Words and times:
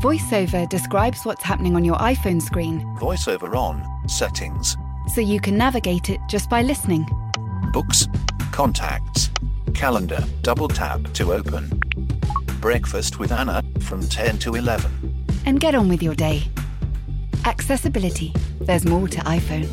VoiceOver 0.00 0.68
describes 0.68 1.24
what's 1.24 1.42
happening 1.42 1.74
on 1.74 1.84
your 1.84 1.96
iPhone 1.96 2.40
screen 2.40 2.82
VoiceOver 3.00 3.56
on, 3.56 3.84
settings, 4.08 4.76
so 5.12 5.20
you 5.20 5.40
can 5.40 5.58
navigate 5.58 6.08
it 6.08 6.20
just 6.28 6.48
by 6.48 6.62
listening. 6.62 7.04
books, 7.72 8.06
contacts, 8.52 9.28
calendar, 9.74 10.24
double 10.42 10.68
tap 10.68 11.02
to 11.14 11.32
open. 11.32 11.82
Breakfast 12.60 13.18
with 13.18 13.32
Anna 13.32 13.60
from 13.80 14.08
10 14.08 14.38
to 14.38 14.54
11. 14.54 15.24
And 15.46 15.58
get 15.58 15.74
on 15.74 15.88
with 15.88 16.00
your 16.00 16.14
day. 16.14 16.44
Accessibility. 17.44 18.32
There's 18.60 18.84
more 18.84 19.08
to 19.08 19.18
iPhone. 19.22 19.66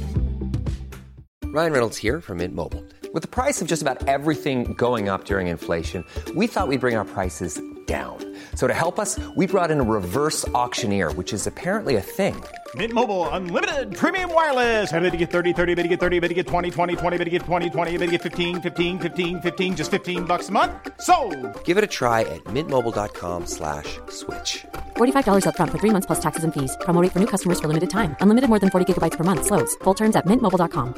Ryan 1.43 1.71
Reynolds 1.71 1.97
here 1.97 2.19
from 2.19 2.39
Mint 2.39 2.55
Mobile. 2.55 2.83
With 3.13 3.21
the 3.21 3.29
price 3.29 3.61
of 3.61 3.67
just 3.67 3.83
about 3.83 4.07
everything 4.07 4.73
going 4.73 5.07
up 5.07 5.25
during 5.25 5.47
inflation, 5.47 6.03
we 6.33 6.47
thought 6.47 6.67
we'd 6.67 6.81
bring 6.81 6.95
our 6.95 7.05
prices 7.05 7.61
down. 7.85 8.17
So 8.55 8.67
to 8.67 8.73
help 8.73 8.99
us, 8.99 9.19
we 9.35 9.45
brought 9.47 9.69
in 9.69 9.79
a 9.79 9.83
reverse 9.83 10.47
auctioneer, 10.49 11.11
which 11.13 11.31
is 11.31 11.45
apparently 11.45 11.97
a 11.97 12.01
thing. 12.01 12.41
Mint 12.75 12.91
Mobile 12.93 13.29
unlimited 13.29 13.95
premium 13.95 14.33
wireless. 14.33 14.91
Ready 14.91 15.11
to 15.11 15.17
get 15.17 15.29
30, 15.29 15.53
30, 15.53 15.75
bit 15.75 15.83
to 15.83 15.87
get 15.89 15.99
30, 15.99 16.19
bit 16.19 16.27
to 16.29 16.33
get 16.33 16.47
20, 16.47 16.71
20, 16.71 16.95
20, 16.95 17.17
bit 17.17 17.23
to 17.25 17.29
get 17.29 17.41
20, 17.43 17.69
20, 17.69 17.97
bit 17.97 18.05
to 18.07 18.11
get 18.11 18.21
15, 18.23 18.61
15, 18.61 18.99
15, 18.99 19.41
15 19.41 19.75
just 19.75 19.91
15 19.91 20.25
bucks 20.25 20.49
a 20.49 20.51
month. 20.51 20.71
So, 20.99 21.15
Give 21.63 21.77
it 21.77 21.83
a 21.83 21.87
try 21.87 22.21
at 22.21 22.43
mintmobile.com 22.45 23.45
slash 23.45 23.99
switch. 24.09 24.65
$45 24.97 25.43
upfront 25.45 25.69
for 25.71 25.77
three 25.77 25.91
months 25.91 26.07
plus 26.07 26.19
taxes 26.19 26.43
and 26.43 26.53
fees. 26.53 26.75
Promo 26.81 26.99
for 27.11 27.19
new 27.19 27.27
customers 27.27 27.59
for 27.59 27.67
limited 27.67 27.89
time. 27.89 28.15
Unlimited 28.19 28.49
more 28.49 28.59
than 28.59 28.71
40 28.71 28.85
gigabytes 28.93 29.15
per 29.17 29.23
month. 29.23 29.45
Slows. 29.45 29.75
Full 29.83 29.93
terms 29.93 30.15
at 30.15 30.25
mintmobile.com. 30.25 30.95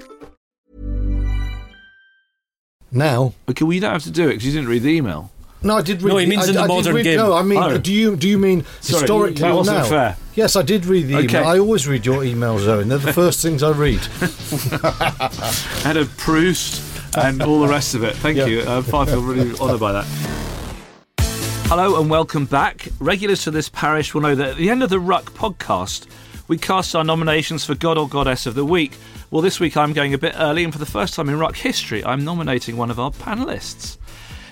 Now, 2.91 3.34
Okay, 3.49 3.65
well, 3.65 3.73
you 3.73 3.81
don't 3.81 3.91
have 3.91 4.04
to 4.04 4.12
do 4.12 4.26
it 4.29 4.34
because 4.40 4.45
you 4.45 4.54
didn't 4.54 4.70
read 4.70 4.84
the 4.84 4.90
email. 4.95 5.29
No, 5.63 5.77
I 5.77 5.81
did 5.81 6.02
read. 6.02 6.11
No, 6.11 6.17
he 6.17 6.25
the- 6.25 6.29
means 6.29 6.45
I, 6.45 6.47
in 6.49 6.53
the 6.55 6.59
I 6.61 6.67
did 6.67 6.73
modern 6.73 6.95
read- 6.95 7.03
game. 7.03 7.17
No, 7.17 7.34
I 7.34 7.41
mean, 7.41 7.57
Oh. 7.57 7.77
do 7.77 7.91
you 7.93 8.15
do 8.15 8.27
you 8.29 8.38
mean 8.38 8.63
Sorry, 8.81 8.99
historically 9.02 9.41
that 9.41 9.52
or 9.52 9.55
wasn't 9.57 9.77
now? 9.77 9.84
fair. 9.85 10.17
Yes, 10.35 10.55
I 10.55 10.61
did 10.61 10.85
read 10.85 11.07
the 11.07 11.15
Okay. 11.17 11.39
email. 11.39 11.48
I 11.49 11.59
always 11.59 11.88
read 11.88 12.05
your 12.05 12.21
emails, 12.21 12.68
Owen. 12.68 12.90
They're 12.90 12.98
the 12.99 13.13
first 13.23 13.41
things 13.41 13.63
I 13.63 13.71
read. 13.71 13.99
Had 15.84 15.98
a 15.98 16.05
Proust 16.05 16.82
and 17.17 17.41
all 17.41 17.59
the 17.62 17.67
rest 17.67 17.95
of 17.95 18.04
it. 18.04 18.15
Thank 18.17 18.37
you. 18.48 18.62
Uh, 18.62 18.79
I 18.93 19.05
feel 19.05 19.21
really 19.21 19.57
honoured 19.59 19.79
by 19.79 19.91
that. 19.93 20.05
Hello 21.70 21.99
and 21.99 22.10
welcome 22.10 22.45
back. 22.45 22.87
Regulars 22.99 23.43
to 23.43 23.51
this 23.51 23.67
parish 23.70 24.13
will 24.13 24.21
know 24.21 24.35
that 24.35 24.49
at 24.51 24.57
the 24.57 24.70
end 24.70 24.84
of 24.84 24.89
the 24.89 24.99
Ruck 24.99 25.34
podcast, 25.34 26.05
we 26.48 26.57
cast 26.57 26.95
our 26.95 27.04
nominations 27.04 27.65
for 27.65 27.76
God 27.76 27.98
or 27.98 28.07
Goddess 28.07 28.45
of 28.45 28.55
the 28.55 28.63
Week. 28.63 28.93
Well, 29.32 29.41
this 29.41 29.60
week 29.60 29.76
I'm 29.76 29.91
going 29.91 30.13
a 30.13 30.17
bit 30.17 30.34
early, 30.37 30.63
and 30.63 30.71
for 30.71 30.79
the 30.79 30.85
first 30.85 31.13
time 31.13 31.27
in 31.27 31.37
Ruck 31.37 31.57
history, 31.57 32.05
I'm 32.05 32.23
nominating 32.23 32.77
one 32.77 32.89
of 32.89 32.99
our 33.01 33.12
panellists. 33.12 33.98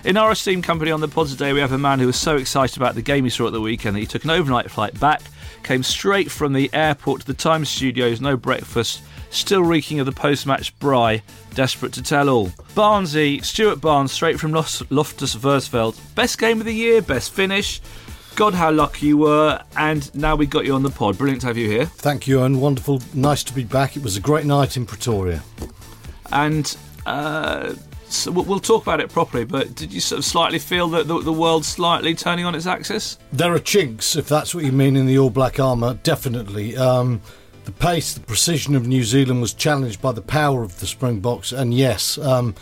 In 0.06 0.16
our 0.16 0.30
esteemed 0.30 0.62
company 0.62 0.92
on 0.92 1.00
the 1.00 1.08
pod 1.08 1.26
today, 1.26 1.52
we 1.52 1.58
have 1.58 1.72
a 1.72 1.78
man 1.78 1.98
who 1.98 2.06
was 2.06 2.16
so 2.16 2.36
excited 2.36 2.76
about 2.76 2.94
the 2.94 3.02
game 3.02 3.24
he 3.24 3.30
saw 3.30 3.48
at 3.48 3.52
the 3.52 3.60
weekend 3.60 3.96
that 3.96 4.00
he 4.00 4.06
took 4.06 4.22
an 4.22 4.30
overnight 4.30 4.70
flight 4.70 4.98
back, 5.00 5.20
came 5.64 5.82
straight 5.82 6.30
from 6.30 6.52
the 6.52 6.70
airport 6.72 7.22
to 7.22 7.26
the 7.26 7.34
Times 7.34 7.68
studios, 7.68 8.20
no 8.20 8.36
breakfast, 8.36 9.02
still 9.30 9.64
reeking 9.64 9.98
of 9.98 10.06
the 10.06 10.12
post 10.12 10.46
match 10.46 10.78
braai, 10.78 11.22
desperate 11.54 11.92
to 11.94 12.04
tell 12.04 12.28
all. 12.28 12.46
Barnesy, 12.76 13.44
Stuart 13.44 13.80
Barnes, 13.80 14.12
straight 14.12 14.38
from 14.38 14.52
Los- 14.52 14.88
Loftus 14.92 15.34
Versfeld. 15.34 15.98
Best 16.14 16.38
game 16.38 16.60
of 16.60 16.66
the 16.66 16.72
year, 16.72 17.02
best 17.02 17.32
finish. 17.32 17.80
God, 18.36 18.54
how 18.54 18.70
lucky 18.70 19.06
you 19.06 19.18
were, 19.18 19.60
and 19.76 20.14
now 20.14 20.36
we 20.36 20.46
got 20.46 20.64
you 20.64 20.74
on 20.76 20.84
the 20.84 20.90
pod. 20.90 21.18
Brilliant 21.18 21.40
to 21.40 21.48
have 21.48 21.56
you 21.56 21.68
here. 21.68 21.86
Thank 21.86 22.28
you, 22.28 22.44
and 22.44 22.60
Wonderful. 22.60 23.02
Nice 23.12 23.42
to 23.42 23.52
be 23.52 23.64
back. 23.64 23.96
It 23.96 24.04
was 24.04 24.16
a 24.16 24.20
great 24.20 24.44
night 24.44 24.76
in 24.76 24.86
Pretoria. 24.86 25.42
And 26.30 26.76
uh, 27.06 27.74
so 28.16 28.30
we'll 28.30 28.44
we'll 28.44 28.60
talk 28.60 28.82
about 28.82 29.00
it 29.00 29.10
properly, 29.10 29.44
but 29.44 29.74
did 29.74 29.92
you 29.92 30.00
sort 30.00 30.18
of 30.18 30.24
slightly 30.24 30.58
feel 30.58 30.88
that 30.88 31.06
the, 31.06 31.20
the 31.20 31.32
world's 31.32 31.68
slightly 31.68 32.14
turning 32.14 32.44
on 32.44 32.54
its 32.54 32.66
axis? 32.66 33.18
There 33.32 33.52
are 33.54 33.58
chinks, 33.58 34.16
if 34.16 34.28
that's 34.28 34.54
what 34.54 34.64
you 34.64 34.72
mean, 34.72 34.96
in 34.96 35.06
the 35.06 35.18
all 35.18 35.30
black 35.30 35.60
armour, 35.60 35.94
definitely. 36.02 36.76
Um, 36.76 37.20
the 37.64 37.72
pace, 37.72 38.14
the 38.14 38.20
precision 38.20 38.74
of 38.76 38.86
New 38.86 39.02
Zealand 39.02 39.40
was 39.40 39.52
challenged 39.52 40.00
by 40.00 40.12
the 40.12 40.22
power 40.22 40.62
of 40.62 40.78
the 40.80 40.86
Springboks, 40.86 41.52
and 41.52 41.74
yes, 41.74 42.16
um, 42.18 42.54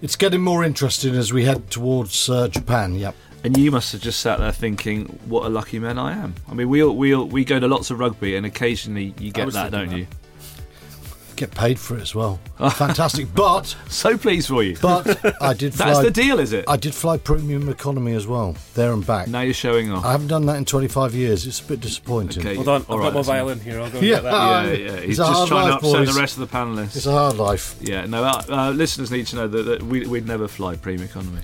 it's 0.00 0.16
getting 0.16 0.42
more 0.42 0.64
interesting 0.64 1.14
as 1.14 1.32
we 1.32 1.44
head 1.44 1.70
towards 1.70 2.28
uh, 2.28 2.48
Japan. 2.48 2.94
Yep. 2.94 3.14
And 3.42 3.56
you 3.58 3.70
must 3.70 3.92
have 3.92 4.00
just 4.00 4.20
sat 4.20 4.38
there 4.38 4.52
thinking, 4.52 5.06
"What 5.26 5.44
a 5.44 5.48
lucky 5.48 5.78
man 5.78 5.98
I 5.98 6.12
am." 6.12 6.34
I 6.48 6.54
mean, 6.54 6.68
we 6.68 6.82
all, 6.82 6.96
we 6.96 7.14
all, 7.14 7.26
we 7.26 7.44
go 7.44 7.60
to 7.60 7.68
lots 7.68 7.90
of 7.90 7.98
rugby, 7.98 8.36
and 8.36 8.46
occasionally 8.46 9.14
you 9.18 9.32
get 9.32 9.52
that, 9.52 9.70
don't 9.70 9.90
you? 9.90 10.06
Get 11.36 11.50
paid 11.50 11.78
for 11.80 11.96
it 11.96 12.02
as 12.02 12.14
well. 12.14 12.38
Fantastic. 12.58 13.34
But, 13.34 13.74
So 13.88 14.16
pleased 14.16 14.48
for 14.48 14.62
you. 14.62 14.76
but 14.80 15.42
I 15.42 15.52
did 15.52 15.74
fly. 15.74 15.86
That's 15.86 16.00
the 16.00 16.10
deal, 16.10 16.38
is 16.38 16.52
it? 16.52 16.64
I 16.68 16.76
did 16.76 16.94
fly 16.94 17.16
premium 17.16 17.68
economy 17.68 18.14
as 18.14 18.26
well, 18.26 18.54
there 18.74 18.92
and 18.92 19.04
back. 19.04 19.26
now 19.28 19.40
you're 19.40 19.52
showing 19.52 19.90
off. 19.90 20.04
I 20.04 20.12
haven't 20.12 20.28
done 20.28 20.46
that 20.46 20.56
in 20.56 20.64
25 20.64 21.14
years. 21.14 21.46
It's 21.46 21.60
a 21.60 21.64
bit 21.64 21.80
disappointing. 21.80 22.42
Okay. 22.46 22.54
Hold 22.54 22.68
on, 22.68 22.80
I've 22.82 22.90
All 22.90 22.98
got 22.98 23.14
my 23.14 23.22
violin 23.22 23.58
here. 23.60 23.80
I'll 23.80 23.90
go 23.90 23.98
and 23.98 24.06
Yeah. 24.06 24.14
get 24.16 24.22
that. 24.24 24.32
yeah, 24.32 24.72
yeah. 24.92 25.00
He's 25.00 25.18
It's 25.18 25.18
a 25.18 25.22
just 25.22 25.32
hard 25.32 25.48
trying 25.48 25.62
life, 25.70 25.80
to 25.80 25.86
upset 25.88 26.06
boys. 26.06 26.14
the 26.14 26.20
rest 26.20 26.38
of 26.38 26.48
the 26.50 26.56
panelists. 26.56 26.96
It's 26.96 27.06
a 27.06 27.12
hard 27.12 27.36
life. 27.36 27.76
Yeah, 27.80 28.06
no, 28.06 28.22
uh, 28.24 28.42
uh, 28.48 28.70
listeners 28.70 29.10
need 29.10 29.26
to 29.28 29.36
know 29.36 29.48
that, 29.48 29.62
that 29.64 29.82
we, 29.82 30.06
we'd 30.06 30.26
never 30.26 30.46
fly 30.46 30.76
premium 30.76 31.08
economy. 31.08 31.40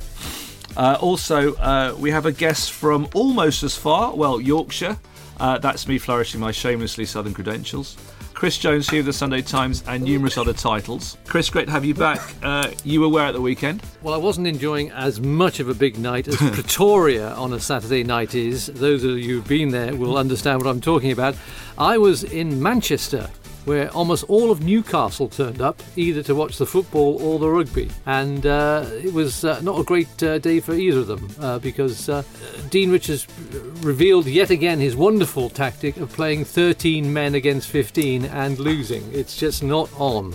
Uh, 0.77 0.97
also, 1.01 1.55
uh, 1.57 1.95
we 1.99 2.11
have 2.13 2.27
a 2.27 2.33
guest 2.33 2.71
from 2.73 3.09
almost 3.15 3.63
as 3.65 3.77
far, 3.77 4.15
well, 4.15 4.41
Yorkshire. 4.41 4.97
Uh, 5.41 5.59
that's 5.59 5.89
me 5.89 5.99
flourishing 5.99 6.39
my 6.41 6.53
shamelessly 6.53 7.05
southern 7.05 7.35
credentials. 7.35 7.97
Chris 8.35 8.57
Jones 8.57 8.89
here 8.89 9.01
of 9.01 9.07
the 9.07 9.13
Sunday 9.13 9.43
Times 9.43 9.85
and 9.87 10.03
numerous 10.03 10.39
other 10.39 10.53
titles. 10.53 11.17
Chris, 11.27 11.51
great 11.51 11.67
to 11.67 11.71
have 11.71 11.85
you 11.85 11.95
back. 11.95 12.21
Uh, 12.43 12.71
you 12.85 13.01
were 13.01 13.09
where 13.09 13.27
at 13.27 13.33
the 13.33 13.41
weekend? 13.41 13.83
Well, 14.03 14.15
I 14.15 14.17
wasn't 14.17 14.47
enjoying 14.47 14.91
as 14.93 15.21
much 15.21 15.61
of 15.61 15.69
a 15.69 15.75
big 15.75 15.99
night 15.99 16.27
as 16.27 16.37
Pretoria 16.53 17.33
on 17.35 17.53
a 17.53 17.61
Saturday 17.61 18.03
night 18.03 18.35
is. 18.35 18.67
Those 18.67 19.05
of 19.05 19.19
you 19.19 19.37
who've 19.37 19.49
been 19.49 19.71
there 19.71 19.95
will 19.95 20.17
understand 20.17 20.63
what 20.63 20.71
I'm 20.71 20.81
talking 20.81 21.13
about. 21.13 21.35
I 21.77 21.99
was 21.99 22.25
in 22.25 22.63
Manchester, 22.63 23.29
where 23.65 23.91
almost 23.91 24.25
all 24.29 24.51
of 24.51 24.63
Newcastle 24.63 25.29
turned 25.29 25.61
up, 25.61 25.83
either 25.97 26.23
to 26.23 26.35
watch 26.35 26.59
the 26.59 26.67
football 26.67 27.23
or 27.23 27.39
the 27.39 27.49
rugby. 27.49 27.91
And 28.07 28.47
uh, 28.47 28.87
it 29.03 29.13
was 29.13 29.45
uh, 29.45 29.61
not 29.61 29.79
a 29.81 29.85
great 29.85 30.23
uh, 30.23 30.39
day 30.39 30.61
for 30.61 30.75
either 30.75 31.01
of 31.01 31.07
them 31.07 31.29
uh, 31.41 31.59
because 31.59 32.09
uh, 32.09 32.23
Dean 32.71 32.91
Richards 32.91 33.27
revealed 33.83 34.27
yet 34.27 34.51
again 34.51 34.81
his 34.81 34.97
wonderful 34.97 35.51
tactic 35.51 35.97
of 35.99 36.13
playing 36.13 36.45
13 36.45 37.13
men 37.13 37.35
against 37.35 37.69
15 37.69 38.25
and 38.27 38.59
losing. 38.59 39.09
It's 39.13 39.37
just 39.37 39.63
not 39.63 39.91
on. 39.99 40.35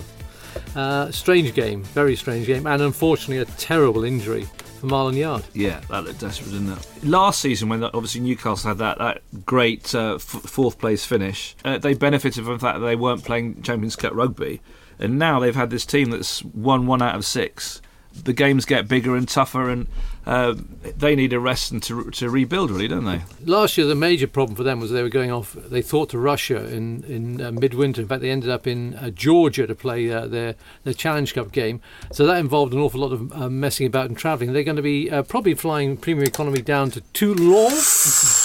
Uh, 0.76 1.12
strange 1.12 1.54
game, 1.54 1.84
very 1.84 2.16
strange 2.16 2.48
game, 2.48 2.66
and 2.68 2.82
unfortunately 2.82 3.38
a 3.40 3.46
terrible 3.58 4.04
injury 4.04 4.48
for 4.88 4.94
Marlon 4.94 5.16
Yard. 5.16 5.44
Yeah, 5.54 5.82
that 5.90 6.04
looked 6.04 6.20
desperate, 6.20 6.52
didn't 6.52 6.72
it? 6.72 7.04
Last 7.04 7.42
season, 7.42 7.70
when 7.70 7.84
obviously 7.84 8.22
Newcastle 8.22 8.70
had 8.70 8.78
that, 8.80 8.98
that 9.00 9.46
great 9.46 9.94
uh, 9.94 10.16
f- 10.16 10.22
fourth 10.22 10.80
place 10.80 11.06
finish, 11.06 11.56
uh, 11.66 11.78
they 11.78 11.94
benefited 11.94 12.44
from 12.44 12.54
the 12.54 12.60
fact 12.60 12.80
that 12.80 12.86
they 12.86 12.96
weren't 12.96 13.24
playing 13.24 13.62
Champions 13.64 13.96
Cup 13.96 14.14
rugby. 14.14 14.62
And 15.00 15.20
now 15.20 15.40
they've 15.40 15.56
had 15.56 15.70
this 15.70 15.86
team 15.86 16.12
that's 16.12 16.44
won 16.44 16.88
one 16.88 17.02
out 17.02 17.16
of 17.16 17.26
six. 17.26 17.82
The 18.14 18.34
games 18.34 18.64
get 18.64 18.88
bigger 18.88 19.16
and 19.16 19.28
tougher, 19.28 19.70
and 19.70 19.88
uh, 20.26 20.56
they 20.98 21.16
need 21.16 21.34
a 21.34 21.40
rest 21.40 21.72
and 21.72 21.82
to, 21.84 22.10
to 22.12 22.30
rebuild, 22.30 22.72
really, 22.72 22.88
don't 22.88 23.06
they? 23.06 23.22
Last 23.46 23.78
year, 23.78 23.86
the 23.86 23.96
major 23.96 24.28
problem 24.28 24.56
for 24.56 24.64
them 24.64 24.80
was 24.80 24.92
they 24.92 25.04
were 25.04 25.10
going 25.10 25.32
off. 25.32 25.54
They 25.54 25.82
thought 25.82 26.10
to 26.10 26.18
Russia 26.20 26.66
in 26.68 27.04
in 27.04 27.42
uh, 27.42 27.52
midwinter. 27.52 28.02
In 28.02 28.08
fact, 28.08 28.22
they 28.22 28.32
ended 28.32 28.50
up 28.50 28.66
in 28.66 28.96
uh, 28.96 29.10
Georgia 29.12 29.68
to 29.68 29.76
play 29.76 30.12
uh, 30.12 30.26
their 30.28 30.56
their 30.84 30.94
Challenge 30.94 31.34
Cup 31.34 31.52
game. 31.52 31.80
So 32.12 32.26
that 32.26 32.38
involved 32.40 32.74
an 32.74 32.80
awful 32.80 33.02
lot 33.02 33.12
of 33.12 33.32
uh, 33.34 33.50
messing 33.50 33.86
about 33.88 34.08
and 34.08 34.18
travelling. 34.18 34.54
They're 34.54 34.64
going 34.64 34.78
to 34.78 34.82
be 34.82 35.10
uh, 35.12 35.24
probably 35.24 35.54
flying 35.54 35.98
Premier 35.98 36.24
Economy 36.24 36.62
down 36.62 36.92
to 36.92 37.02
Toulon, 37.14 37.72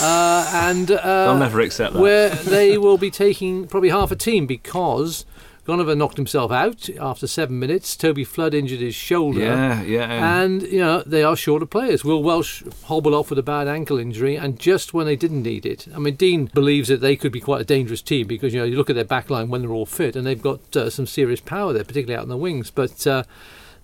uh, 0.00 0.50
and 0.54 0.90
uh, 0.90 1.26
They'll 1.26 1.38
never 1.38 1.60
accept 1.60 1.94
that. 1.94 2.00
where 2.00 2.28
they 2.28 2.76
will 2.78 2.98
be 2.98 3.10
taking 3.10 3.66
probably 3.66 3.90
half 3.90 4.10
a 4.10 4.16
team 4.16 4.46
because. 4.46 5.24
Gonover 5.70 5.96
knocked 5.96 6.16
himself 6.16 6.50
out 6.50 6.88
after 7.00 7.28
seven 7.28 7.60
minutes. 7.60 7.94
Toby 7.96 8.24
Flood 8.24 8.54
injured 8.54 8.80
his 8.80 8.94
shoulder. 8.96 9.38
Yeah, 9.38 9.82
yeah. 9.82 10.08
yeah. 10.08 10.42
And, 10.42 10.62
you 10.62 10.80
know, 10.80 11.02
they 11.06 11.22
are 11.22 11.36
short 11.36 11.62
of 11.62 11.70
players. 11.70 12.04
Will 12.04 12.24
Welch 12.24 12.64
hobbled 12.86 13.14
off 13.14 13.30
with 13.30 13.38
a 13.38 13.42
bad 13.44 13.68
ankle 13.68 13.96
injury, 13.96 14.34
and 14.34 14.58
just 14.58 14.92
when 14.92 15.06
they 15.06 15.14
didn't 15.14 15.44
need 15.44 15.64
it. 15.64 15.86
I 15.94 16.00
mean, 16.00 16.16
Dean 16.16 16.46
believes 16.46 16.88
that 16.88 17.00
they 17.00 17.14
could 17.14 17.30
be 17.30 17.40
quite 17.40 17.60
a 17.60 17.64
dangerous 17.64 18.02
team 18.02 18.26
because, 18.26 18.52
you 18.52 18.58
know, 18.58 18.66
you 18.66 18.76
look 18.76 18.90
at 18.90 18.96
their 18.96 19.04
back 19.04 19.30
line 19.30 19.48
when 19.48 19.62
they're 19.62 19.70
all 19.70 19.86
fit, 19.86 20.16
and 20.16 20.26
they've 20.26 20.42
got 20.42 20.76
uh, 20.76 20.90
some 20.90 21.06
serious 21.06 21.40
power 21.40 21.72
there, 21.72 21.84
particularly 21.84 22.18
out 22.18 22.24
in 22.24 22.30
the 22.30 22.36
wings. 22.36 22.70
But 22.72 23.06
uh, 23.06 23.22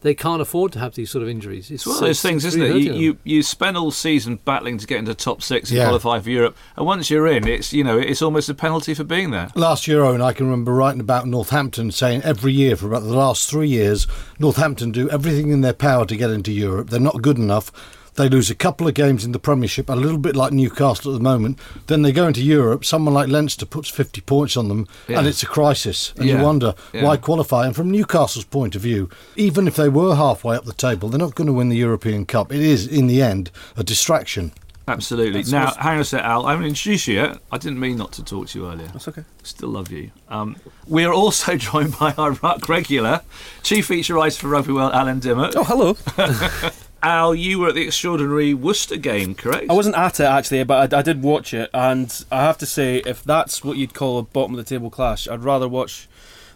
they 0.03 0.15
can't 0.15 0.41
afford 0.43 0.73
to 0.73 0.79
have 0.79 0.95
these 0.95 1.11
sort 1.11 1.23
of 1.23 1.29
injuries. 1.29 1.71
It's 1.71 1.87
one 1.87 1.97
of 1.97 2.01
those 2.03 2.21
things, 2.23 2.45
isn't 2.45 2.63
it? 2.63 2.77
You, 2.77 2.93
you 2.95 3.19
you 3.25 3.43
spend 3.43 3.77
all 3.77 3.91
season 3.91 4.39
battling 4.45 4.79
to 4.79 4.87
get 4.87 4.99
into 4.99 5.15
top 5.15 5.43
six 5.43 5.71
and 5.71 5.79
Yeah. 5.79 5.85
qualify 5.85 6.21
for 6.21 6.31
Europe, 6.31 6.57
and 6.77 6.87
once 6.87 7.11
you're 7.11 7.27
in, 7.27 7.47
it's 7.49 7.73
you 7.73 7.83
know 7.83 7.99
it's 7.99 8.23
almost 8.23 8.49
a 8.49 8.55
penalty 8.55 8.95
for 8.95 9.05
being 9.05 9.31
there. 9.31 9.51
Last 9.55 9.89
year, 9.89 10.03
Owen, 10.05 10.21
I 10.23 10.33
can 10.33 10.47
remember 10.47 10.73
writing 10.75 11.01
about 11.01 11.27
Northampton 11.27 11.91
saying 11.91 12.23
every 12.23 12.53
year 12.53 12.77
for 12.77 12.87
about 12.87 13.03
the 13.03 13.15
last 13.17 13.51
three 13.51 13.69
years, 13.69 14.07
Northampton 14.39 14.93
do 14.93 15.09
everything 15.11 15.51
in 15.51 15.61
their 15.63 15.73
power 15.73 16.05
to 16.07 16.17
get 16.17 16.31
into 16.31 16.53
Europe. 16.53 16.91
They're 16.91 17.01
not 17.01 17.23
good 17.23 17.39
enough. 17.39 17.73
They 18.17 18.29
lose 18.31 18.49
a 18.51 18.55
couple 18.55 18.89
of 18.89 18.95
games 18.95 19.25
in 19.27 19.33
the 19.33 19.39
Premiership, 19.39 19.91
a 19.91 19.95
little 19.95 20.17
bit 20.19 20.35
like 20.35 20.53
Newcastle 20.53 21.13
at 21.13 21.19
the 21.19 21.23
moment. 21.23 21.59
Then 21.87 22.01
they 22.03 22.13
go 22.13 22.27
into 22.27 22.43
Europe. 22.43 22.85
Someone 22.85 23.13
like 23.15 23.29
Leinster 23.29 23.67
puts 23.67 23.91
50 23.91 24.23
points 24.23 24.57
on 24.57 24.69
them, 24.69 24.87
Yeah. 25.07 25.19
and 25.19 25.27
it's 25.29 25.43
a 25.43 25.47
crisis. 25.47 26.15
And 26.17 26.27
Yeah. 26.27 26.39
you 26.39 26.43
wonder 26.43 26.75
Yeah. 26.95 27.05
why 27.05 27.19
qualify. 27.19 27.67
And 27.67 27.77
from 27.77 27.91
Newcastle's 27.91 28.47
point 28.47 28.75
of 28.75 28.81
view, 28.83 29.11
even 29.37 29.69
if 29.69 29.77
they 29.77 29.91
were 29.91 30.15
halfway 30.17 30.57
up 30.57 30.65
the 30.65 30.73
table, 30.73 31.09
they're 31.11 31.19
not 31.19 31.35
going 31.35 31.47
to 31.47 31.53
win 31.53 31.69
the 31.69 31.77
European 31.77 32.25
Cup. 32.25 32.53
It 32.53 32.63
is, 32.63 32.87
in 32.87 33.07
the 33.07 33.21
end, 33.21 33.51
a 33.77 33.85
distraction. 33.85 34.53
Absolutely. 34.89 35.41
That's 35.41 35.51
now, 35.51 35.67
awesome. 35.67 35.83
hang 35.83 35.95
on 35.97 36.01
a 36.01 36.05
sec, 36.05 36.23
Al. 36.23 36.47
I 36.47 36.53
haven't 36.53 36.69
introduced 36.69 37.09
you 37.09 37.15
yet. 37.17 37.39
I 37.51 37.59
didn't 37.59 37.81
mean 37.81 37.97
not 37.99 38.13
to 38.13 38.25
talk 38.25 38.47
to 38.49 38.59
you 38.61 38.67
earlier. 38.71 38.87
That's 38.87 39.09
okay. 39.09 39.25
Still 39.43 39.71
love 39.71 39.91
you. 39.91 40.13
Um, 40.31 40.57
we 40.87 41.05
are 41.05 41.13
also 41.13 41.57
joined 41.57 41.99
by 41.99 42.15
our 42.17 42.31
ruck 42.35 42.69
regular, 42.69 43.23
chief 43.65 43.87
feature 43.87 44.15
writer 44.15 44.39
for 44.39 44.49
Rugby 44.49 44.73
World, 44.73 44.93
Alan 44.95 45.21
Dymock. 45.21 45.55
Oh, 45.57 45.65
hello. 45.65 45.97
Al, 47.07 47.37
you 47.37 47.61
were 47.61 47.69
at 47.69 47.77
the 47.77 47.87
extraordinary 47.87 48.53
Worcester 48.53 48.97
game, 48.97 49.37
correct? 49.37 49.71
I 49.71 49.75
wasn't 49.75 49.95
at 49.95 50.19
it 50.19 50.25
actually, 50.25 50.65
but 50.65 50.93
I, 50.93 50.99
I 50.99 51.03
did 51.03 51.23
watch 51.23 51.55
it, 51.55 51.71
and 51.73 52.25
I 52.33 52.43
have 52.43 52.59
to 52.59 52.67
say, 52.67 52.97
if 53.07 53.23
that's 53.23 53.63
what 53.63 53.77
you'd 53.77 53.95
call 53.95 54.19
a 54.19 54.25
bottom 54.25 54.55
of 54.55 54.57
the 54.57 54.69
table 54.69 54.91
clash, 54.91 55.29
I'd 55.29 55.45
rather 55.45 55.69
watch 55.69 56.09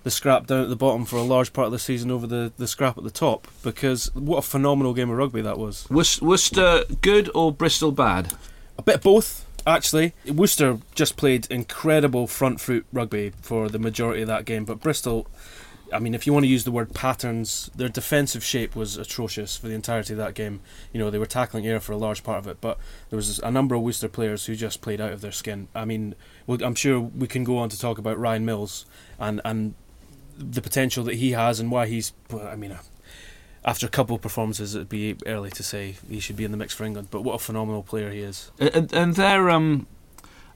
the 0.02 0.11
scrap 0.11 0.49
down 0.49 0.62
at 0.64 0.69
the 0.69 0.75
bottom 0.75 1.05
for 1.05 1.17
a 1.17 1.23
large 1.23 1.52
part 1.52 1.67
of 1.67 1.73
the 1.73 1.79
season 1.79 2.11
over 2.11 2.26
the, 2.26 2.52
the 2.58 2.67
scrap 2.67 2.99
at 2.99 3.05
the 3.05 3.12
top 3.12 3.47
because 3.62 4.12
what 4.14 4.38
a 4.38 4.43
phenomenal 4.43 4.93
game 4.93 5.08
of 5.08 5.17
rugby 5.19 5.41
that 5.41 5.56
was. 5.56 5.88
Wor- 5.88 6.29
Worcester 6.29 6.82
good 7.00 7.31
or 7.32 7.52
Bristol 7.52 7.93
bad? 7.93 8.32
A 8.76 8.82
bit 8.82 8.97
of 8.97 9.02
both, 9.02 9.47
actually. 9.69 10.14
Worcester 10.26 10.79
just 10.97 11.17
played 11.17 11.47
incredible 11.49 12.26
front 12.26 12.61
foot 12.61 12.87
rugby 12.93 13.35
for 13.41 13.69
the 13.69 13.79
majority 13.79 14.23
of 14.23 14.26
that 14.29 14.47
game, 14.47 14.64
but 14.64 14.81
Bristol, 14.81 15.29
I 15.92 15.98
mean, 15.98 16.14
if 16.14 16.26
you 16.26 16.32
want 16.32 16.44
to 16.44 16.48
use 16.48 16.64
the 16.64 16.70
word 16.70 16.94
patterns, 16.94 17.70
their 17.75 17.88
defensive 17.88 18.44
shape 18.44 18.76
was 18.76 18.96
atrocious 18.96 19.56
for 19.56 19.69
the 19.69 19.75
entirety 19.75 20.12
of 20.12 20.19
that 20.19 20.34
game. 20.34 20.60
You 20.92 21.00
know, 21.00 21.10
they 21.10 21.19
were 21.19 21.26
tackling 21.26 21.66
air 21.66 21.81
for 21.81 21.92
a 21.92 21.96
large 21.96 22.22
part 22.22 22.38
of 22.38 22.46
it, 22.46 22.60
but 22.60 22.78
there 23.08 23.16
was 23.16 23.38
a 23.40 23.50
number 23.50 23.75
of 23.75 23.82
Worcester 23.82 24.08
players 24.08 24.46
who 24.46 24.54
just 24.54 24.81
played 24.81 25.00
out 25.00 25.12
of 25.12 25.20
their 25.20 25.32
skin. 25.32 25.69
I 25.75 25.84
mean, 25.84 26.14
I'm 26.48 26.75
sure 26.75 27.00
we 27.00 27.26
can 27.26 27.44
go 27.44 27.58
on 27.58 27.69
to 27.69 27.78
talk 27.78 27.98
about 27.98 28.19
Ryan 28.19 28.44
Mills 28.44 28.87
and 29.19 29.40
and 29.44 29.75
the 30.38 30.62
potential 30.62 31.04
that 31.04 31.16
he 31.16 31.32
has 31.32 31.60
and 31.60 31.70
why 31.70 31.87
he's. 31.87 32.12
I 32.32 32.56
mean. 32.56 32.76
After 33.62 33.84
a 33.84 33.90
couple 33.90 34.16
of 34.16 34.22
performances, 34.22 34.75
it'd 34.75 34.88
be 34.88 35.16
early 35.26 35.50
to 35.50 35.62
say 35.62 35.96
he 36.08 36.19
should 36.19 36.37
be 36.37 36.46
in 36.46 36.50
the 36.50 36.56
mix 36.56 36.72
for 36.72 36.84
England. 36.84 37.08
But 37.10 37.20
what 37.20 37.34
a 37.34 37.38
phenomenal 37.38 37.82
player 37.82 38.10
he 38.10 38.20
is! 38.20 38.50
And, 38.58 38.90
and 38.90 39.14
their 39.16 39.50
um, 39.50 39.87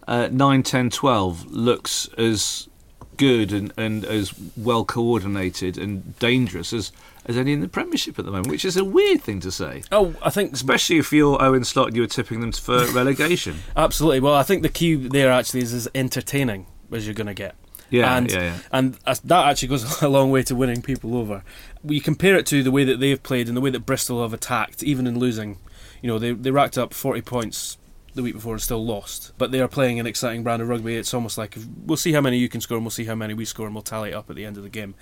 uh, 0.08 0.28
9, 0.32 0.62
10, 0.62 0.88
12 0.88 1.46
looks 1.50 2.08
as 2.16 2.68
good 3.16 3.52
and, 3.52 3.72
and 3.76 4.04
as 4.04 4.34
well 4.56 4.84
coordinated 4.84 5.78
and 5.78 6.18
dangerous 6.18 6.72
as, 6.72 6.92
as 7.26 7.36
any 7.36 7.52
in 7.52 7.60
the 7.60 7.68
Premiership 7.68 8.18
at 8.18 8.24
the 8.24 8.30
moment, 8.30 8.48
which 8.48 8.64
is 8.64 8.76
a 8.76 8.84
weird 8.84 9.22
thing 9.22 9.40
to 9.40 9.50
say. 9.50 9.82
Oh, 9.92 10.14
I 10.22 10.30
think 10.30 10.52
Especially 10.52 10.98
if 10.98 11.12
you're 11.12 11.40
Owen 11.42 11.64
Slot 11.64 11.88
and 11.88 11.96
you 11.96 12.02
were 12.02 12.08
tipping 12.08 12.40
them 12.40 12.52
for 12.52 12.86
relegation. 12.92 13.56
Absolutely. 13.76 14.20
Well, 14.20 14.34
I 14.34 14.42
think 14.42 14.62
the 14.62 14.68
key 14.68 14.94
there 14.94 15.30
actually 15.30 15.60
is 15.60 15.72
as 15.72 15.88
entertaining 15.94 16.66
as 16.92 17.06
you're 17.06 17.14
going 17.14 17.26
to 17.26 17.34
get. 17.34 17.56
Yeah, 17.90 18.16
and, 18.16 18.30
yeah, 18.30 18.40
yeah. 18.40 18.58
And 18.72 18.94
that 18.94 19.48
actually 19.48 19.68
goes 19.68 20.02
a 20.02 20.08
long 20.08 20.30
way 20.30 20.42
to 20.44 20.54
winning 20.54 20.82
people 20.82 21.16
over. 21.16 21.42
You 21.84 22.00
compare 22.00 22.36
it 22.36 22.46
to 22.46 22.62
the 22.62 22.70
way 22.70 22.84
that 22.84 22.98
they've 23.00 23.22
played 23.22 23.48
and 23.48 23.56
the 23.56 23.60
way 23.60 23.70
that 23.70 23.80
Bristol 23.80 24.22
have 24.22 24.32
attacked, 24.32 24.82
even 24.82 25.06
in 25.06 25.18
losing. 25.18 25.58
You 26.02 26.08
know, 26.08 26.18
they, 26.18 26.32
they 26.32 26.50
racked 26.50 26.76
up 26.76 26.92
40 26.92 27.22
points 27.22 27.78
the 28.14 28.22
week 28.22 28.34
before 28.34 28.52
and 28.54 28.62
still 28.62 28.84
lost. 28.84 29.32
But 29.38 29.50
they 29.50 29.60
are 29.60 29.68
playing 29.68 29.98
an 30.00 30.06
exciting 30.06 30.42
brand 30.42 30.62
of 30.62 30.68
rugby. 30.68 30.96
It's 30.96 31.12
almost 31.12 31.36
like 31.38 31.56
we'll 31.84 31.96
see 31.96 32.12
how 32.12 32.20
many 32.20 32.38
you 32.38 32.48
can 32.48 32.60
score 32.60 32.76
and 32.76 32.84
we'll 32.84 32.90
see 32.90 33.04
how 33.04 33.14
many 33.14 33.34
we 33.34 33.44
score 33.44 33.66
and 33.66 33.74
we'll 33.74 33.82
tally 33.82 34.10
it 34.10 34.14
up 34.14 34.30
at 34.30 34.36
the 34.36 34.44
end 34.44 34.56
of 34.56 34.62
the 34.62 34.68
game, 34.68 34.94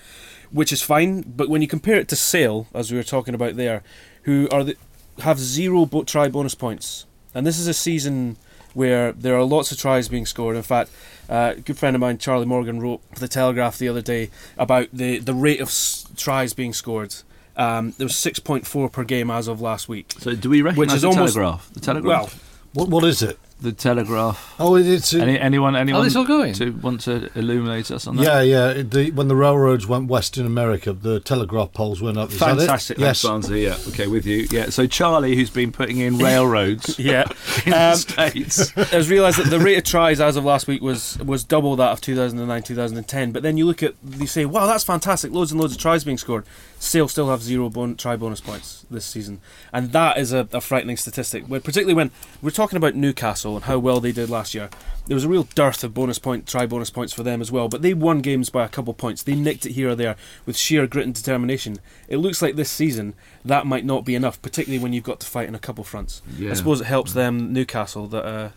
which 0.51 0.73
is 0.73 0.83
fine. 0.83 1.23
But 1.23 1.49
when 1.49 1.63
you 1.63 1.69
compare 1.69 1.97
it 1.97 2.09
to 2.09 2.17
Sale, 2.17 2.67
as 2.75 2.91
we 2.91 2.97
were 2.97 3.03
talking 3.05 3.35
about 3.35 3.57
there, 3.57 3.83
who 4.23 4.49
are 4.51 4.65
the, 4.65 4.77
have 5.21 5.39
zero 5.39 5.85
bo- 5.87 6.05
try 6.05 6.29
bonus 6.29 6.55
points, 6.55 7.07
and 7.35 7.47
this 7.47 7.59
is 7.59 7.67
a 7.67 7.75
season 7.75 8.37
where 8.75 9.13
there 9.13 9.37
are 9.37 9.45
lots 9.45 9.71
of 9.71 9.79
tries 9.79 10.09
being 10.09 10.25
scored. 10.25 10.57
In 10.57 10.63
fact, 10.63 10.91
uh, 11.29 11.53
a 11.57 11.61
good 11.61 11.77
friend 11.79 11.95
of 11.95 12.01
mine, 12.01 12.17
Charlie 12.17 12.47
Morgan, 12.47 12.81
wrote 12.81 13.03
for 13.13 13.21
the 13.21 13.29
Telegraph 13.29 13.77
the 13.79 13.89
other 13.89 14.01
day 14.01 14.31
about 14.57 14.89
the, 14.93 15.19
the 15.19 15.35
rate 15.35 15.61
of 15.61 15.69
s- 15.69 16.07
tries 16.17 16.55
being 16.55 16.73
scored. 16.73 17.15
Um, 17.55 17.93
there 17.99 18.07
was 18.07 18.15
6.4 18.15 18.91
per 18.91 19.05
game 19.05 19.31
as 19.31 19.47
of 19.47 19.61
last 19.61 19.87
week. 19.91 20.15
So 20.21 20.35
do 20.35 20.49
we 20.49 20.63
recognise 20.63 20.79
Which 20.89 20.95
is 20.95 21.03
the 21.03 21.09
almost- 21.09 21.35
Telegraph? 21.35 21.71
The 21.75 21.81
Telegraph? 21.81 22.33
Well, 22.35 22.41
What 22.75 22.89
what 22.89 23.05
is 23.05 23.23
it? 23.23 23.39
the 23.61 23.71
Telegraph. 23.71 24.57
Oh, 24.59 24.75
it- 24.75 24.89
it's 24.89 25.15
Any, 25.15 25.39
anyone 25.39 25.77
anyone 25.77 26.03
they 26.03 26.09
still 26.09 26.25
going? 26.25 26.53
to 26.55 26.71
want 26.71 27.03
to 27.03 27.31
illuminate 27.39 27.93
us 27.93 28.09
on 28.09 28.17
that? 28.17 28.25
yeah, 28.25 28.41
yeah. 28.75 28.83
The, 28.83 29.13
when 29.13 29.29
the 29.29 29.37
railroads 29.37 29.87
went 29.87 30.09
west 30.09 30.37
in 30.37 30.45
America, 30.47 30.93
the 30.93 31.21
telegraph 31.21 31.73
poles 31.73 32.03
went 32.03 32.19
up. 32.19 32.33
Is 32.33 32.41
that 32.41 32.57
it? 32.57 32.59
Fantastic, 32.59 32.99
Yes. 32.99 33.23
thanks, 33.23 33.47
Barnesy. 33.47 33.63
Yeah, 33.63 33.77
okay, 33.93 34.09
with 34.09 34.27
you. 34.27 34.49
Yeah, 34.51 34.71
so 34.71 34.89
Charlie, 34.89 35.37
who's 35.37 35.49
been 35.49 35.71
putting 35.71 35.99
in 35.99 36.19
railroads 36.29 36.99
yeah. 36.99 37.23
in 37.65 37.71
the 37.71 37.91
Um, 37.91 37.95
States. 37.95 38.77
I 38.93 38.97
was 38.97 39.09
realised 39.09 39.39
that 39.39 39.49
the 39.49 39.61
rate 39.61 39.79
of 39.79 39.85
tries 39.85 40.19
as 40.21 40.35
of 40.35 40.45
last 40.45 40.67
week 40.67 40.83
was 40.83 41.17
was 41.21 41.45
double 41.45 41.77
that 41.77 41.93
of 41.93 42.01
2009 42.01 42.63
2010. 42.65 43.31
But 43.31 43.45
then 43.45 43.57
you 43.57 43.65
look 43.65 43.85
at 43.85 43.95
you 44.19 44.27
say, 44.27 44.45
wow, 44.45 44.67
that's 44.67 44.83
fantastic, 44.83 45.31
loads 45.31 45.53
and 45.53 45.61
loads 45.61 45.73
of 45.75 45.79
tries 45.79 46.03
being 46.03 46.19
scored. 46.19 46.45
Sale 46.83 47.07
still 47.07 47.31
have 47.31 47.45
zero 47.45 47.69
bon- 47.69 47.95
try 47.95 48.17
bonus 48.17 48.41
points 48.41 48.85
this 48.91 49.05
season, 49.05 49.41
and 49.73 49.93
that 49.93 50.19
is 50.19 50.33
a, 50.33 50.49
a 50.53 50.61
frightening 50.61 50.97
statistic. 50.97 51.45
When, 51.47 51.61
particularly 51.61 51.95
when 51.95 52.11
we're 52.43 52.51
talking 52.51 52.77
about 52.77 52.97
Newcastle 52.97 53.55
and 53.55 53.67
how 53.67 53.79
well 53.79 54.01
they 54.01 54.11
did 54.11 54.29
last 54.29 54.53
year. 54.53 54.69
There 55.07 55.15
was 55.15 55.23
a 55.23 55.29
real 55.29 55.45
dearth 55.55 55.85
of 55.85 55.95
bonus 55.95 56.19
point, 56.19 56.49
try 56.49 56.67
bonus 56.67 56.91
points 56.91 57.13
for 57.13 57.23
them 57.23 57.41
as 57.41 57.53
well. 57.53 57.69
But 57.69 57.83
they 57.83 57.95
won 57.95 58.21
games 58.21 58.51
by 58.51 58.65
a 58.65 58.69
couple 58.69 58.95
points. 58.95 59.23
They 59.23 59.37
nicked 59.37 59.65
it 59.65 59.73
here 59.73 59.91
or 59.91 59.95
there 59.95 60.17
with 60.45 60.57
sheer 60.57 60.89
grit 60.89 61.07
and 61.07 61.15
determination. 61.15 61.79
It 62.09 62.17
looks 62.17 62.43
like 62.43 62.57
this 62.57 62.71
season 62.71 63.15
that 63.45 63.65
might 63.65 63.85
not 63.85 64.05
be 64.05 64.17
enough, 64.17 64.43
particularly 64.43 64.83
when 64.83 64.93
you've 64.93 65.05
got 65.05 65.21
to 65.21 65.27
fight 65.27 65.47
in 65.47 65.55
a 65.55 65.61
couple 65.61 65.85
fronts. 65.85 66.21
Yeah. 66.37 66.51
I 66.51 66.55
suppose 66.55 66.81
it 66.81 66.87
helps 66.87 67.13
them, 67.13 67.53
Newcastle, 67.53 68.09
that 68.09 68.25
uh, 68.25 68.51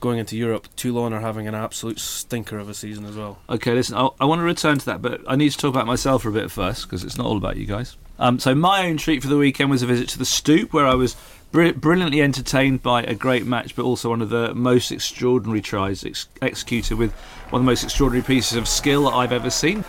going 0.00 0.18
into 0.18 0.36
Europe, 0.36 0.68
Toulon 0.76 1.12
are 1.12 1.20
having 1.20 1.46
an 1.46 1.54
absolute 1.54 2.00
stinker 2.00 2.58
of 2.58 2.68
a 2.68 2.74
season 2.74 3.04
as 3.04 3.16
well. 3.16 3.38
Okay, 3.48 3.74
listen, 3.74 3.96
I, 3.96 4.08
I 4.18 4.24
want 4.24 4.40
to 4.40 4.44
return 4.44 4.78
to 4.78 4.86
that, 4.86 5.02
but 5.02 5.20
I 5.28 5.36
need 5.36 5.50
to 5.50 5.58
talk 5.58 5.70
about 5.70 5.86
myself 5.86 6.22
for 6.22 6.30
a 6.30 6.32
bit 6.32 6.50
first 6.50 6.84
because 6.84 7.04
it's 7.04 7.16
not 7.16 7.26
all 7.26 7.36
about 7.36 7.56
you 7.56 7.66
guys. 7.66 7.96
Um, 8.18 8.38
so 8.38 8.54
my 8.54 8.86
own 8.86 8.96
treat 8.96 9.22
for 9.22 9.28
the 9.28 9.36
weekend 9.38 9.70
was 9.70 9.82
a 9.82 9.86
visit 9.86 10.08
to 10.10 10.18
the 10.18 10.24
Stoop, 10.24 10.72
where 10.72 10.86
I 10.86 10.94
was 10.94 11.16
br- 11.52 11.72
brilliantly 11.72 12.20
entertained 12.20 12.82
by 12.82 13.02
a 13.02 13.14
great 13.14 13.46
match, 13.46 13.74
but 13.74 13.84
also 13.84 14.10
one 14.10 14.20
of 14.20 14.28
the 14.28 14.54
most 14.54 14.90
extraordinary 14.92 15.60
tries 15.62 16.04
ex- 16.04 16.28
executed 16.42 16.98
with 16.98 17.12
one 17.50 17.60
of 17.60 17.66
the 17.66 17.70
most 17.70 17.84
extraordinary 17.84 18.24
pieces 18.24 18.56
of 18.56 18.68
skill 18.68 19.04
that 19.04 19.16
I've 19.16 19.32
ever 19.32 19.50
seen. 19.50 19.84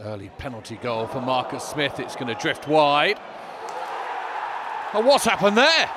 Early 0.00 0.30
penalty 0.38 0.76
goal 0.76 1.06
for 1.06 1.20
Marcus 1.20 1.62
Smith. 1.62 2.00
It's 2.00 2.16
going 2.16 2.28
to 2.28 2.40
drift 2.40 2.66
wide. 2.66 3.20
And 4.94 5.06
what's 5.06 5.24
happened 5.24 5.56
there? 5.56 5.90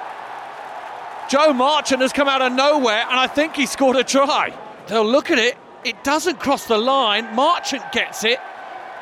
Joe 1.29 1.53
Marchant 1.53 2.01
has 2.01 2.13
come 2.13 2.27
out 2.27 2.41
of 2.41 2.53
nowhere, 2.53 3.05
and 3.09 3.19
I 3.19 3.27
think 3.27 3.55
he 3.55 3.65
scored 3.65 3.95
a 3.95 4.03
try. 4.03 4.53
They'll 4.87 5.05
look 5.05 5.31
at 5.31 5.39
it. 5.39 5.57
It 5.83 6.03
doesn't 6.03 6.39
cross 6.39 6.65
the 6.65 6.77
line. 6.77 7.33
Marchant 7.35 7.83
gets 7.91 8.23
it. 8.23 8.39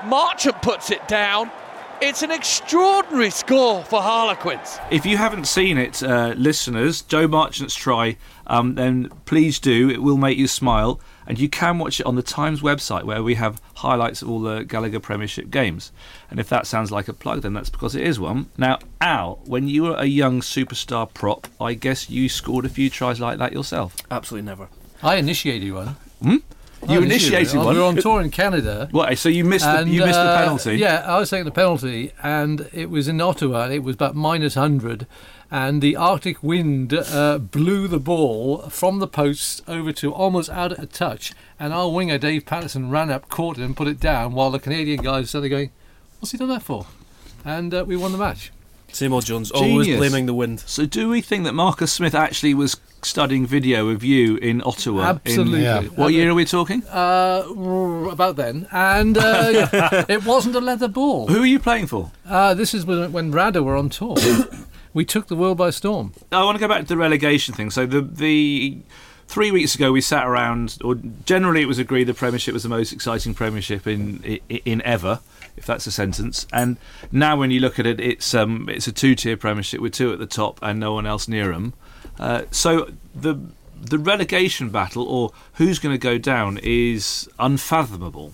Marchant 0.05 0.61
puts 0.61 0.91
it 0.91 1.07
down. 1.07 1.51
It's 2.01 2.23
an 2.23 2.31
extraordinary 2.31 3.29
score 3.29 3.83
for 3.83 4.01
Harlequins. 4.01 4.79
If 4.89 5.05
you 5.05 5.17
haven't 5.17 5.45
seen 5.45 5.77
it, 5.77 6.01
uh, 6.01 6.33
listeners, 6.35 7.03
Joe 7.03 7.27
Marchant's 7.27 7.75
try, 7.75 8.17
um, 8.47 8.73
then 8.73 9.09
please 9.25 9.59
do. 9.59 9.89
It 9.89 10.01
will 10.01 10.17
make 10.17 10.37
you 10.37 10.47
smile. 10.47 10.99
And 11.27 11.39
you 11.39 11.47
can 11.49 11.77
watch 11.77 11.99
it 11.99 12.05
on 12.05 12.15
the 12.15 12.23
Times 12.23 12.61
website 12.61 13.03
where 13.03 13.21
we 13.21 13.35
have 13.35 13.61
highlights 13.75 14.21
of 14.21 14.29
all 14.29 14.41
the 14.41 14.63
Gallagher 14.63 14.99
Premiership 14.99 15.49
games. 15.51 15.91
And 16.29 16.39
if 16.39 16.49
that 16.49 16.65
sounds 16.67 16.91
like 16.91 17.07
a 17.07 17.13
plug, 17.13 17.41
then 17.41 17.53
that's 17.53 17.69
because 17.69 17.95
it 17.95 18.03
is 18.03 18.19
one. 18.19 18.49
Now, 18.57 18.79
Al, 18.99 19.39
when 19.45 19.67
you 19.67 19.83
were 19.83 19.95
a 19.95 20.05
young 20.05 20.41
superstar 20.41 21.13
prop, 21.13 21.47
I 21.59 21.73
guess 21.75 22.09
you 22.09 22.27
scored 22.27 22.65
a 22.65 22.69
few 22.69 22.89
tries 22.89 23.19
like 23.19 23.37
that 23.37 23.53
yourself. 23.53 23.95
Absolutely 24.09 24.47
never. 24.47 24.67
I 25.03 25.15
initiated 25.15 25.71
one. 25.73 25.95
Hmm? 26.21 26.37
I 26.87 26.93
You 26.93 27.01
initiated 27.03 27.57
one? 27.57 27.75
We 27.75 27.79
were 27.79 27.85
on 27.85 27.95
tour 27.97 28.21
in 28.21 28.31
Canada. 28.31 28.87
What? 28.91 29.15
So 29.19 29.29
you 29.29 29.45
missed 29.45 29.65
the, 29.65 29.87
you 29.87 29.99
missed 30.03 30.13
the 30.13 30.19
uh, 30.19 30.37
penalty? 30.37 30.77
Yeah, 30.77 31.03
I 31.05 31.19
was 31.19 31.29
taking 31.29 31.45
the 31.45 31.51
penalty, 31.51 32.11
and 32.23 32.67
it 32.73 32.89
was 32.89 33.07
in 33.07 33.21
Ottawa. 33.21 33.65
and 33.65 33.73
It 33.73 33.83
was 33.83 33.93
about 33.95 34.15
minus 34.15 34.55
hundred, 34.55 35.05
and 35.51 35.81
the 35.81 35.95
Arctic 35.97 36.41
wind 36.41 36.93
uh, 36.93 37.37
blew 37.37 37.87
the 37.89 37.99
ball 37.99 38.69
from 38.69 38.99
the 38.99 39.07
post 39.07 39.61
over 39.67 39.91
to 39.91 40.13
almost 40.13 40.49
out 40.49 40.71
of 40.71 40.91
touch. 40.93 41.33
And 41.59 41.73
our 41.73 41.91
winger 41.91 42.17
Dave 42.17 42.45
Patterson 42.45 42.89
ran 42.89 43.11
up, 43.11 43.27
caught 43.29 43.57
it, 43.59 43.63
and 43.63 43.75
put 43.75 43.87
it 43.89 43.99
down, 43.99 44.33
while 44.33 44.49
the 44.49 44.59
Canadian 44.59 45.01
guys 45.03 45.29
started 45.29 45.49
going, 45.49 45.71
"What's 46.19 46.31
he 46.31 46.37
done 46.37 46.49
that 46.49 46.63
for?" 46.63 46.87
And 47.43 47.73
uh, 47.73 47.83
we 47.85 47.97
won 47.97 48.11
the 48.13 48.17
match. 48.17 48.51
Same 48.93 49.13
old 49.13 49.25
Jones, 49.25 49.51
always 49.51 49.87
Genius. 49.87 49.99
blaming 49.99 50.25
the 50.25 50.33
wind. 50.33 50.59
So 50.61 50.85
do 50.85 51.07
we 51.09 51.21
think 51.21 51.45
that 51.45 51.53
Marcus 51.53 51.93
Smith 51.93 52.13
actually 52.13 52.53
was 52.53 52.75
studying 53.01 53.45
video 53.45 53.87
of 53.87 54.03
you 54.03 54.35
in 54.37 54.61
Ottawa? 54.65 55.01
in- 55.03 55.07
Absolutely. 55.07 55.63
Yeah. 55.63 55.81
what 55.83 56.13
year 56.13 56.29
are 56.29 56.33
we 56.33 56.43
talking? 56.43 56.83
Uh, 56.87 57.43
about 58.11 58.35
then, 58.35 58.67
and 58.71 59.17
uh, 59.17 60.05
it 60.09 60.25
wasn't 60.25 60.55
a 60.55 60.59
leather 60.61 60.89
ball. 60.89 61.27
Who 61.27 61.41
are 61.41 61.45
you 61.45 61.59
playing 61.59 61.87
for? 61.87 62.11
Uh, 62.25 62.53
this 62.53 62.73
is 62.73 62.85
when, 62.85 63.11
when 63.13 63.31
Rada 63.31 63.63
were 63.63 63.75
on 63.77 63.89
tour. 63.89 64.17
we 64.93 65.05
took 65.05 65.27
the 65.27 65.35
world 65.35 65.57
by 65.57 65.69
storm. 65.69 66.13
I 66.31 66.43
want 66.43 66.55
to 66.55 66.59
go 66.59 66.67
back 66.67 66.81
to 66.81 66.87
the 66.87 66.97
relegation 66.97 67.53
thing. 67.53 67.71
So 67.71 67.85
the 67.85 68.01
the 68.01 68.79
three 69.27 69.51
weeks 69.51 69.75
ago 69.75 69.91
we 69.91 70.01
sat 70.01 70.25
around, 70.25 70.77
or 70.83 70.95
generally 71.25 71.61
it 71.61 71.67
was 71.67 71.79
agreed 71.79 72.05
the 72.05 72.13
Premiership 72.13 72.53
was 72.53 72.63
the 72.63 72.69
most 72.69 72.91
exciting 72.91 73.33
Premiership 73.33 73.87
in 73.87 74.23
in, 74.23 74.39
in 74.65 74.81
ever, 74.83 75.19
if 75.57 75.65
that's 75.65 75.87
a 75.87 75.91
sentence. 75.91 76.47
And 76.51 76.77
now 77.11 77.37
when 77.37 77.51
you 77.51 77.59
look 77.59 77.79
at 77.79 77.85
it, 77.85 77.99
it's 77.99 78.33
um 78.33 78.67
it's 78.69 78.87
a 78.87 78.91
two 78.91 79.15
tier 79.15 79.37
Premiership 79.37 79.79
with 79.81 79.93
two 79.93 80.11
at 80.11 80.19
the 80.19 80.25
top 80.27 80.59
and 80.61 80.79
no 80.79 80.93
one 80.93 81.05
else 81.05 81.27
near 81.27 81.51
them. 81.51 81.73
Uh, 82.19 82.43
so 82.51 82.91
the 83.15 83.39
the 83.81 83.97
relegation 83.97 84.69
battle, 84.69 85.07
or 85.07 85.31
who's 85.53 85.79
going 85.79 85.93
to 85.93 85.99
go 85.99 86.17
down, 86.17 86.59
is 86.61 87.27
unfathomable. 87.39 88.33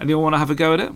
Anyone 0.00 0.24
want 0.24 0.34
to 0.34 0.38
have 0.38 0.50
a 0.50 0.54
go 0.54 0.74
at 0.74 0.80
it? 0.80 0.92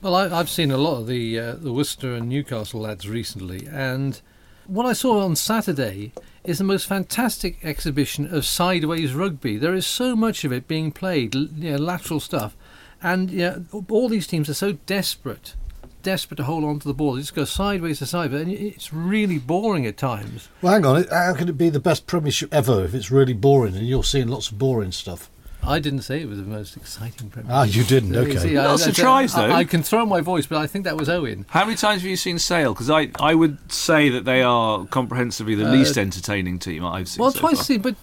Well, 0.00 0.14
I, 0.14 0.38
I've 0.38 0.48
seen 0.48 0.70
a 0.70 0.78
lot 0.78 1.00
of 1.00 1.06
the 1.06 1.38
uh, 1.38 1.54
the 1.54 1.72
Worcester 1.72 2.14
and 2.14 2.28
Newcastle 2.28 2.80
lads 2.80 3.08
recently, 3.08 3.66
and 3.70 4.20
what 4.66 4.86
I 4.86 4.92
saw 4.92 5.24
on 5.24 5.36
Saturday 5.36 6.12
is 6.44 6.58
the 6.58 6.64
most 6.64 6.86
fantastic 6.86 7.64
exhibition 7.64 8.32
of 8.32 8.44
sideways 8.44 9.14
rugby. 9.14 9.56
There 9.56 9.74
is 9.74 9.86
so 9.86 10.16
much 10.16 10.44
of 10.44 10.52
it 10.52 10.68
being 10.68 10.92
played, 10.92 11.34
you 11.34 11.72
know, 11.72 11.76
lateral 11.76 12.20
stuff, 12.20 12.56
and 13.02 13.30
you 13.30 13.38
know, 13.38 13.84
all 13.90 14.08
these 14.08 14.26
teams 14.26 14.48
are 14.48 14.54
so 14.54 14.72
desperate, 14.72 15.54
desperate 16.02 16.36
to 16.36 16.44
hold 16.44 16.64
on 16.64 16.78
to 16.80 16.88
the 16.88 16.94
ball. 16.94 17.14
They 17.14 17.20
just 17.20 17.34
go 17.34 17.44
sideways 17.44 17.98
to 18.00 18.06
sideways, 18.06 18.42
and 18.42 18.52
it's 18.52 18.92
really 18.92 19.38
boring 19.38 19.86
at 19.86 19.96
times. 19.96 20.48
Well, 20.60 20.72
hang 20.72 20.84
on. 20.84 21.04
How 21.04 21.34
can 21.34 21.48
it 21.48 21.58
be 21.58 21.70
the 21.70 21.80
best 21.80 22.06
Premiership 22.06 22.52
ever 22.52 22.84
if 22.84 22.94
it's 22.94 23.10
really 23.10 23.34
boring 23.34 23.76
and 23.76 23.86
you're 23.86 24.04
seeing 24.04 24.28
lots 24.28 24.50
of 24.50 24.58
boring 24.58 24.92
stuff? 24.92 25.30
I 25.64 25.78
didn't 25.78 26.02
say 26.02 26.20
it 26.20 26.28
was 26.28 26.38
the 26.38 26.44
most 26.44 26.76
exciting 26.76 27.30
Premiership. 27.30 27.54
Ah, 27.56 27.62
you 27.64 27.84
didn't. 27.84 28.16
Okay. 28.16 28.36
see, 28.36 28.56
I- 28.58 28.66
Lots 28.66 28.86
I- 28.86 28.90
of 28.90 28.96
tries, 28.96 29.34
I- 29.34 29.46
though. 29.46 29.54
I 29.54 29.64
can 29.64 29.82
throw 29.82 30.04
my 30.04 30.20
voice, 30.20 30.46
but 30.46 30.58
I 30.58 30.66
think 30.66 30.84
that 30.84 30.96
was 30.96 31.08
Owen. 31.08 31.46
How 31.50 31.64
many 31.64 31.76
times 31.76 32.02
have 32.02 32.10
you 32.10 32.16
seen 32.16 32.38
Sale? 32.38 32.74
Because 32.74 32.90
I, 32.90 33.10
I 33.20 33.34
would 33.34 33.70
say 33.72 34.08
that 34.08 34.24
they 34.24 34.42
are 34.42 34.84
comprehensively 34.86 35.54
the 35.54 35.68
Uh, 35.68 35.72
least 35.72 35.96
entertaining 35.96 36.58
team 36.58 36.84
I've 36.84 37.08
seen. 37.08 37.20
Well, 37.22 37.30
so 37.32 37.40
twice 37.40 37.56
far. 37.58 37.64
see, 37.64 37.78
but 37.78 37.94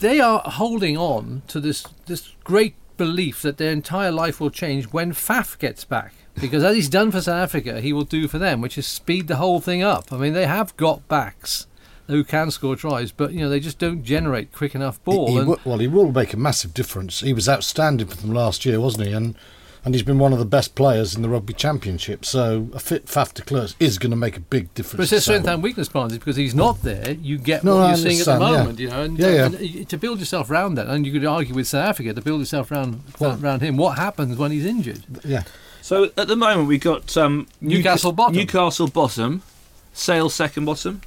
they 0.00 0.20
are 0.20 0.40
holding 0.44 0.96
on 0.98 1.42
to 1.48 1.58
this 1.60 1.84
this 2.06 2.32
great 2.44 2.74
belief 2.98 3.42
that 3.42 3.56
their 3.58 3.72
entire 3.72 4.10
life 4.12 4.40
will 4.40 4.50
change 4.50 4.86
when 4.86 5.12
Faf 5.12 5.58
gets 5.58 5.84
back. 5.84 6.12
Because 6.38 6.62
as 6.64 6.76
he's 6.76 6.88
done 6.90 7.10
for 7.10 7.22
South 7.22 7.42
Africa, 7.42 7.80
he 7.80 7.94
will 7.94 8.04
do 8.04 8.28
for 8.28 8.38
them, 8.38 8.60
which 8.60 8.76
is 8.76 8.86
speed 8.86 9.26
the 9.26 9.36
whole 9.36 9.58
thing 9.60 9.82
up. 9.82 10.12
I 10.12 10.18
mean, 10.18 10.34
they 10.34 10.46
have 10.46 10.76
got 10.76 11.08
backs 11.08 11.66
who 12.06 12.22
can 12.24 12.50
score 12.50 12.76
tries, 12.76 13.12
but 13.12 13.32
you 13.32 13.40
know 13.40 13.48
they 13.48 13.60
just 13.60 13.78
don't 13.78 14.02
generate 14.02 14.52
quick 14.52 14.74
enough 14.74 15.02
ball. 15.04 15.26
He, 15.28 15.32
he 15.34 15.38
and 15.40 15.48
will, 15.48 15.60
well, 15.64 15.78
he 15.78 15.88
will 15.88 16.12
make 16.12 16.32
a 16.32 16.36
massive 16.36 16.72
difference. 16.74 17.20
He 17.20 17.32
was 17.32 17.48
outstanding 17.48 18.06
for 18.08 18.16
them 18.16 18.32
last 18.32 18.64
year, 18.64 18.80
wasn't 18.80 19.06
he? 19.08 19.12
And 19.12 19.34
and 19.84 19.94
he's 19.94 20.02
been 20.02 20.18
one 20.18 20.32
of 20.32 20.40
the 20.40 20.44
best 20.44 20.74
players 20.74 21.14
in 21.14 21.22
the 21.22 21.28
rugby 21.28 21.52
championship. 21.52 22.24
So 22.24 22.68
a 22.74 22.80
fit 22.80 23.06
Faf 23.06 23.32
de 23.34 23.42
Klerk 23.42 23.70
is 23.78 23.98
going 23.98 24.10
to 24.10 24.16
make 24.16 24.36
a 24.36 24.40
big 24.40 24.74
difference. 24.74 24.96
but 24.96 25.02
it's 25.04 25.10
their 25.12 25.20
strength 25.20 25.46
and 25.46 25.62
weakness, 25.62 25.88
Barnesy, 25.88 26.14
because 26.18 26.34
he's 26.34 26.56
not 26.56 26.82
there. 26.82 27.12
You 27.12 27.38
get 27.38 27.62
No, 27.62 27.76
what 27.76 27.82
I 27.84 27.88
you're 27.90 27.96
seeing 27.98 28.18
at 28.18 28.24
the 28.26 28.32
understand, 28.32 28.52
yeah. 28.52 28.58
moment, 28.62 28.78
you 28.80 28.88
know. 28.90 29.02
And, 29.02 29.16
Yeah, 29.18 29.28
yeah. 29.28 29.44
and 29.78 29.88
to 29.88 29.96
build 29.96 30.18
yourself 30.18 30.50
round 30.50 30.76
that, 30.76 30.88
and 30.88 31.06
you 31.06 31.12
could 31.12 31.24
argue 31.24 31.54
with 31.54 31.68
South 31.68 31.88
Africa 31.88 32.14
to 32.14 32.20
build 32.20 32.40
yourself 32.40 32.72
round 32.72 33.02
Well- 33.20 33.36
round 33.36 33.62
him. 33.62 33.76
What 33.76 33.96
happens 33.96 34.36
when 34.36 34.50
he's 34.50 34.66
injured? 34.66 35.04
Yeah. 35.24 35.44
So 35.82 36.10
at 36.16 36.26
the 36.26 36.34
moment 36.34 36.66
we've 36.66 36.80
got 36.80 37.16
um, 37.16 37.46
Newcastle 37.60 38.12
Newca- 38.12 38.16
bottom. 38.16 38.36
Newcastle 38.36 38.88
bottom, 38.88 39.42
Sale 39.92 40.30
second 40.30 40.64
bottom, 40.64 41.00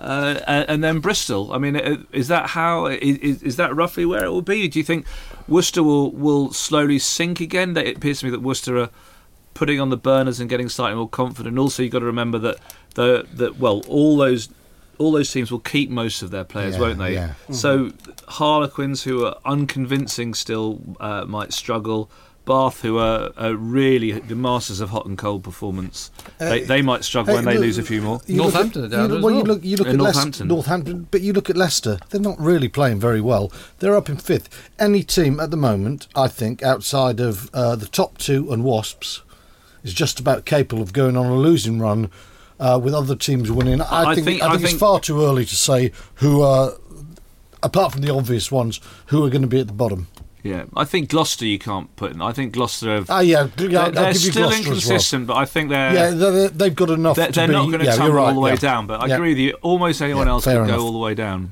uh, 0.00 0.64
and, 0.68 0.82
then 0.82 1.00
Bristol. 1.00 1.52
I 1.52 1.58
mean, 1.58 1.76
uh, 1.76 1.98
is 2.12 2.28
that 2.28 2.50
how? 2.50 2.86
Is, 2.86 3.42
is 3.42 3.56
that 3.56 3.74
roughly 3.74 4.04
where 4.06 4.24
it 4.24 4.30
will 4.30 4.42
be? 4.42 4.66
Do 4.68 4.78
you 4.78 4.84
think 4.84 5.06
Worcester 5.46 5.82
will 5.82 6.10
will 6.12 6.52
slowly 6.52 6.98
sink 6.98 7.40
again? 7.40 7.74
That 7.74 7.86
it 7.86 7.98
appears 7.98 8.20
to 8.20 8.26
me 8.26 8.30
that 8.30 8.40
Worcester 8.40 8.78
are 8.78 8.90
putting 9.54 9.80
on 9.80 9.90
the 9.90 9.96
burners 9.96 10.40
and 10.40 10.48
getting 10.48 10.68
slightly 10.68 10.96
more 10.96 11.08
confident. 11.08 11.58
Also, 11.58 11.82
you've 11.82 11.92
got 11.92 11.98
to 12.00 12.06
remember 12.06 12.38
that 12.38 12.56
the 12.94 13.26
that 13.34 13.58
well, 13.58 13.82
all 13.88 14.16
those. 14.16 14.48
All 14.98 15.12
those 15.12 15.32
teams 15.32 15.50
will 15.50 15.60
keep 15.60 15.88
most 15.88 16.20
of 16.20 16.30
their 16.30 16.44
players, 16.44 16.74
Yeah, 16.74 16.80
won't 16.82 16.98
they? 16.98 17.14
yeah. 17.14 17.32
So 17.52 17.92
Harlequins, 18.28 19.02
who 19.04 19.24
are 19.24 19.34
unconvincing, 19.46 20.34
still 20.34 20.78
uh, 21.00 21.24
might 21.24 21.54
struggle. 21.54 22.10
Bath, 22.44 22.80
who 22.82 22.98
are, 22.98 23.30
are 23.36 23.54
really 23.54 24.12
the 24.12 24.34
masters 24.34 24.80
of 24.80 24.90
hot 24.90 25.06
and 25.06 25.16
cold 25.16 25.44
performance, 25.44 26.10
they, 26.38 26.64
Uh, 26.64 26.66
they 26.66 26.82
might 26.82 27.04
struggle 27.04 27.32
Hey, 27.32 27.36
when 27.38 27.44
they 27.44 27.54
look- 27.54 27.62
lose 27.62 27.78
a 27.78 27.82
few 27.82 28.02
more. 28.02 28.20
You 28.26 28.36
look 28.42 28.54
Northampton 28.54 28.82
at- 28.84 28.86
are 28.86 28.96
down 28.96 29.10
you, 29.10 29.16
as 29.18 29.22
well, 29.22 29.34
you 29.34 29.42
look, 29.42 29.64
you 29.64 29.76
look 29.76 29.86
And 29.88 30.00
at 30.00 30.02
Leicester, 30.02 30.18
Northampton. 30.20 30.48
Northampton, 30.48 31.06
but 31.10 31.20
you 31.20 31.32
look 31.32 31.50
at 31.50 31.56
Leicester. 31.56 31.98
They're 32.10 32.20
not 32.20 32.40
really 32.40 32.68
playing 32.68 32.98
very 33.00 33.20
well. 33.20 33.52
They're 33.78 33.94
up 33.96 34.08
in 34.08 34.16
fifth. 34.16 34.48
Any 34.78 35.02
team 35.02 35.38
at 35.38 35.50
the 35.50 35.56
moment, 35.56 36.08
I 36.16 36.28
think, 36.28 36.62
outside 36.62 37.20
of 37.20 37.50
uh, 37.54 37.76
the 37.76 37.86
top 37.86 38.18
two 38.18 38.50
and 38.52 38.64
Wasps, 38.64 39.22
is 39.84 39.94
just 39.94 40.18
about 40.20 40.44
capable 40.44 40.82
of 40.82 40.92
going 40.92 41.16
on 41.16 41.26
a 41.26 41.36
losing 41.36 41.78
run. 41.78 42.10
Uh, 42.58 42.78
with 42.78 42.92
other 42.92 43.16
teams 43.16 43.50
winning, 43.50 43.80
I, 43.80 44.10
I 44.10 44.14
think, 44.14 44.26
think- 44.26 44.42
I 44.42 44.48
I 44.48 44.56
think 44.58 44.64
it's 44.70 44.74
far 44.78 45.00
too 45.00 45.22
early 45.22 45.46
to 45.46 45.56
say 45.56 45.92
who 46.16 46.42
are, 46.42 46.74
apart 47.62 47.92
from 47.92 48.02
the 48.02 48.12
obvious 48.14 48.52
ones, 48.52 48.80
who 49.06 49.24
are 49.24 49.30
going 49.30 49.40
to 49.40 49.48
be 49.48 49.60
at 49.60 49.66
the 49.66 49.72
bottom. 49.72 50.08
Yeah, 50.42 50.64
I 50.74 50.84
think 50.84 51.10
Gloucester 51.10 51.44
you 51.44 51.58
can't 51.58 51.94
put 51.96 52.12
in. 52.12 52.22
I 52.22 52.32
think 52.32 52.52
Gloucester 52.54 52.88
have. 52.94 53.10
Ah, 53.10 53.20
yeah, 53.20 53.48
yeah, 53.58 53.68
they're 53.68 53.80
I'll 53.80 53.90
they're 53.92 54.12
give 54.12 54.22
you 54.22 54.30
still 54.32 54.42
Gloucester 54.48 54.58
as 54.58 54.64
well. 54.66 54.74
inconsistent, 54.74 55.26
but 55.26 55.36
I 55.36 55.44
think 55.44 55.68
they're. 55.68 55.92
Yeah, 55.94 56.10
they're, 56.10 56.48
they've 56.48 56.74
got 56.74 56.90
enough. 56.90 57.16
they're, 57.16 57.26
to 57.26 57.32
they're 57.32 57.46
be, 57.48 57.52
not 57.52 57.66
going 57.66 57.78
to 57.80 57.84
yeah, 57.84 57.96
tumble 57.96 58.14
right, 58.14 58.28
all 58.28 58.34
the 58.34 58.40
way 58.40 58.50
yeah. 58.52 58.56
down. 58.56 58.86
But 58.86 59.02
I 59.02 59.06
Yeah. 59.06 59.14
agree 59.16 59.30
with 59.30 59.38
you. 59.38 59.52
Almost 59.62 60.00
anyone 60.02 60.26
Yeah, 60.26 60.32
else 60.32 60.44
could 60.44 60.56
enough. 60.56 60.68
go 60.68 60.80
all 60.84 60.92
the 60.92 60.98
way 60.98 61.14
down. 61.14 61.50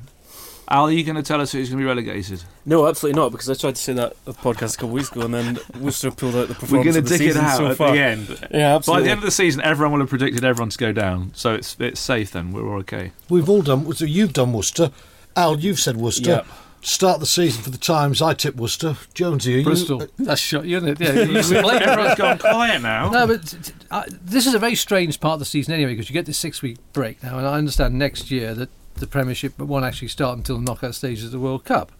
Al, 0.71 0.85
are 0.85 0.91
you 0.91 1.03
going 1.03 1.15
to 1.15 1.23
tell 1.23 1.41
us 1.41 1.51
who's 1.51 1.69
going 1.69 1.79
to 1.79 1.83
be 1.83 1.87
relegated? 1.87 2.43
No, 2.63 2.87
absolutely 2.87 3.19
not, 3.19 3.31
because 3.31 3.49
I 3.49 3.55
tried 3.55 3.75
to 3.75 3.81
say 3.81 3.93
that 3.93 4.11
on 4.11 4.17
the 4.25 4.33
podcast 4.33 4.75
a 4.75 4.77
couple 4.77 4.89
of 4.89 4.93
weeks 4.93 5.11
ago, 5.11 5.21
and 5.21 5.33
then 5.33 5.59
Worcester 5.79 6.11
pulled 6.11 6.35
out 6.35 6.47
the 6.47 6.53
performance. 6.59 6.85
We're 6.85 6.93
performance 6.93 6.93
going 6.93 6.93
to 6.93 6.99
of 6.99 7.09
the 7.09 7.17
dig 7.17 7.27
it 7.29 7.37
out 7.37 7.57
so 7.57 7.67
at 7.67 7.77
far. 7.77 7.91
the 7.91 7.99
end. 7.99 8.47
Yeah, 8.51 8.79
By 8.85 9.01
the 9.01 9.09
end 9.09 9.17
of 9.17 9.23
the 9.25 9.31
season, 9.31 9.61
everyone 9.61 9.93
will 9.93 9.99
have 10.01 10.09
predicted 10.09 10.43
everyone 10.43 10.69
to 10.69 10.77
go 10.77 10.91
down, 10.91 11.31
so 11.33 11.55
it's 11.55 11.75
it's 11.79 11.99
safe. 11.99 12.31
Then 12.31 12.51
we're 12.51 12.67
all 12.71 12.79
okay. 12.81 13.13
We've 13.29 13.49
all 13.49 13.63
done. 13.63 13.91
So 13.95 14.05
you've 14.05 14.33
done 14.33 14.53
Worcester. 14.53 14.91
Al, 15.35 15.59
you've 15.59 15.79
said 15.79 15.97
Worcester. 15.97 16.29
Yep. 16.29 16.47
Start 16.81 17.19
the 17.19 17.25
season 17.25 17.61
for 17.61 17.69
the 17.69 17.77
Times. 17.77 18.21
I 18.21 18.33
tip 18.33 18.55
Worcester. 18.55 18.95
Jonesy, 19.13 19.55
are 19.55 19.57
you? 19.59 19.63
Bristol. 19.65 20.03
That's 20.17 20.39
shot, 20.39 20.65
isn't 20.65 20.87
it? 20.87 20.99
Yeah, 21.01 21.13
you- 21.23 21.33
we 21.33 21.61
played 21.61 21.81
Everyone's 21.81 22.15
gone 22.15 22.37
quiet 22.37 22.81
now. 22.81 23.09
No, 23.09 23.27
but 23.27 23.45
t- 23.45 23.57
t- 23.57 23.73
uh, 23.91 24.03
this 24.23 24.47
is 24.47 24.53
a 24.53 24.59
very 24.59 24.75
strange 24.75 25.19
part 25.19 25.33
of 25.33 25.39
the 25.39 25.45
season 25.45 25.73
anyway, 25.73 25.91
because 25.93 26.09
you 26.09 26.13
get 26.13 26.25
this 26.25 26.37
six-week 26.37 26.77
break 26.93 27.21
now, 27.21 27.37
and 27.37 27.45
I 27.45 27.57
understand 27.57 27.99
next 27.99 28.31
year 28.31 28.53
that 28.55 28.69
the 28.95 29.07
Premiership 29.07 29.59
won't 29.59 29.83
actually 29.85 30.07
start 30.07 30.37
until 30.37 30.57
the 30.57 30.63
knockout 30.63 30.95
stages 30.95 31.25
of 31.25 31.31
the 31.31 31.39
World 31.39 31.65
Cup, 31.65 31.91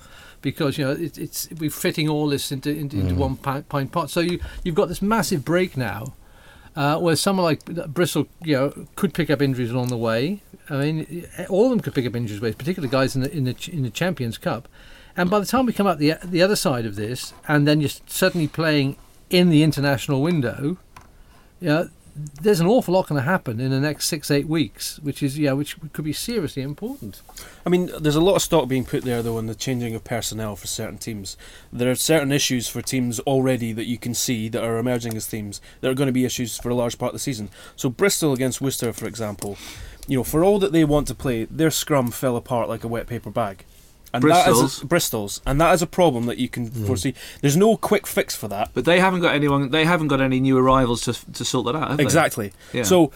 because 0.41 0.77
you 0.77 0.85
know 0.85 0.91
it, 0.91 1.17
it's 1.17 1.49
we're 1.59 1.69
fitting 1.69 2.07
all 2.07 2.27
this 2.27 2.49
into 2.51 2.69
into, 2.73 2.97
into 2.99 3.15
one 3.15 3.35
pint 3.35 3.91
pot. 3.91 4.09
So 4.09 4.21
you 4.21 4.39
you've 4.63 4.75
got 4.75 4.87
this 4.87 5.01
massive 5.01 5.43
break 5.43 5.75
now, 5.75 6.13
uh, 6.77 6.97
where 6.99 7.15
someone 7.17 7.43
like 7.45 7.65
Bristol, 7.93 8.27
you 8.43 8.55
know, 8.55 8.87
could 8.95 9.13
pick 9.13 9.29
up 9.29 9.41
injuries 9.41 9.71
along 9.71 9.87
the 9.89 9.97
way. 9.97 10.41
I 10.69 10.77
mean, 10.77 11.27
all 11.49 11.65
of 11.65 11.71
them 11.71 11.79
could 11.79 11.95
pick 11.95 12.05
up 12.05 12.15
injuries, 12.15 12.55
particularly 12.55 12.91
guys 12.91 13.15
in 13.15 13.21
the 13.21 13.35
in 13.35 13.43
the 13.45 13.69
in 13.71 13.83
the 13.83 13.89
Champions 13.89 14.37
Cup. 14.37 14.67
And 15.17 15.29
by 15.29 15.39
the 15.39 15.45
time 15.45 15.65
we 15.65 15.73
come 15.73 15.87
out 15.87 15.99
the 15.99 16.15
the 16.23 16.41
other 16.41 16.55
side 16.55 16.85
of 16.85 16.95
this, 16.95 17.33
and 17.47 17.67
then 17.67 17.81
you're 17.81 17.89
suddenly 18.07 18.47
playing 18.47 18.97
in 19.29 19.49
the 19.49 19.63
international 19.63 20.21
window, 20.21 20.77
yeah, 21.59 21.85
there's 22.41 22.59
an 22.59 22.67
awful 22.67 22.93
lot 22.93 23.07
going 23.07 23.21
to 23.21 23.29
happen 23.29 23.59
in 23.59 23.71
the 23.71 23.79
next 23.79 24.07
six 24.07 24.29
eight 24.31 24.47
weeks, 24.47 24.99
which 24.99 25.23
is 25.23 25.37
yeah, 25.37 25.53
which 25.53 25.77
could 25.93 26.05
be 26.05 26.13
seriously 26.13 26.61
important. 26.61 27.21
I 27.65 27.69
mean, 27.69 27.89
there's 27.99 28.15
a 28.15 28.21
lot 28.21 28.35
of 28.35 28.41
stock 28.41 28.67
being 28.67 28.85
put 28.85 29.03
there, 29.03 29.21
though, 29.21 29.37
in 29.37 29.47
the 29.47 29.55
changing 29.55 29.95
of 29.95 30.03
personnel 30.03 30.55
for 30.55 30.67
certain 30.67 30.97
teams. 30.97 31.37
There 31.71 31.89
are 31.89 31.95
certain 31.95 32.31
issues 32.31 32.67
for 32.67 32.81
teams 32.81 33.19
already 33.21 33.73
that 33.73 33.85
you 33.85 33.97
can 33.97 34.13
see 34.13 34.49
that 34.49 34.63
are 34.63 34.77
emerging 34.77 35.15
as 35.15 35.27
teams 35.27 35.61
that 35.81 35.89
are 35.89 35.95
going 35.95 36.07
to 36.07 36.13
be 36.13 36.25
issues 36.25 36.57
for 36.57 36.69
a 36.69 36.75
large 36.75 36.97
part 36.97 37.09
of 37.09 37.15
the 37.15 37.19
season. 37.19 37.49
So, 37.75 37.89
Bristol 37.89 38.33
against 38.33 38.61
Worcester, 38.61 38.93
for 38.93 39.07
example, 39.07 39.57
you 40.09 40.17
know, 40.17 40.23
for 40.23 40.43
all 40.43 40.57
that 40.59 40.71
they 40.71 40.83
want 40.83 41.07
to 41.07 41.15
play, 41.15 41.45
their 41.45 41.69
scrum 41.69 42.09
fell 42.09 42.35
apart 42.35 42.67
like 42.67 42.83
a 42.83 42.87
wet 42.87 43.07
paper 43.07 43.29
bag. 43.29 43.63
And 44.11 44.23
that 44.23 44.47
is 44.47 44.57
Bristol's? 44.57 44.81
a, 44.81 44.85
Bristol's, 44.87 45.41
and 45.45 45.61
that 45.61 45.71
is 45.71 45.83
a 45.83 45.87
problem 45.87 46.25
that 46.25 46.39
you 46.39 46.49
can 46.49 46.65
hmm. 46.65 46.85
foresee. 46.87 47.13
There's 47.41 47.55
no 47.55 47.77
quick 47.77 48.07
fix 48.07 48.35
for 48.35 48.47
that. 48.47 48.71
But 48.73 48.85
they 48.85 48.99
haven't 48.99 49.21
got 49.21 49.35
anyone. 49.35 49.69
They 49.69 49.85
haven't 49.85 50.07
got 50.07 50.19
any 50.19 50.39
new 50.39 50.57
arrivals 50.57 51.01
to 51.01 51.13
to 51.33 51.45
sort 51.45 51.67
that 51.67 51.75
out. 51.75 51.89
Have 51.89 51.97
they? 51.97 52.03
Exactly. 52.05 52.51
Yeah. 52.73 52.81
So, 52.81 53.11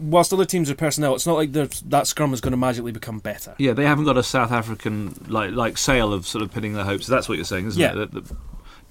whilst 0.00 0.34
other 0.34 0.44
teams 0.44 0.68
are 0.68 0.74
personnel, 0.74 1.14
it's 1.14 1.26
not 1.26 1.36
like 1.36 1.52
that 1.52 2.06
scrum 2.06 2.34
is 2.34 2.42
going 2.42 2.50
to 2.50 2.58
magically 2.58 2.92
become 2.92 3.20
better. 3.20 3.54
Yeah, 3.56 3.72
they 3.72 3.86
haven't 3.86 4.04
got 4.04 4.18
a 4.18 4.22
South 4.22 4.52
African 4.52 5.14
like 5.28 5.52
like 5.52 5.78
sale 5.78 6.12
of 6.12 6.26
sort 6.26 6.42
of 6.42 6.52
pinning 6.52 6.74
their 6.74 6.84
hopes. 6.84 7.06
That's 7.06 7.26
what 7.26 7.38
you're 7.38 7.46
saying, 7.46 7.68
isn't 7.68 7.80
Yeah. 7.80 7.92
it? 7.92 8.12
That, 8.12 8.28
that 8.28 8.36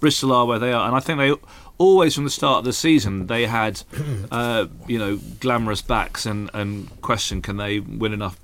Bristol 0.04 0.34
are 0.34 0.46
where 0.46 0.60
they 0.60 0.74
are, 0.74 0.86
and 0.86 0.94
I 0.98 1.00
think 1.00 1.18
they 1.18 1.34
always 1.78 2.14
from 2.14 2.26
the 2.26 2.30
start 2.30 2.60
of 2.60 2.66
the 2.66 2.74
season 2.74 3.28
they 3.28 3.46
had, 3.46 3.84
uh, 4.32 4.68
you 4.86 5.00
know, 5.00 5.18
glamorous 5.40 5.82
backs 5.82 6.26
and 6.26 6.50
and 6.54 7.02
question 7.02 7.42
can 7.42 7.56
they 7.56 7.80
win 7.80 8.12
enough 8.12 8.38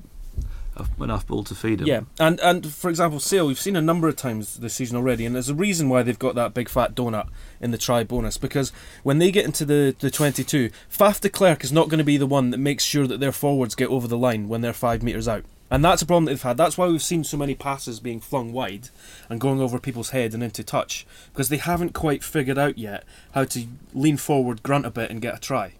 enough 1.02 1.28
ball 1.28 1.44
to 1.44 1.54
feed 1.54 1.80
them? 1.80 1.88
Yeah, 1.88 2.02
and 2.18 2.40
and 2.40 2.66
for 2.72 2.90
example, 2.90 3.20
Sale, 3.20 3.46
we've 3.46 3.60
seen 3.60 3.76
a 3.76 3.82
number 3.82 4.08
of 4.08 4.16
times 4.16 4.56
this 4.60 4.74
season 4.76 4.96
already, 4.96 5.26
and 5.26 5.36
there's 5.36 5.50
a 5.50 5.54
reason 5.54 5.90
why 5.90 6.02
they've 6.02 6.18
got 6.18 6.36
that 6.36 6.54
big 6.54 6.70
fat 6.70 6.96
donut 6.96 7.28
in 7.60 7.72
the 7.72 7.78
try 7.78 8.06
bonus 8.06 8.38
because 8.38 8.72
when 9.04 9.20
they 9.20 9.30
get 9.30 9.44
into 9.44 9.66
the, 9.66 9.94
the 10.00 10.10
22, 10.10 10.70
Faf 10.90 11.20
de 11.20 11.30
Klerk 11.30 11.66
is 11.66 11.74
not 11.74 11.90
going 11.90 11.98
to 11.98 12.06
be 12.06 12.16
the 12.16 12.26
one 12.26 12.52
that 12.52 12.58
makes 12.58 12.86
sure 12.86 13.06
that 13.06 13.20
their 13.20 13.34
forwards 13.34 13.76
get 13.76 13.90
over 13.90 14.08
the 14.08 14.18
line 14.18 14.48
when 14.48 14.62
they're 14.62 14.72
five 14.72 15.04
metres 15.04 15.28
out. 15.28 15.44
And 15.72 15.86
that's 15.86 16.02
a 16.02 16.06
problem 16.06 16.26
that 16.26 16.32
they've 16.32 16.42
had. 16.42 16.58
That's 16.58 16.78
why 16.78 16.88
we've 16.88 17.02
seen 17.02 17.24
so 17.24 17.38
many 17.38 17.54
passes 17.56 18.00
being 18.00 18.20
flung 18.20 18.54
wide 18.54 18.90
and 19.30 19.40
going 19.40 19.62
over 19.62 19.80
people's 19.80 20.10
head 20.10 20.34
and 20.34 20.44
into 20.44 20.64
touch 20.64 21.06
because 21.32 21.50
they 21.50 21.58
haven't 21.58 21.94
quite 21.94 22.24
figured 22.24 22.58
out 22.58 22.78
yet 22.78 23.04
how 23.34 23.44
to 23.46 23.66
lean 23.94 24.18
forward, 24.18 24.64
grunt 24.64 24.86
a 24.86 24.92
bit, 24.92 25.12
and 25.12 25.22
get 25.22 25.36
a 25.36 25.40
try. 25.40 25.74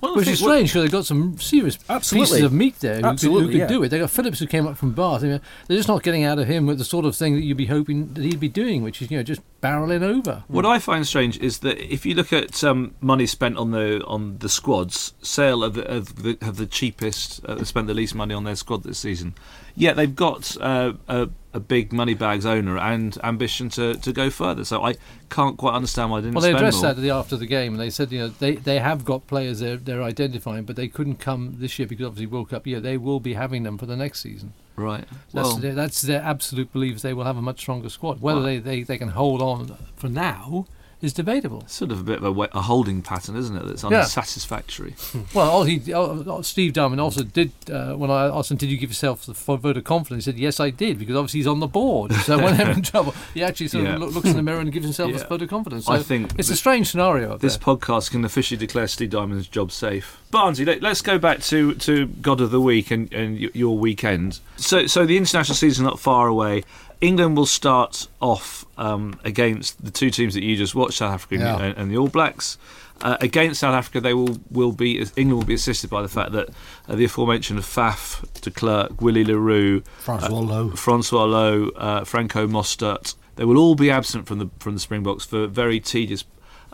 The 0.00 0.12
Which 0.12 0.28
is 0.28 0.38
strange 0.38 0.70
because 0.70 0.82
they've 0.82 0.92
got 0.92 1.06
some 1.06 1.38
serious 1.38 1.76
Absolutely. 1.88 2.26
pieces 2.26 2.44
of 2.44 2.52
meat 2.52 2.78
there 2.78 2.96
who, 2.96 3.00
could, 3.00 3.04
who 3.04 3.10
Absolutely, 3.10 3.52
could 3.52 3.58
yeah. 3.58 3.66
do 3.66 3.82
it. 3.82 3.88
They've 3.88 4.00
got 4.00 4.10
Phillips 4.10 4.38
who 4.38 4.46
came 4.46 4.66
up 4.66 4.76
from 4.76 4.92
Bath. 4.92 5.24
I 5.24 5.26
mean, 5.26 5.40
they're 5.66 5.76
just 5.76 5.88
not 5.88 6.04
getting 6.04 6.22
out 6.22 6.38
of 6.38 6.46
him 6.46 6.66
with 6.66 6.78
the 6.78 6.84
sort 6.84 7.04
of 7.04 7.16
thing 7.16 7.34
that 7.34 7.42
you'd 7.42 7.56
be 7.56 7.66
hoping 7.66 8.14
that 8.14 8.22
he'd 8.22 8.38
be 8.38 8.48
doing, 8.48 8.82
which 8.82 9.02
is 9.02 9.10
you 9.10 9.16
know 9.16 9.24
just 9.24 9.40
barreling 9.60 10.02
over. 10.02 10.44
What 10.46 10.64
I 10.64 10.78
find 10.78 11.04
strange 11.04 11.38
is 11.38 11.58
that 11.60 11.78
if 11.92 12.06
you 12.06 12.14
look 12.14 12.32
at 12.32 12.62
um, 12.62 12.94
money 13.00 13.26
spent 13.26 13.56
on 13.56 13.72
the 13.72 14.04
on 14.06 14.38
the 14.38 14.48
squads, 14.48 15.14
Sale 15.20 15.62
have, 15.62 15.74
the, 15.74 16.38
have 16.42 16.56
the 16.56 16.66
cheapest, 16.66 17.44
uh, 17.44 17.64
spent 17.64 17.88
the 17.88 17.94
least 17.94 18.14
money 18.14 18.34
on 18.34 18.44
their 18.44 18.56
squad 18.56 18.84
this 18.84 18.98
season. 19.00 19.34
Yet 19.74 19.96
they've 19.96 20.14
got 20.14 20.56
uh, 20.60 20.92
a, 21.08 21.28
a 21.58 21.60
big 21.60 21.92
money 21.92 22.14
bags 22.14 22.46
owner 22.46 22.78
and 22.78 23.18
ambition 23.22 23.68
to, 23.70 23.94
to 23.96 24.12
go 24.12 24.30
further. 24.30 24.64
So 24.64 24.82
I 24.82 24.94
can't 25.28 25.58
quite 25.58 25.74
understand 25.74 26.10
why 26.10 26.20
they 26.20 26.28
didn't 26.28 26.36
Well, 26.36 26.42
they 26.42 26.54
addressed 26.54 26.82
more. 26.82 26.94
that 26.94 27.08
after 27.10 27.36
the 27.36 27.46
game, 27.46 27.74
and 27.74 27.80
they 27.80 27.90
said, 27.90 28.10
you 28.10 28.20
know, 28.20 28.28
they, 28.28 28.54
they 28.54 28.78
have 28.78 29.04
got 29.04 29.26
players 29.26 29.60
they're, 29.60 29.76
they're 29.76 30.02
identifying, 30.02 30.64
but 30.64 30.76
they 30.76 30.88
couldn't 30.88 31.16
come 31.16 31.56
this 31.58 31.78
year 31.78 31.86
because 31.86 32.06
obviously 32.06 32.26
World 32.26 32.50
Cup 32.50 32.66
year. 32.66 32.80
They 32.80 32.96
will 32.96 33.20
be 33.20 33.34
having 33.34 33.64
them 33.64 33.76
for 33.76 33.86
the 33.86 33.96
next 33.96 34.20
season. 34.20 34.54
Right. 34.76 35.04
That's, 35.34 35.48
Well, 35.48 35.56
their, 35.56 35.74
that's 35.74 36.02
their 36.02 36.22
absolute 36.22 36.72
belief 36.72 37.02
they 37.02 37.12
will 37.12 37.24
have 37.24 37.36
a 37.36 37.42
much 37.42 37.58
stronger 37.60 37.88
squad. 37.88 38.20
Whether 38.20 38.42
they, 38.42 38.58
they, 38.58 38.82
they 38.84 38.98
can 38.98 39.08
hold 39.08 39.42
on 39.42 39.76
for 39.96 40.08
now 40.08 40.66
is 41.00 41.12
debatable. 41.12 41.62
sort 41.68 41.92
of 41.92 42.00
a 42.00 42.02
bit 42.02 42.22
of 42.22 42.36
a, 42.36 42.42
a 42.52 42.62
holding 42.62 43.02
pattern, 43.02 43.36
isn't 43.36 43.56
it? 43.56 43.64
That's 43.66 43.84
Yeah. 43.84 44.00
unsatisfactory. 44.00 44.94
Well, 45.34 45.48
all 45.50 45.62
he, 45.64 45.92
oh, 45.94 46.42
Steve 46.42 46.72
Diamond 46.72 47.00
also 47.00 47.22
did, 47.22 47.52
uh, 47.70 47.94
when 47.94 48.10
I 48.10 48.26
asked 48.26 48.50
him, 48.50 48.56
did 48.56 48.68
you 48.70 48.76
give 48.76 48.90
yourself 48.90 49.24
the 49.26 49.32
vote 49.32 49.76
of 49.76 49.84
confidence? 49.84 50.24
He 50.24 50.32
said, 50.32 50.38
yes, 50.40 50.58
I 50.58 50.70
did, 50.70 50.98
because 50.98 51.14
obviously 51.16 51.38
he's 51.40 51.46
on 51.46 51.60
the 51.60 51.66
board. 51.68 52.12
So 52.12 52.42
when 52.42 52.56
they're 52.56 52.70
in 52.70 52.82
trouble, 52.92 53.14
he 53.34 53.42
actually 53.44 53.68
sort 53.68 53.84
Yeah. 53.84 53.94
of 53.94 54.00
loo- 54.00 54.08
looks 54.08 54.28
in 54.28 54.36
the 54.36 54.42
mirror 54.42 54.60
and 54.60 54.72
gives 54.72 54.84
himself 54.86 55.10
Yeah. 55.12 55.20
a 55.22 55.26
vote 55.28 55.42
of 55.42 55.48
confidence. 55.48 55.86
So 55.86 55.92
I 55.92 56.00
think 56.02 56.32
it's 56.38 56.50
a 56.50 56.56
strange 56.56 56.88
scenario. 56.88 57.36
This 57.38 57.56
there. 57.56 57.76
podcast 57.76 58.10
can 58.10 58.24
officially 58.24 58.58
declare 58.58 58.88
Steve 58.88 59.10
Diamond's 59.10 59.46
job 59.46 59.70
safe. 59.70 60.20
Barnesy, 60.32 60.66
let, 60.66 60.84
us 60.84 61.00
go 61.00 61.18
back 61.18 61.40
to, 61.44 61.74
to 61.76 62.06
God 62.06 62.40
of 62.40 62.50
the 62.50 62.60
Week 62.60 62.90
and, 62.90 63.10
and 63.14 63.38
your 63.38 63.78
weekend. 63.78 64.40
So, 64.56 64.86
so 64.86 65.06
the 65.06 65.16
international 65.16 65.54
season 65.54 65.84
not 65.84 65.98
far 66.00 66.26
away. 66.28 66.64
England 67.00 67.36
will 67.36 67.46
start 67.46 68.08
off 68.20 68.64
um, 68.76 69.18
against 69.24 69.84
the 69.84 69.90
two 69.90 70.10
teams 70.10 70.34
that 70.34 70.42
you 70.42 70.56
just 70.56 70.74
watched, 70.74 70.98
South 70.98 71.14
Africa 71.14 71.34
and- 71.34 71.42
Yeah. 71.42 71.64
and, 71.66 71.78
and 71.78 71.90
the 71.90 71.96
All 71.96 72.08
Blacks. 72.08 72.58
Uh, 73.00 73.16
against 73.20 73.60
South 73.60 73.74
Africa, 73.74 74.00
they 74.00 74.12
will, 74.12 74.38
will 74.50 74.72
be 74.72 74.98
England 75.16 75.32
will 75.38 75.44
be 75.44 75.54
assisted 75.54 75.88
by 75.88 76.02
the 76.02 76.08
fact 76.08 76.32
that 76.32 76.48
uh, 76.88 76.96
the 76.96 77.04
aforementioned 77.04 77.60
Faf, 77.60 78.24
de 78.40 78.50
Klerk, 78.50 79.00
Willie 79.00 79.22
le 79.24 79.38
Roux, 79.38 79.82
Francois 80.00 80.40
Louw. 80.40 80.76
Francois 80.76 81.26
Louw, 81.26 81.70
uh, 81.76 82.04
Franco 82.04 82.48
Mostert. 82.48 83.14
They 83.36 83.44
will 83.44 83.56
all 83.56 83.76
be 83.76 83.88
absent 83.88 84.26
from 84.26 84.40
the 84.40 84.48
from 84.58 84.74
the 84.74 84.80
Springboks 84.80 85.24
for 85.26 85.46
very 85.46 85.78
tedious 85.78 86.24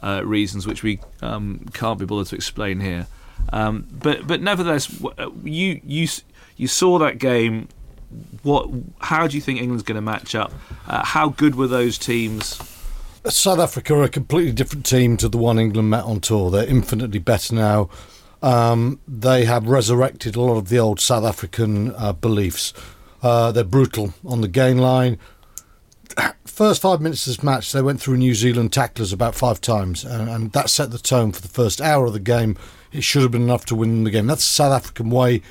uh, 0.02 0.22
reasons, 0.24 0.66
which 0.66 0.82
we 0.82 0.98
um, 1.20 1.66
can't 1.74 1.98
be 1.98 2.06
bothered 2.06 2.28
to 2.28 2.36
explain 2.36 2.80
here. 2.80 3.06
Um, 3.52 3.86
but 3.92 4.26
but 4.26 4.40
nevertheless, 4.40 4.88
uh, 5.18 5.28
you 5.44 5.82
you 5.84 6.08
you 6.56 6.68
saw 6.68 6.98
that 7.00 7.18
game. 7.18 7.68
What? 8.42 8.71
How 9.00 9.26
do 9.26 9.37
you 9.37 9.40
think 9.40 9.61
England's 9.61 9.83
going 9.83 9.97
to 9.97 10.02
match 10.02 10.35
up? 10.35 10.52
Uh, 10.87 11.04
how 11.04 11.30
good 11.30 11.54
were 11.54 11.66
those 11.66 11.99
teams? 11.99 12.61
South 13.28 13.59
Africa 13.59 13.94
are 13.94 14.02
a 14.02 14.09
completely 14.09 14.52
different 14.52 14.85
team 14.85 15.16
to 15.16 15.28
the 15.28 15.38
one 15.38 15.59
England 15.59 15.88
met 15.88 16.04
on 16.04 16.21
tour. 16.21 16.50
They're 16.50 16.68
infinitely 16.68 17.21
better 17.21 17.54
now. 17.54 17.88
Um, 18.42 19.00
they 19.09 19.47
have 19.47 19.66
resurrected 19.66 20.37
a 20.37 20.40
lot 20.42 20.59
of 20.59 20.68
the 20.68 20.78
old 20.78 21.00
South 21.00 21.25
African 21.25 21.94
uh, 21.94 22.12
beliefs. 22.12 22.75
Uh, 23.23 23.50
they're 23.50 23.64
brutal 23.64 24.12
on 24.26 24.42
the 24.42 24.49
gain 24.49 24.76
line. 24.76 25.18
First 26.44 26.83
five 26.83 27.00
minutes 27.00 27.26
of 27.26 27.30
this 27.30 27.42
match, 27.42 27.73
they 27.73 27.80
went 27.80 28.02
through 28.02 28.18
New 28.18 28.35
Zealand 28.35 28.73
tacklers 28.73 29.12
about 29.12 29.35
five 29.35 29.62
times, 29.62 30.04
and, 30.04 30.28
and 30.28 30.52
that 30.52 30.68
set 30.68 30.90
the 30.90 30.99
tone 30.99 31.33
for 31.33 31.40
the 31.40 31.49
first 31.49 31.80
hour 31.80 32.06
of 32.06 32.12
the 32.12 32.21
game. 32.21 32.56
It 32.92 33.02
should 33.02 33.23
have 33.23 33.33
been 33.33 33.42
enough 33.42 33.64
to 33.66 33.75
win 33.75 34.04
the 34.04 34.11
game. 34.11 34.28
That's 34.28 34.44
the 34.44 34.54
South 34.54 34.73
African 34.73 35.11
way. 35.11 35.42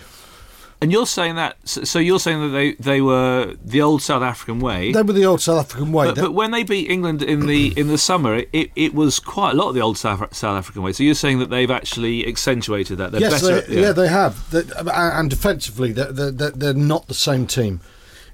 And 0.84 0.92
you're 0.92 1.08
saying 1.08 1.36
that. 1.36 1.56
So 1.64 1.98
you're 1.98 2.20
saying 2.20 2.42
that 2.42 2.50
they, 2.50 2.74
they 2.74 3.00
were 3.00 3.56
the 3.64 3.82
old 3.82 4.02
South 4.02 4.22
African 4.22 4.60
way. 4.60 4.92
They 4.92 5.02
were 5.02 5.14
the 5.14 5.24
old 5.24 5.40
South 5.40 5.60
African 5.60 5.94
way. 5.94 6.08
But, 6.08 6.16
but 6.16 6.34
when 6.34 6.52
they 6.52 6.64
beat 6.64 6.92
England 6.92 7.24
in 7.24 7.46
the 7.46 7.72
in 7.80 7.88
the 7.88 7.98
summer, 7.98 8.44
it, 8.52 8.70
it 8.76 8.94
was 8.94 9.18
quite 9.18 9.52
a 9.52 9.54
lot 9.54 9.70
of 9.70 9.76
the 9.76 9.82
old 9.82 9.98
South, 9.98 10.36
South 10.36 10.58
African 10.58 10.84
way. 10.84 10.92
So 10.92 11.04
you're 11.04 11.16
saying 11.16 11.40
that 11.40 11.50
they've 11.50 11.72
actually 11.72 12.28
accentuated 12.28 12.98
that. 12.98 13.14
They're 13.14 13.22
yes, 13.22 13.42
better. 13.42 13.62
they, 13.62 13.82
yeah. 13.82 13.94
they 13.94 14.10
have. 14.10 14.52
They, 14.52 14.64
and 14.92 15.30
defensively, 15.30 15.94
they're, 15.94 16.12
they're, 16.12 16.52
they're 16.52 16.74
not 16.74 17.08
the 17.08 17.14
same 17.14 17.48
team. 17.48 17.80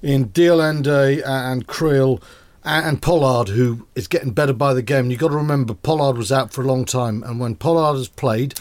In 0.01 0.31
De 0.31 0.49
Allende 0.49 1.21
and 1.23 1.67
Kriel 1.67 2.19
and 2.63 2.83
and 2.83 2.99
Pollard, 2.99 3.49
who 3.49 3.85
is 3.93 4.07
getting 4.07 4.31
better 4.31 4.53
by 4.53 4.73
the 4.73 4.81
game. 4.81 5.11
You've 5.11 5.19
got 5.19 5.27
to 5.27 5.35
remember, 5.35 5.75
Pollard 5.75 6.17
was 6.17 6.31
out 6.31 6.51
for 6.51 6.63
a 6.63 6.65
long 6.65 6.85
time, 6.85 7.21
and 7.21 7.39
when 7.39 7.53
Pollard 7.53 7.99
has 7.99 8.07
played, 8.07 8.55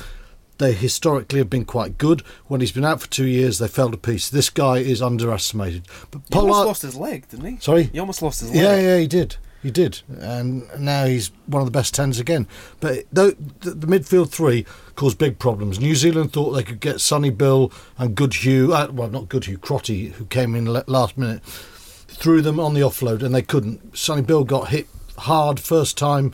they 0.58 0.72
historically 0.72 1.38
have 1.38 1.50
been 1.50 1.64
quite 1.64 1.98
good. 1.98 2.20
When 2.46 2.60
he's 2.60 2.72
been 2.72 2.84
out 2.84 3.00
for 3.00 3.08
two 3.08 3.26
years, 3.26 3.58
they 3.58 3.68
fell 3.68 3.90
to 3.90 3.96
pieces. 3.96 4.30
This 4.30 4.50
guy 4.50 4.78
is 4.78 5.00
underestimated. 5.00 5.86
But 6.10 6.22
He 6.32 6.38
almost 6.38 6.66
lost 6.66 6.82
his 6.82 6.96
leg, 6.96 7.28
didn't 7.28 7.46
he? 7.46 7.56
Sorry? 7.60 7.84
He 7.84 7.98
almost 7.98 8.22
lost 8.22 8.40
his 8.40 8.50
leg. 8.50 8.60
yeah, 8.60 8.78
yeah, 8.80 8.98
he 8.98 9.06
did. 9.06 9.36
He 9.60 9.72
did, 9.72 10.02
and 10.20 10.62
now 10.78 11.06
he's 11.06 11.32
one 11.46 11.60
of 11.60 11.66
the 11.66 11.72
best 11.72 11.92
tens 11.92 12.20
again. 12.20 12.46
But 12.78 13.06
the, 13.12 13.36
the, 13.60 13.70
the 13.72 13.86
midfield 13.88 14.30
three 14.30 14.64
caused 14.94 15.18
big 15.18 15.40
problems. 15.40 15.80
New 15.80 15.96
Zealand 15.96 16.32
thought 16.32 16.52
they 16.52 16.62
could 16.62 16.78
get 16.78 17.00
Sonny 17.00 17.30
Bill 17.30 17.72
and 17.98 18.14
Goodhue, 18.14 18.72
uh, 18.72 18.86
well, 18.92 19.10
not 19.10 19.28
Goodhue, 19.28 19.58
Crotty, 19.58 20.10
who 20.10 20.26
came 20.26 20.54
in 20.54 20.66
last 20.86 21.18
minute, 21.18 21.42
threw 21.42 22.40
them 22.40 22.60
on 22.60 22.74
the 22.74 22.82
offload, 22.82 23.20
and 23.24 23.34
they 23.34 23.42
couldn't. 23.42 23.98
Sonny 23.98 24.22
Bill 24.22 24.44
got 24.44 24.68
hit 24.68 24.86
hard 25.18 25.58
first 25.58 25.98
time, 25.98 26.32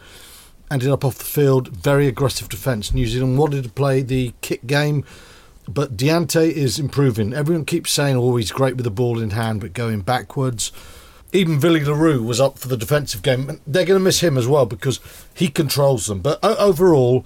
ended 0.70 0.90
up 0.90 1.04
off 1.04 1.18
the 1.18 1.24
field. 1.24 1.68
Very 1.68 2.06
aggressive 2.06 2.48
defence. 2.48 2.92
New 2.92 3.06
Zealand 3.06 3.38
wanted 3.38 3.64
to 3.64 3.70
play 3.70 4.02
the 4.02 4.32
kick 4.40 4.66
game. 4.66 5.04
But 5.66 5.96
Diante 5.96 6.50
is 6.50 6.78
improving. 6.78 7.32
Everyone 7.32 7.64
keeps 7.64 7.90
saying, 7.90 8.16
oh, 8.16 8.36
he's 8.36 8.52
great 8.52 8.76
with 8.76 8.84
the 8.84 8.90
ball 8.90 9.20
in 9.20 9.30
hand, 9.30 9.60
but 9.60 9.72
going 9.72 10.00
backwards. 10.02 10.72
Even 11.32 11.58
Willie 11.58 11.84
le 11.84 11.94
Roux 11.94 12.22
was 12.22 12.40
up 12.40 12.58
for 12.58 12.68
the 12.68 12.76
defensive 12.76 13.22
game. 13.22 13.60
They're 13.66 13.86
going 13.86 13.98
to 13.98 14.04
miss 14.04 14.20
him 14.20 14.36
as 14.36 14.46
well 14.46 14.66
because 14.66 15.00
he 15.34 15.48
controls 15.48 16.06
them. 16.06 16.20
But 16.20 16.38
overall, 16.44 17.24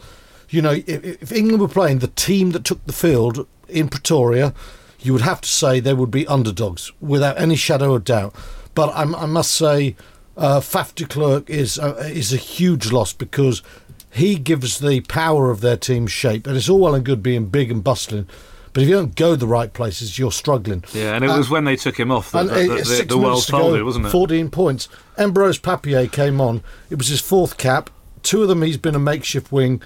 you 0.48 0.62
know, 0.62 0.80
if, 0.86 1.32
England 1.32 1.60
were 1.60 1.68
playing 1.68 1.98
the 1.98 2.08
team 2.08 2.52
that 2.52 2.64
took 2.64 2.84
the 2.86 2.92
field 2.92 3.46
in 3.68 3.88
Pretoria, 3.88 4.54
you 5.00 5.12
would 5.12 5.22
have 5.22 5.40
to 5.42 5.48
say 5.48 5.78
they 5.78 5.94
would 5.94 6.10
be 6.10 6.26
underdogs 6.26 6.92
without 7.00 7.38
any 7.40 7.56
shadow 7.56 7.94
of 7.94 8.04
doubt. 8.04 8.34
But 8.74 8.92
I 8.94 9.04
must 9.04 9.50
say, 9.50 9.96
uh, 10.38 10.60
Faf 10.60 10.94
de 10.94 11.04
Klerk 11.04 11.50
is 11.50 11.78
uh, 11.78 11.94
is 12.10 12.32
a 12.32 12.36
huge 12.38 12.90
loss 12.92 13.12
because 13.12 13.62
he 14.10 14.36
gives 14.36 14.78
the 14.78 15.00
power 15.02 15.50
of 15.50 15.60
their 15.60 15.76
team 15.76 16.06
shape, 16.06 16.46
and 16.46 16.56
it's 16.56 16.68
all 16.68 16.78
well 16.80 16.94
and 16.94 17.04
good 17.04 17.22
being 17.22 17.46
big 17.46 17.70
and 17.70 17.84
bustling, 17.84 18.26
but 18.72 18.82
if 18.82 18.88
you 18.88 18.94
don't 18.94 19.14
go 19.16 19.36
the 19.36 19.46
right 19.46 19.72
places, 19.72 20.18
you're 20.18 20.32
struggling. 20.32 20.82
Yeah, 20.94 21.14
and 21.14 21.24
it 21.24 21.28
was 21.28 21.50
when 21.50 21.64
they 21.64 21.76
took 21.76 21.98
him 22.00 22.10
off 22.10 22.32
that, 22.32 22.46
that- 22.46 22.70
uh, 22.70 22.74
that 22.76 22.84
the, 22.86 23.04
the 23.08 23.18
world 23.18 23.44
folded, 23.44 23.82
wasn't 23.84 24.06
it? 24.06 24.10
14 24.10 24.50
points. 24.50 24.88
Embrose 25.18 25.58
Papier 25.58 26.06
came 26.10 26.40
on. 26.40 26.62
It 26.88 26.96
was 26.96 27.08
his 27.08 27.20
fourth 27.20 27.58
cap. 27.58 27.90
Two 28.22 28.42
of 28.42 28.48
them 28.48 28.62
he's 28.62 28.76
been 28.78 28.94
a 28.94 28.98
makeshift 29.00 29.52
wing. 29.52 29.82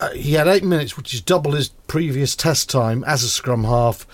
Uh, 0.00 0.10
he 0.10 0.34
had 0.34 0.46
eight 0.46 0.62
minutes, 0.64 0.96
which 0.96 1.12
is 1.14 1.20
double 1.20 1.52
his 1.52 1.70
previous 1.86 2.36
test 2.36 2.68
time 2.70 3.02
as 3.04 3.22
a 3.24 3.28
scrum 3.28 3.64
half. 3.64 4.06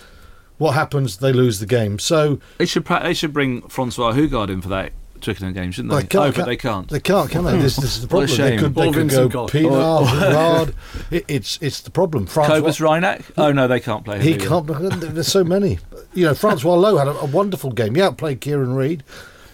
What 0.57 0.71
happens? 0.71 1.17
They 1.17 1.33
lose 1.33 1.59
the 1.59 1.65
game. 1.65 1.99
So 1.99 2.39
They 2.57 2.65
should 2.65 2.85
pra- 2.85 3.03
they 3.03 3.13
should 3.13 3.33
bring 3.33 3.61
Francois 3.67 4.13
Hougaard 4.13 4.49
in 4.49 4.61
for 4.61 4.69
that 4.69 4.93
Twickenham 5.21 5.53
game, 5.53 5.71
shouldn't 5.71 5.93
they? 5.93 6.01
They 6.01 6.07
can't, 6.07 6.25
oh, 6.25 6.31
but 6.31 6.45
they 6.45 6.57
can't. 6.57 6.87
They 6.89 6.99
can't, 6.99 7.29
can 7.29 7.43
they? 7.45 7.57
This, 7.57 7.75
this 7.77 7.97
is 7.97 8.07
the 8.07 8.07
What 8.15 8.23
a 8.23 8.27
problem. 8.27 8.37
They 8.37 8.57
shame. 8.57 8.59
could, 8.59 8.75
they 8.75 8.91
could 8.91 9.31
go. 9.31 9.47
Pienaar, 9.47 9.71
oh. 9.71 10.19
Gerard. 10.19 10.75
It, 11.11 11.25
it's 11.27 11.59
it's 11.61 11.81
the 11.81 11.91
problem. 11.91 12.25
Francois, 12.25 12.55
Cobus 12.57 12.79
Reinach? 12.79 13.23
Oh 13.37 13.51
no, 13.51 13.67
they 13.67 13.79
can't 13.79 14.05
play. 14.05 14.17
him 14.17 14.23
he 14.23 14.33
either. 14.35 14.47
can't. 14.47 14.67
There's 15.01 15.27
so 15.27 15.43
many. 15.43 15.79
You 16.13 16.25
know, 16.25 16.33
Francois 16.33 16.75
Louw 16.75 16.99
had 16.99 17.07
a, 17.07 17.19
a 17.19 17.25
wonderful 17.25 17.71
game. 17.71 17.95
He 17.95 18.01
outplayed 18.01 18.41
Kieran 18.41 18.75
Read. 18.75 19.03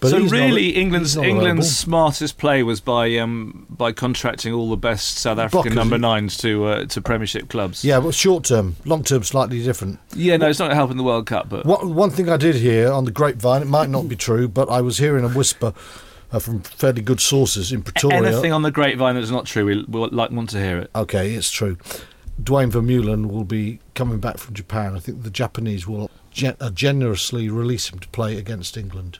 But 0.01 0.09
so 0.09 0.17
he's 0.19 0.31
not- 0.31 0.37
really, 0.39 0.69
England's 0.75 1.15
England's 1.15 1.77
smartest 1.77 2.37
play 2.39 2.63
was 2.63 2.81
by 2.81 3.15
um, 3.17 3.67
by 3.69 3.91
contracting 3.91 4.51
all 4.51 4.69
the 4.69 4.75
best 4.75 5.19
South 5.19 5.37
African 5.37 5.75
number 5.75 5.97
nines 5.99 6.35
to 6.37 6.65
uh, 6.65 6.85
to 6.87 7.01
Premiership 7.01 7.49
clubs. 7.49 7.85
Yeah, 7.85 7.99
well, 7.99 8.11
short 8.11 8.43
term, 8.45 8.75
long 8.83 9.03
term, 9.03 9.23
slightly 9.23 9.63
different. 9.63 9.99
yeah. 10.15 10.37
No, 10.37 10.49
it's 10.49 10.57
not 10.59 10.73
helping 10.73 10.97
the 10.97 11.03
World 11.03 11.27
Cup, 11.27 11.49
but 11.49 11.65
One, 11.67 11.93
one 11.93 12.09
thing 12.09 12.29
I 12.29 12.37
did 12.37 12.55
hear 12.55 12.91
on 12.91 13.05
the 13.05 13.11
grapevine, 13.11 13.61
it 13.61 13.67
might 13.67 13.89
not 13.89 14.09
be 14.09 14.15
true, 14.15 14.47
but 14.47 14.69
I 14.69 14.81
was 14.81 14.97
hearing 14.97 15.23
a 15.23 15.29
whisper 15.29 15.71
uh, 16.31 16.39
from 16.39 16.61
fairly 16.61 17.03
good 17.03 17.21
sources 17.21 17.71
in 17.71 17.83
Pretoria. 17.83 18.23
anything 18.27 18.51
on 18.53 18.63
the 18.63 18.71
grapevine 18.71 19.13
that's 19.15 19.29
not 19.29 19.45
true, 19.45 19.65
we 19.65 19.85
we'll 19.87 20.09
like 20.11 20.31
want 20.31 20.49
to 20.49 20.59
hear 20.59 20.79
it. 20.79 20.89
Okay, 20.95 21.35
it's 21.35 21.51
true. 21.51 21.77
Duane 22.41 22.71
Vermeulen 22.71 23.27
will 23.27 23.43
be 23.43 23.79
coming 23.93 24.17
back 24.19 24.39
from 24.39 24.55
Japan. 24.55 24.95
I 24.95 24.99
think 24.99 25.21
the 25.21 25.29
Japanese 25.29 25.85
will 25.87 26.09
gen- 26.31 26.55
uh, 26.59 26.71
generously 26.71 27.49
release 27.49 27.89
him 27.93 27.99
to 27.99 28.07
play 28.07 28.35
against 28.37 28.77
England. 28.77 29.19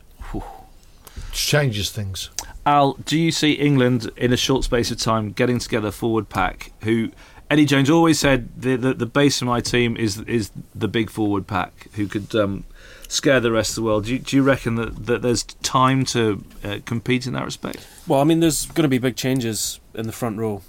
Changes 1.31 1.89
things. 1.89 2.29
Al, 2.65 2.93
do 2.93 3.17
you 3.17 3.31
see 3.31 3.53
England 3.53 4.09
in 4.17 4.31
a 4.33 4.37
short 4.37 4.63
space 4.63 4.91
of 4.91 4.99
time 4.99 5.31
getting 5.31 5.59
together 5.59 5.91
forward 5.91 6.29
pack? 6.29 6.71
Who 6.83 7.11
Eddie 7.49 7.65
Jones 7.65 7.89
always 7.89 8.19
said 8.19 8.49
the 8.55 8.75
the, 8.75 8.93
the 8.93 9.05
base 9.05 9.41
of 9.41 9.47
my 9.47 9.61
team 9.61 9.97
is 9.97 10.19
is 10.21 10.51
the 10.75 10.87
big 10.87 11.09
forward 11.09 11.47
pack 11.47 11.87
who 11.93 12.07
could 12.07 12.33
um, 12.35 12.65
scare 13.07 13.39
the 13.39 13.51
rest 13.51 13.71
of 13.71 13.75
the 13.75 13.81
world. 13.83 14.05
Do 14.05 14.13
you, 14.13 14.19
do 14.19 14.37
you 14.37 14.43
reckon 14.43 14.75
that, 14.75 15.05
that 15.05 15.21
there's 15.21 15.43
time 15.43 16.05
to 16.05 16.43
uh, 16.63 16.79
compete 16.85 17.27
in 17.27 17.33
that 17.33 17.43
respect? 17.43 17.85
Well, 18.07 18.21
I 18.21 18.23
mean, 18.23 18.39
there's 18.39 18.65
going 18.67 18.83
to 18.83 18.89
be 18.89 18.99
big 18.99 19.17
changes 19.17 19.79
in 19.93 20.05
the 20.05 20.13
front 20.13 20.37
row. 20.37 20.61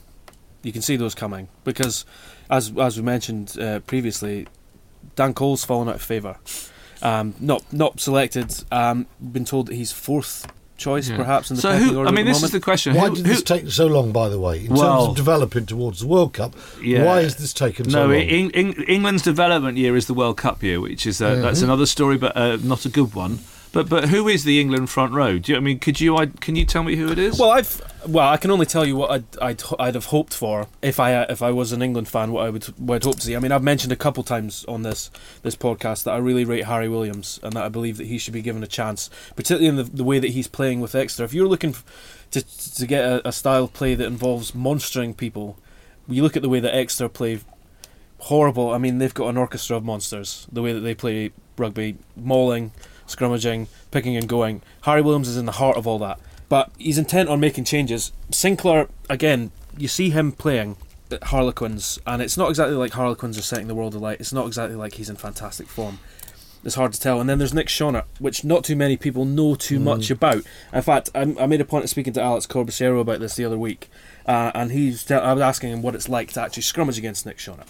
You 0.63 0.73
can 0.73 0.83
see 0.83 0.97
those 0.97 1.15
coming 1.15 1.49
because, 1.65 2.05
as 2.51 2.73
as 2.77 2.97
we 2.97 3.03
mentioned 3.03 3.59
uh, 3.61 3.81
previously, 3.81 4.47
Dan 5.15 5.35
Cole's 5.35 5.65
fallen 5.65 5.89
out 5.89 5.97
of 5.97 6.03
favour. 6.03 6.37
Um, 7.03 7.35
not 7.41 7.65
not 7.73 8.01
selected. 8.01 8.55
Um, 8.71 9.07
been 9.21 9.45
told 9.45 9.67
that 9.67 9.75
he's 9.75 9.93
fourth 9.93 10.47
choice, 10.77 11.09
perhaps 11.11 11.51
in 11.51 11.57
the 11.57 11.63
so 11.63 11.73
who? 11.77 11.99
order 11.99 12.09
I 12.09 12.13
mean, 12.13 12.27
the 12.27 12.33
this 12.33 12.43
is 12.43 12.51
the 12.51 12.61
question. 12.61 12.95
Why 12.95 13.09
who, 13.09 13.17
did 13.17 13.27
who- 13.27 13.33
this 13.33 13.43
take 13.43 13.71
so 13.71 13.87
long, 13.87 14.13
by 14.13 14.29
the 14.29 14.39
way, 14.41 14.65
in 14.67 14.75
Well- 14.75 15.07
terms 15.07 15.11
of 15.11 15.17
developing 15.17 15.67
towards 15.67 16.01
the 16.01 16.07
World 16.09 16.33
Cup? 16.33 16.55
Yeah. 16.83 17.05
Why 17.05 17.21
is 17.21 17.37
this 17.37 17.53
taken 17.53 17.89
so 17.91 18.07
no, 18.07 18.13
long? 18.13 18.23
Eng- 18.23 18.51
Eng- 18.53 18.83
England's 18.89 19.23
development 19.23 19.79
year 19.79 19.97
is 19.97 20.07
the 20.07 20.15
World 20.15 20.37
Cup 20.39 20.63
year, 20.63 20.81
which 20.81 21.07
is 21.07 21.21
uh, 21.23 21.37
that's 21.37 21.63
another 21.63 21.87
story, 21.87 22.17
but 22.19 22.37
uh, 22.37 22.57
not 22.63 22.85
a 22.85 22.89
good 22.89 23.15
one. 23.15 23.41
But 23.73 23.89
but 23.89 24.09
who 24.11 24.29
is 24.29 24.45
the 24.45 24.61
England 24.61 24.91
front 24.91 25.13
row? 25.13 25.39
Do 25.39 25.53
you, 25.53 25.57
I 25.57 25.61
mean, 25.61 25.79
could 25.79 26.01
you 26.01 26.17
I, 26.17 26.27
can 26.27 26.57
you 26.57 26.65
tell 26.65 26.83
me 26.83 26.95
who 26.97 27.11
it 27.11 27.19
is? 27.19 27.39
Well, 27.39 27.51
I've 27.51 27.81
well, 28.07 28.29
I 28.29 28.37
can 28.37 28.51
only 28.51 28.67
tell 28.67 28.87
you 28.87 28.97
what 28.97 29.11
I'd 29.11 29.39
I'd, 29.41 29.63
I'd 29.79 29.95
have 29.95 30.07
hoped 30.07 30.35
for 30.35 30.69
if 30.81 30.99
I 30.99 31.15
uh, 31.15 31.27
if 31.29 31.43
I 31.43 31.51
was 31.51 31.73
an 31.73 31.83
England 31.83 32.09
fan. 32.09 32.33
What 32.33 32.47
I 32.47 32.51
would 32.51 32.67
I'd 32.91 33.05
hope 33.05 33.17
to 33.17 33.23
see. 33.23 33.37
I 33.37 33.39
mean, 33.39 33.53
I've 33.53 33.63
mentioned 33.63 33.93
a 33.93 33.97
couple 33.97 34.23
times 34.23 34.65
on 34.67 34.83
this 34.83 35.11
this 35.43 35.57
podcast 35.57 36.05
that 36.05 36.13
I 36.13 36.19
really 36.19 36.45
rate 36.45 36.65
Harry 36.65 36.89
Williams 36.89 37.39
and 37.43 37.53
that 37.55 37.65
I 37.65 37.69
believe 37.69 37.97
that 37.99 38.07
he 38.07 38.19
should 38.19 38.35
be 38.35 38.43
given 38.43 38.63
a 38.63 38.67
chance, 38.67 39.11
particularly 39.37 39.69
in 39.69 39.77
the, 39.77 39.85
the 39.85 40.05
way 40.05 40.19
that 40.19 40.31
he's 40.31 40.49
playing 40.49 40.81
with 40.81 40.95
Exeter. 40.95 41.25
If 41.25 41.35
you're 41.35 41.49
looking 41.49 41.75
to 42.33 42.43
to 42.43 42.87
get 42.87 43.05
a, 43.05 43.29
a 43.29 43.33
style 43.33 43.65
of 43.65 43.73
play 43.73 43.95
that 43.95 44.07
involves 44.07 44.55
monstering 44.55 45.15
people, 45.15 45.59
you 46.09 46.23
look 46.23 46.37
at 46.37 46.43
the 46.43 46.49
way 46.49 46.61
that 46.61 46.75
Exeter 46.75 47.09
play. 47.09 47.41
Horrible. 48.19 48.71
I 48.71 48.79
mean, 48.79 48.99
they've 48.99 49.13
got 49.13 49.27
an 49.31 49.37
orchestra 49.37 49.77
of 49.77 49.85
monsters. 49.85 50.47
The 50.53 50.63
way 50.63 50.73
that 50.73 50.79
they 50.79 50.95
play 50.95 51.33
rugby, 51.59 51.97
mauling, 52.15 52.71
scrummaging, 53.09 53.67
picking 53.91 54.17
and 54.17 54.29
going. 54.29 54.63
Harry 54.83 55.03
Williams 55.03 55.27
is 55.27 55.37
in 55.37 55.47
the 55.47 55.53
heart 55.53 55.77
of 55.77 55.89
all 55.89 55.99
that. 55.99 56.21
But 56.53 56.71
he's 56.77 56.99
intent 56.99 57.31
on 57.31 57.41
making 57.41 57.65
changes. 57.65 58.13
Sinckler, 58.31 58.91
again, 59.09 59.53
you 59.79 59.89
see 59.89 60.11
him 60.11 60.33
playing 60.33 60.77
at 61.11 61.23
Harlequins, 61.25 61.99
and 62.07 62.21
it's 62.21 62.37
not 62.37 62.51
exactly 62.51 62.77
like 62.77 62.93
Harlequins 62.93 63.39
are 63.39 63.43
setting 63.43 63.69
the 63.69 63.75
world 63.75 63.95
alight. 63.95 64.21
It's 64.21 64.35
not 64.35 64.47
exactly 64.49 64.77
like 64.77 64.93
he's 64.97 65.09
in 65.09 65.17
fantastic 65.17 65.67
form. 65.67 65.99
It's 66.63 66.75
hard 66.75 66.93
to 66.93 67.01
tell. 67.01 67.23
And 67.23 67.31
then 67.31 67.39
there's 67.39 67.55
Nick 67.55 67.69
Schonert, 67.69 68.05
which 68.19 68.45
not 68.45 68.65
too 68.65 68.77
many 68.77 68.99
people 68.99 69.25
know 69.25 69.55
too 69.55 69.79
Mm. 69.79 69.85
much 69.85 70.11
about. 70.11 70.43
In 70.75 70.83
fact, 70.83 71.09
I, 71.15 71.23
I 71.41 71.47
made 71.47 71.63
a 71.63 71.65
point 71.65 71.85
of 71.85 71.91
speaking 71.91 72.13
to 72.13 72.23
Alex 72.23 72.47
Corbisiero 72.47 73.01
about 73.01 73.21
this 73.21 73.35
the 73.35 73.47
other 73.47 73.57
week, 73.59 73.89
uh, 74.27 74.53
and 74.55 74.73
he's 74.73 75.05
tell, 75.05 75.23
I 75.23 75.33
was 75.33 75.41
asking 75.41 75.73
him 75.73 75.81
what 75.81 75.95
it's 75.95 76.11
like 76.11 76.33
to 76.35 76.43
actually 76.43 76.65
scrummage 76.65 76.99
against 76.99 77.25
Nick 77.25 77.39
Schonert. 77.39 77.69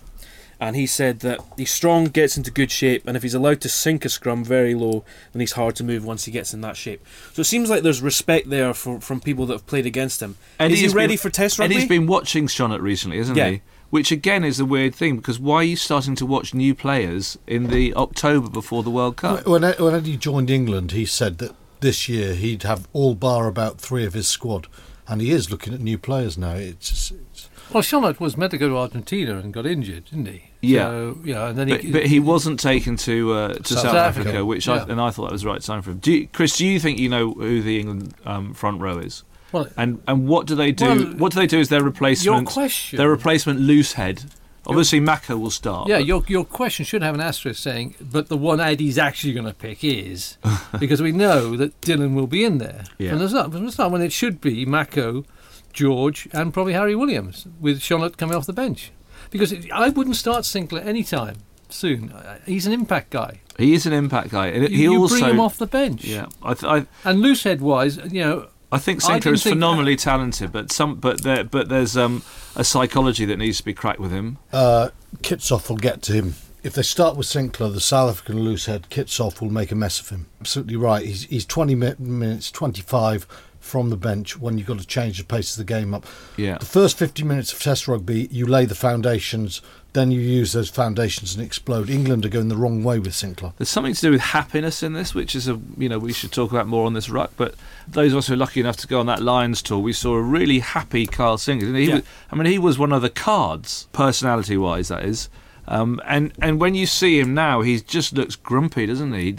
And 0.62 0.76
he 0.76 0.86
said 0.86 1.20
that 1.20 1.40
he's 1.56 1.72
strong, 1.72 2.04
gets 2.04 2.36
into 2.36 2.52
good 2.52 2.70
shape, 2.70 3.02
and 3.08 3.16
if 3.16 3.24
he's 3.24 3.34
allowed 3.34 3.60
to 3.62 3.68
sink 3.68 4.04
a 4.04 4.08
scrum 4.08 4.44
very 4.44 4.76
low, 4.76 5.04
then 5.32 5.40
he's 5.40 5.52
hard 5.52 5.74
to 5.76 5.82
move 5.82 6.04
once 6.04 6.24
he 6.26 6.30
gets 6.30 6.54
in 6.54 6.60
that 6.60 6.76
shape. 6.76 7.04
So 7.32 7.40
it 7.40 7.46
seems 7.46 7.68
like 7.68 7.82
there's 7.82 8.00
respect 8.00 8.48
there 8.48 8.72
for, 8.72 9.00
from 9.00 9.20
people 9.20 9.44
that 9.46 9.54
have 9.54 9.66
played 9.66 9.86
against 9.86 10.22
him. 10.22 10.36
And 10.60 10.72
is 10.72 10.78
he 10.78 10.86
ready 10.88 11.14
been- 11.14 11.18
for 11.18 11.30
Test 11.30 11.58
rugby? 11.58 11.74
And 11.74 11.80
he's 11.80 11.88
been 11.88 12.06
watching 12.06 12.46
Schonert 12.46 12.80
recently, 12.80 13.18
isn't 13.18 13.34
Yeah. 13.36 13.50
he? 13.50 13.62
Which 13.90 14.12
again 14.12 14.44
is 14.44 14.60
a 14.60 14.64
weird 14.64 14.94
thing 14.94 15.16
because 15.16 15.40
why 15.40 15.56
are 15.56 15.64
you 15.64 15.74
starting 15.76 16.14
to 16.14 16.24
watch 16.24 16.54
new 16.54 16.76
players 16.76 17.36
in 17.48 17.66
the 17.66 17.92
October 17.96 18.48
before 18.48 18.84
the 18.84 18.90
World 18.90 19.16
Cup? 19.16 19.44
When, 19.48 19.64
Ed- 19.64 19.80
when 19.80 19.94
Eddie 19.96 20.16
joined 20.16 20.48
England, 20.48 20.92
he 20.92 21.04
said 21.04 21.38
that 21.38 21.56
this 21.80 22.08
year 22.08 22.34
he'd 22.34 22.62
have 22.62 22.86
all 22.92 23.16
bar 23.16 23.48
about 23.48 23.80
three 23.80 24.06
of 24.06 24.14
his 24.14 24.28
squad, 24.28 24.68
and 25.12 25.20
he 25.20 25.30
is 25.30 25.50
looking 25.50 25.74
at 25.74 25.80
new 25.80 25.98
players 25.98 26.36
now. 26.38 26.54
It's, 26.54 27.10
it's 27.10 27.48
Well, 27.72 27.82
Schonert 27.82 28.18
was 28.20 28.36
meant 28.36 28.50
to 28.52 28.58
go 28.58 28.68
to 28.68 28.76
Argentina 28.78 29.38
and 29.38 29.52
got 29.52 29.66
injured, 29.66 30.06
didn't 30.06 30.26
he? 30.26 30.44
Yeah. 30.60 30.84
So, 30.90 31.18
yeah, 31.24 31.48
and 31.48 31.58
then 31.58 31.68
But, 31.68 31.80
he, 31.82 31.92
but 31.92 32.06
he 32.06 32.20
wasn't 32.20 32.58
taken 32.60 32.96
to 32.98 33.32
uh, 33.32 33.54
to 33.54 33.74
South, 33.74 33.82
South 33.82 33.94
Africa, 33.94 34.28
Africa, 34.30 34.44
which 34.44 34.66
yeah. 34.66 34.74
I, 34.74 34.90
and 34.90 35.00
I 35.00 35.10
thought 35.10 35.24
that 35.24 35.32
was 35.32 35.42
the 35.42 35.48
right 35.48 35.60
time 35.60 35.82
for 35.82 35.90
him. 35.90 35.98
Do 35.98 36.12
you, 36.12 36.28
Chris? 36.28 36.56
Do 36.56 36.66
you 36.66 36.80
think 36.80 36.98
you 36.98 37.08
know 37.08 37.32
who 37.32 37.62
the 37.62 37.78
England 37.80 38.14
um, 38.24 38.54
front 38.54 38.80
row 38.80 38.98
is? 38.98 39.24
Well, 39.52 39.68
And 39.76 40.02
and 40.08 40.26
what 40.28 40.46
do 40.46 40.54
they 40.54 40.72
do? 40.72 40.86
Well, 40.86 40.98
what 41.18 41.32
do 41.32 41.38
they 41.40 41.46
do 41.46 41.60
as 41.60 41.68
their 41.68 41.82
replacement? 41.82 42.24
Your 42.24 42.42
question- 42.50 42.96
Their 42.96 43.10
replacement 43.10 43.60
loose 43.60 43.92
head. 43.94 44.24
Obviously, 44.66 45.00
Mako 45.00 45.36
will 45.38 45.50
start. 45.50 45.88
Yeah, 45.88 45.98
your 45.98 46.22
your 46.28 46.44
question 46.44 46.84
should 46.84 47.02
have 47.02 47.14
an 47.14 47.20
asterisk 47.20 47.60
saying, 47.62 47.96
but 48.00 48.28
the 48.28 48.36
one 48.36 48.60
Eddie's 48.60 48.96
actually 48.98 49.32
going 49.32 49.46
to 49.46 49.54
pick 49.54 49.82
is 49.82 50.36
because 50.78 51.02
we 51.02 51.10
know 51.12 51.56
that 51.56 51.80
Dylan 51.80 52.14
will 52.14 52.26
be 52.28 52.44
in 52.44 52.58
there. 52.58 52.84
Yeah. 52.98 53.10
And 53.12 53.20
there's 53.20 53.32
not, 53.32 53.50
there's 53.50 53.78
not 53.78 53.90
when 53.90 54.02
it 54.02 54.12
should 54.12 54.40
be 54.40 54.64
Mako, 54.64 55.24
George, 55.72 56.28
and 56.32 56.52
probably 56.54 56.74
Harry 56.74 56.94
Williams 56.94 57.46
with 57.60 57.80
Schonert 57.80 58.16
coming 58.16 58.36
off 58.36 58.46
the 58.46 58.52
bench. 58.52 58.92
Because 59.30 59.50
it, 59.52 59.70
I 59.72 59.88
wouldn't 59.88 60.16
start 60.16 60.44
Sinckler 60.44 60.84
any 60.84 61.02
time 61.02 61.38
soon. 61.68 62.12
He's 62.46 62.66
an 62.66 62.72
impact 62.72 63.10
guy. 63.10 63.40
he 63.58 63.72
is 63.72 63.86
an 63.86 63.92
impact 63.94 64.28
guy, 64.30 64.48
and 64.48 64.62
You, 64.64 64.68
he 64.76 64.82
you 64.84 65.00
also 65.00 65.18
bring 65.18 65.30
him 65.30 65.40
off 65.40 65.56
the 65.58 65.66
bench. 65.66 66.04
Yeah, 66.04 66.26
I, 66.42 66.54
th- 66.54 66.64
I 66.70 67.08
And 67.08 67.20
loosehead 67.24 67.60
wise, 67.60 67.96
you 68.12 68.20
know, 68.22 68.48
I 68.72 68.78
think 68.78 69.04
I 69.04 69.18
Sinckler 69.18 69.22
didn't 69.22 69.34
is 69.34 69.42
think- 69.44 69.54
phenomenally 69.54 69.96
talented, 69.96 70.50
but 70.50 70.72
some 70.72 70.94
but 70.96 71.22
there 71.22 71.44
but 71.44 71.68
there's 71.68 71.96
um 71.96 72.22
a 72.56 72.64
psychology 72.64 73.24
that 73.26 73.36
needs 73.36 73.58
to 73.58 73.64
be 73.64 73.74
cracked 73.74 74.00
with 74.00 74.10
him. 74.12 74.38
uh, 74.52 74.88
Kitshoff 75.18 75.68
will 75.68 75.76
get 75.76 76.00
to 76.02 76.12
him. 76.14 76.34
If 76.62 76.74
they 76.74 76.82
start 76.82 77.16
with 77.16 77.26
Sinckler, 77.26 77.72
the 77.72 77.80
South 77.80 78.10
African 78.10 78.36
loosehead, 78.38 78.88
Kitshoff 78.88 79.40
will 79.40 79.50
make 79.50 79.72
a 79.72 79.74
mess 79.74 79.98
of 80.00 80.08
him. 80.10 80.26
Absolutely 80.40 80.76
right. 80.76 81.04
He's, 81.04 81.24
he's 81.24 81.44
20 81.44 81.74
mi- 81.74 81.94
minutes, 81.98 82.50
25 82.52 83.26
from 83.72 83.88
the 83.88 83.96
bench 83.96 84.38
when 84.38 84.58
you've 84.58 84.66
got 84.66 84.78
to 84.78 84.86
change 84.86 85.16
the 85.16 85.24
pace 85.24 85.52
of 85.52 85.56
the 85.56 85.72
game 85.74 85.94
up. 85.94 86.04
Yeah. 86.36 86.58
The 86.58 86.66
first 86.66 86.98
50 86.98 87.24
minutes 87.24 87.54
of 87.54 87.58
Test 87.58 87.88
rugby, 87.88 88.28
you 88.30 88.44
lay 88.44 88.66
the 88.66 88.74
foundations, 88.74 89.62
then 89.94 90.10
you 90.10 90.20
use 90.20 90.52
those 90.52 90.68
foundations 90.68 91.34
and 91.34 91.42
explode. 91.42 91.88
England 91.88 92.26
are 92.26 92.28
going 92.28 92.48
the 92.48 92.56
wrong 92.56 92.84
way 92.84 92.98
with 92.98 93.14
Sinckler. 93.14 93.54
There's 93.56 93.70
something 93.70 93.94
to 93.94 94.00
do 94.02 94.10
with 94.10 94.20
happiness 94.20 94.82
in 94.82 94.92
this, 94.92 95.14
which 95.14 95.34
is 95.34 95.48
a 95.48 95.58
you 95.78 95.88
know 95.88 95.98
we 95.98 96.12
should 96.12 96.32
talk 96.32 96.50
about 96.50 96.66
more 96.66 96.84
on 96.84 96.92
this 96.92 97.08
ruck. 97.08 97.32
But 97.38 97.54
those 97.88 98.12
of 98.12 98.18
us 98.18 98.26
who 98.26 98.34
are 98.34 98.36
lucky 98.36 98.60
enough 98.60 98.76
to 98.78 98.86
go 98.86 99.00
on 99.00 99.06
that 99.06 99.22
Lions 99.22 99.62
tour, 99.62 99.78
we 99.78 99.94
saw 99.94 100.14
a 100.16 100.20
really 100.22 100.58
happy 100.58 101.06
Kyle 101.06 101.38
Sinckler. 101.38 101.74
He 101.78 101.86
Yeah. 101.86 101.94
was, 101.96 102.02
I 102.30 102.36
mean, 102.36 102.46
he 102.52 102.58
was 102.58 102.78
one 102.78 102.92
of 102.92 103.00
the 103.00 103.08
cards, 103.10 103.88
personality-wise, 103.94 104.88
that 104.88 105.04
is. 105.04 105.30
Um, 105.66 105.98
and 106.06 106.32
and 106.42 106.60
when 106.60 106.74
you 106.74 106.84
see 106.86 107.18
him 107.20 107.32
now, 107.32 107.62
he 107.62 107.80
just 107.80 108.12
looks 108.12 108.36
grumpy, 108.36 108.84
doesn't 108.84 109.14
he? 109.14 109.34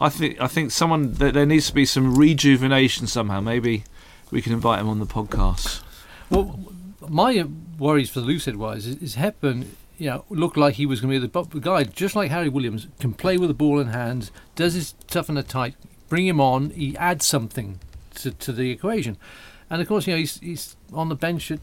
I 0.00 0.08
think 0.08 0.40
I 0.40 0.46
think 0.46 0.70
someone 0.70 1.12
there 1.14 1.46
needs 1.46 1.66
to 1.68 1.74
be 1.74 1.84
some 1.84 2.16
rejuvenation 2.16 3.06
somehow. 3.06 3.40
Maybe 3.40 3.84
we 4.30 4.42
can 4.42 4.52
invite 4.52 4.80
him 4.80 4.88
on 4.88 5.00
the 5.00 5.06
podcast. 5.06 5.82
Well, 6.30 6.58
my 7.08 7.44
worries 7.78 8.10
for 8.10 8.20
the 8.20 8.26
loosehead 8.26 8.56
wise 8.56 8.86
is, 8.86 8.96
is 8.96 9.14
Hepburn. 9.16 9.72
You 9.96 10.10
know, 10.10 10.24
looked 10.30 10.56
like 10.56 10.74
he 10.74 10.86
was 10.86 11.00
going 11.00 11.20
to 11.20 11.26
be 11.26 11.42
the 11.42 11.60
guy, 11.60 11.82
just 11.82 12.14
like 12.14 12.30
Harry 12.30 12.48
Williams, 12.48 12.86
can 13.00 13.12
play 13.12 13.36
with 13.36 13.48
the 13.48 13.54
ball 13.54 13.80
in 13.80 13.88
hand, 13.88 14.30
does 14.54 14.74
his 14.74 14.92
tough 15.08 15.28
and 15.28 15.36
a 15.36 15.42
tight, 15.42 15.74
bring 16.08 16.24
him 16.24 16.40
on, 16.40 16.70
he 16.70 16.96
adds 16.96 17.26
something 17.26 17.80
to, 18.14 18.30
to 18.30 18.52
the 18.52 18.70
equation. 18.70 19.16
And 19.68 19.82
of 19.82 19.88
course, 19.88 20.06
you 20.06 20.12
know, 20.12 20.18
he's, 20.18 20.38
he's 20.38 20.76
on 20.92 21.08
the 21.08 21.16
bench 21.16 21.50
at 21.50 21.58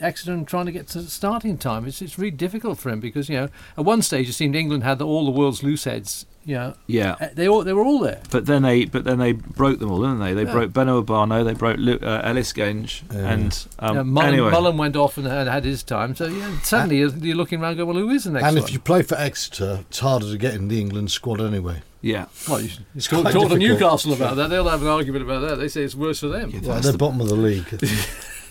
Exeter 0.00 0.32
and 0.32 0.48
trying 0.48 0.66
to 0.66 0.72
get 0.72 0.88
to 0.88 1.02
starting 1.02 1.56
time. 1.56 1.86
It's, 1.86 2.02
it's 2.02 2.18
really 2.18 2.32
difficult 2.32 2.78
for 2.78 2.90
him 2.90 2.98
because, 2.98 3.28
you 3.28 3.36
know, 3.36 3.48
at 3.78 3.84
one 3.84 4.02
stage 4.02 4.28
it 4.28 4.32
seemed 4.32 4.56
England 4.56 4.82
had 4.82 5.00
all 5.00 5.24
the 5.24 5.30
world's 5.30 5.60
looseheads, 5.60 6.24
you 6.24 6.33
know, 6.46 6.74
Yeah. 6.86 7.16
uh, 7.18 7.28
they, 7.34 7.48
all, 7.48 7.64
they 7.64 7.72
were 7.72 7.82
all 7.84 8.00
there. 8.00 8.20
But 8.30 8.44
then 8.44 8.60
they, 8.62 8.84
but 8.84 9.04
then 9.04 9.18
they 9.18 9.32
broke 9.32 9.78
them 9.78 9.90
all, 9.90 10.02
didn't 10.02 10.20
they? 10.20 10.34
They 10.34 10.44
Yeah. 10.44 10.52
broke 10.52 10.72
Beno 10.72 11.02
Obano, 11.02 11.42
they 11.44 11.54
broke 11.54 11.78
Lu- 11.78 11.98
uh, 12.02 12.20
Ellis 12.22 12.52
Genge, 12.52 13.02
and 13.10 13.66
um, 13.78 13.96
Yeah, 13.96 14.02
Mullan, 14.02 14.24
anyway. 14.26 14.50
Mullan 14.50 14.76
went 14.76 14.94
off 14.96 15.16
and 15.16 15.26
had, 15.26 15.46
had 15.48 15.64
his 15.64 15.82
time. 15.82 16.14
So 16.14 16.26
yeah, 16.26 16.60
suddenly 16.60 16.98
you're, 16.98 17.08
you're 17.16 17.36
looking 17.36 17.62
around 17.62 17.76
going, 17.78 17.88
well, 17.88 17.96
who 17.96 18.10
is 18.10 18.24
the 18.24 18.32
next 18.32 18.44
and 18.44 18.56
one? 18.56 18.64
if 18.64 18.72
you 18.72 18.78
play 18.78 19.00
for 19.02 19.14
Exeter, 19.16 19.80
it's 19.88 20.00
harder 20.00 20.30
to 20.30 20.36
get 20.36 20.52
in 20.54 20.68
the 20.68 20.78
England 20.80 21.10
squad 21.10 21.40
anyway. 21.40 21.80
yeah, 22.02 22.26
Well, 22.46 22.60
you 22.60 22.68
should 22.68 22.84
It's 22.94 23.06
talk, 23.06 23.30
talk 23.32 23.48
to. 23.48 23.56
Newcastle 23.56 24.12
about 24.12 24.36
that. 24.36 24.50
They'll 24.50 24.68
have 24.68 24.82
an 24.82 24.88
argument 24.88 25.24
about 25.24 25.40
that. 25.48 25.56
They 25.56 25.68
say 25.68 25.82
it's 25.82 25.94
worse 25.94 26.20
for 26.20 26.28
them. 26.28 26.50
Yeah, 26.50 26.60
Well, 26.62 26.80
they're 26.80 26.92
the- 26.92 26.98
bottom 26.98 27.20
of 27.22 27.28
the 27.28 27.34
league. 27.36 27.64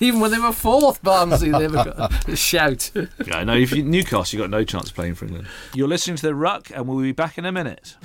Even 0.03 0.19
when 0.19 0.31
they 0.31 0.37
were 0.39 0.51
fourth, 0.51 1.01
Barnsley 1.01 1.47
never 1.47 1.81
got 1.81 2.27
a 2.27 2.35
shout. 2.35 2.91
yeah. 3.25 3.45
No, 3.45 3.55
if 3.55 3.71
you, 3.71 3.83
Newcastle, 3.83 4.37
you've 4.37 4.43
got 4.43 4.49
no 4.49 4.65
chance 4.65 4.89
of 4.89 4.95
playing 4.95 5.15
for 5.15 5.23
England. 5.23 5.47
You're 5.73 5.87
listening 5.87 6.17
to 6.17 6.23
the 6.23 6.35
Ruck, 6.35 6.69
and 6.71 6.89
we'll 6.89 6.99
be 6.99 7.13
back 7.13 7.37
in 7.37 7.45
a 7.45 7.53
minute. 7.53 7.95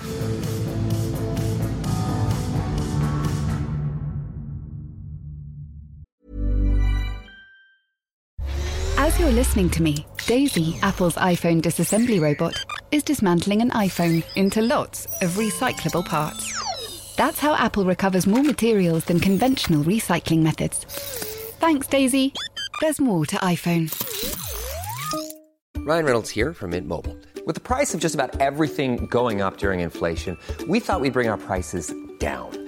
As 8.97 9.19
you're 9.19 9.33
listening 9.33 9.69
to 9.71 9.83
me, 9.83 10.07
Daisy, 10.27 10.79
Apple's 10.83 11.17
iPhone 11.17 11.61
disassembly 11.61 12.21
robot, 12.21 12.65
is 12.93 13.03
dismantling 13.03 13.61
an 13.61 13.71
iPhone 13.71 14.23
into 14.37 14.63
lots 14.63 15.07
of 15.21 15.31
recyclable 15.31 16.05
parts. 16.05 17.17
That's 17.17 17.41
how 17.41 17.57
Apple 17.57 17.85
recovers 17.85 18.29
more 18.29 18.45
materials 18.45 19.05
than 19.07 19.19
conventional 19.19 19.83
recycling 19.83 20.43
methods. 20.43 21.28
Thanks, 21.59 21.89
Daisy. 21.89 22.33
There's 22.81 23.01
more 23.01 23.27
to 23.27 23.37
iPhone. 23.39 23.91
Ryan 25.79 26.05
Reynolds 26.05 26.31
here 26.31 26.53
from 26.53 26.71
Mint 26.71 26.87
Mobile. 26.87 27.17
With 27.47 27.55
the 27.55 27.61
price 27.61 27.95
of 27.95 28.01
just 28.01 28.15
about 28.15 28.41
everything 28.41 29.07
going 29.07 29.41
up 29.41 29.57
during 29.57 29.81
inflation, 29.81 30.37
we 30.69 30.79
thought 30.81 31.01
we'd 31.01 31.13
bring 31.15 31.29
our 31.29 31.39
prices 31.39 31.93
down. 32.19 32.68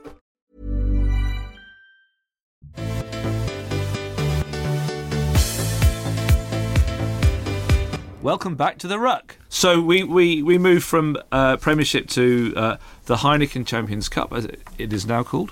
Welcome 8.21 8.55
back 8.55 8.77
to 8.79 8.87
the 8.87 8.99
Ruck. 8.99 9.37
So 9.49 9.81
we 9.81 10.03
we, 10.03 10.43
we 10.43 10.57
move 10.57 10.83
from 10.83 11.17
uh, 11.31 11.57
Premiership 11.57 12.07
to 12.09 12.53
uh, 12.55 12.77
the 13.05 13.15
Heineken 13.17 13.65
Champions 13.65 14.09
Cup, 14.09 14.31
as 14.31 14.45
it- 14.45 14.61
is 14.93 15.05
now 15.07 15.23
called, 15.23 15.51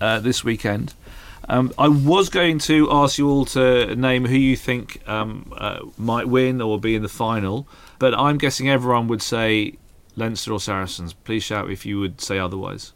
uh, 0.00 0.20
this 0.20 0.44
weekend. 0.44 0.94
Um, 1.48 1.72
I 1.78 1.88
was 1.88 2.28
going 2.28 2.58
to 2.60 2.88
ask 2.92 3.16
you 3.18 3.28
all 3.28 3.44
to 3.46 3.96
name 3.96 4.26
who 4.26 4.36
you 4.36 4.54
think 4.54 5.02
um, 5.08 5.52
uh, 5.56 5.80
might 5.96 6.28
win 6.28 6.60
or 6.60 6.78
be 6.78 6.94
in 6.94 7.02
the 7.02 7.08
final, 7.08 7.66
but 7.98 8.14
I'm 8.14 8.36
guessing 8.38 8.68
everyone 8.68 9.08
would 9.08 9.22
say 9.22 9.76
Leinster 10.14 10.52
or 10.52 10.60
Saracens. 10.60 11.12
Please 11.14 11.42
shout 11.42 11.70
if 11.70 11.84
you 11.86 11.98
would 11.98 12.20
say 12.20 12.38
otherwise. 12.38 12.92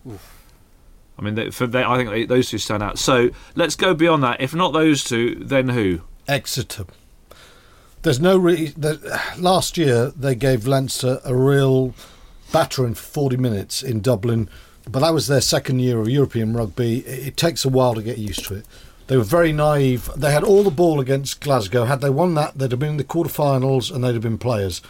I 1.18 1.22
mean, 1.22 1.34
they, 1.34 1.50
for 1.50 1.66
they, 1.66 1.82
I 1.82 1.96
think 1.96 2.10
they, 2.10 2.26
those 2.26 2.50
two 2.50 2.58
stand 2.58 2.82
out. 2.82 2.98
So 2.98 3.30
let's 3.56 3.74
go 3.74 3.94
beyond 3.94 4.22
that. 4.22 4.40
If 4.40 4.54
not 4.54 4.72
those 4.72 5.02
two, 5.02 5.36
then 5.36 5.70
who? 5.70 6.02
Exeter. 6.28 6.84
There's 8.04 8.20
no 8.20 8.36
re- 8.36 8.74
there, 8.76 8.98
last 9.38 9.78
year 9.78 10.10
they 10.14 10.34
gave 10.34 10.66
Leinster 10.66 11.22
a 11.24 11.34
real 11.34 11.94
battering 12.52 12.92
for 12.92 13.02
40 13.02 13.38
minutes 13.38 13.82
in 13.82 14.02
Dublin, 14.02 14.50
but 14.86 14.98
that 14.98 15.14
was 15.14 15.26
their 15.26 15.40
second 15.40 15.78
year 15.78 15.98
of 15.98 16.10
European 16.10 16.52
rugby. 16.52 16.98
It, 16.98 17.28
it 17.28 17.36
takes 17.38 17.64
a 17.64 17.70
while 17.70 17.94
to 17.94 18.02
get 18.02 18.18
used 18.18 18.44
to 18.44 18.56
it. 18.56 18.66
They 19.06 19.16
were 19.16 19.24
very 19.24 19.54
naive. 19.54 20.10
They 20.14 20.32
had 20.32 20.44
all 20.44 20.62
the 20.62 20.70
ball 20.70 21.00
against 21.00 21.40
Glasgow. 21.40 21.86
Had 21.86 22.02
they 22.02 22.10
won 22.10 22.34
that, 22.34 22.58
they'd 22.58 22.72
have 22.72 22.78
been 22.78 22.90
in 22.90 22.96
the 22.98 23.04
quarterfinals 23.04 23.90
and 23.90 24.04
they'd 24.04 24.12
have 24.12 24.20
been 24.20 24.36
players. 24.36 24.82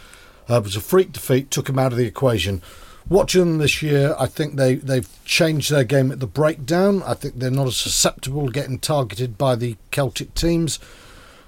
Uh, 0.49 0.57
it 0.57 0.65
was 0.65 0.75
a 0.75 0.81
freak 0.81 1.13
defeat, 1.13 1.49
took 1.49 1.67
them 1.67 1.79
out 1.79 1.93
of 1.93 1.97
the 1.97 2.05
equation. 2.05 2.61
Watching 3.07 3.45
them 3.45 3.57
this 3.59 3.81
year, 3.81 4.13
I 4.19 4.25
think 4.25 4.57
they, 4.57 4.75
they've 4.75 5.07
changed 5.23 5.71
their 5.71 5.85
game 5.85 6.11
at 6.11 6.19
the 6.19 6.27
breakdown. 6.27 7.01
I 7.03 7.13
think 7.13 7.39
they're 7.39 7.49
not 7.49 7.67
as 7.67 7.77
susceptible 7.77 8.47
to 8.47 8.51
getting 8.51 8.77
targeted 8.77 9.37
by 9.37 9.55
the 9.55 9.77
Celtic 9.91 10.35
teams. 10.35 10.79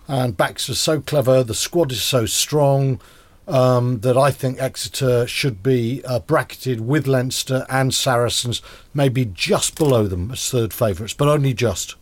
And 0.08 0.38
Baxter's 0.38 0.80
so 0.80 1.02
clever, 1.02 1.44
the 1.44 1.54
squad 1.54 1.92
is 1.92 2.02
so 2.02 2.26
strong 2.26 3.00
um, 3.48 4.00
that 4.02 4.18
I 4.18 4.32
think 4.32 4.60
Exeter 4.62 5.28
should 5.28 5.62
be 5.64 6.02
uh, 6.06 6.20
bracketed 6.20 6.82
with 6.82 7.08
Leinster 7.08 7.66
and 7.70 7.94
Saracens, 7.94 8.62
maybe 8.94 9.26
just 9.26 9.78
below 9.78 10.08
them 10.08 10.32
as 10.32 10.50
third 10.50 10.74
favourites, 10.74 11.14
but 11.14 11.28
only 11.28 11.54
just. 11.54 11.96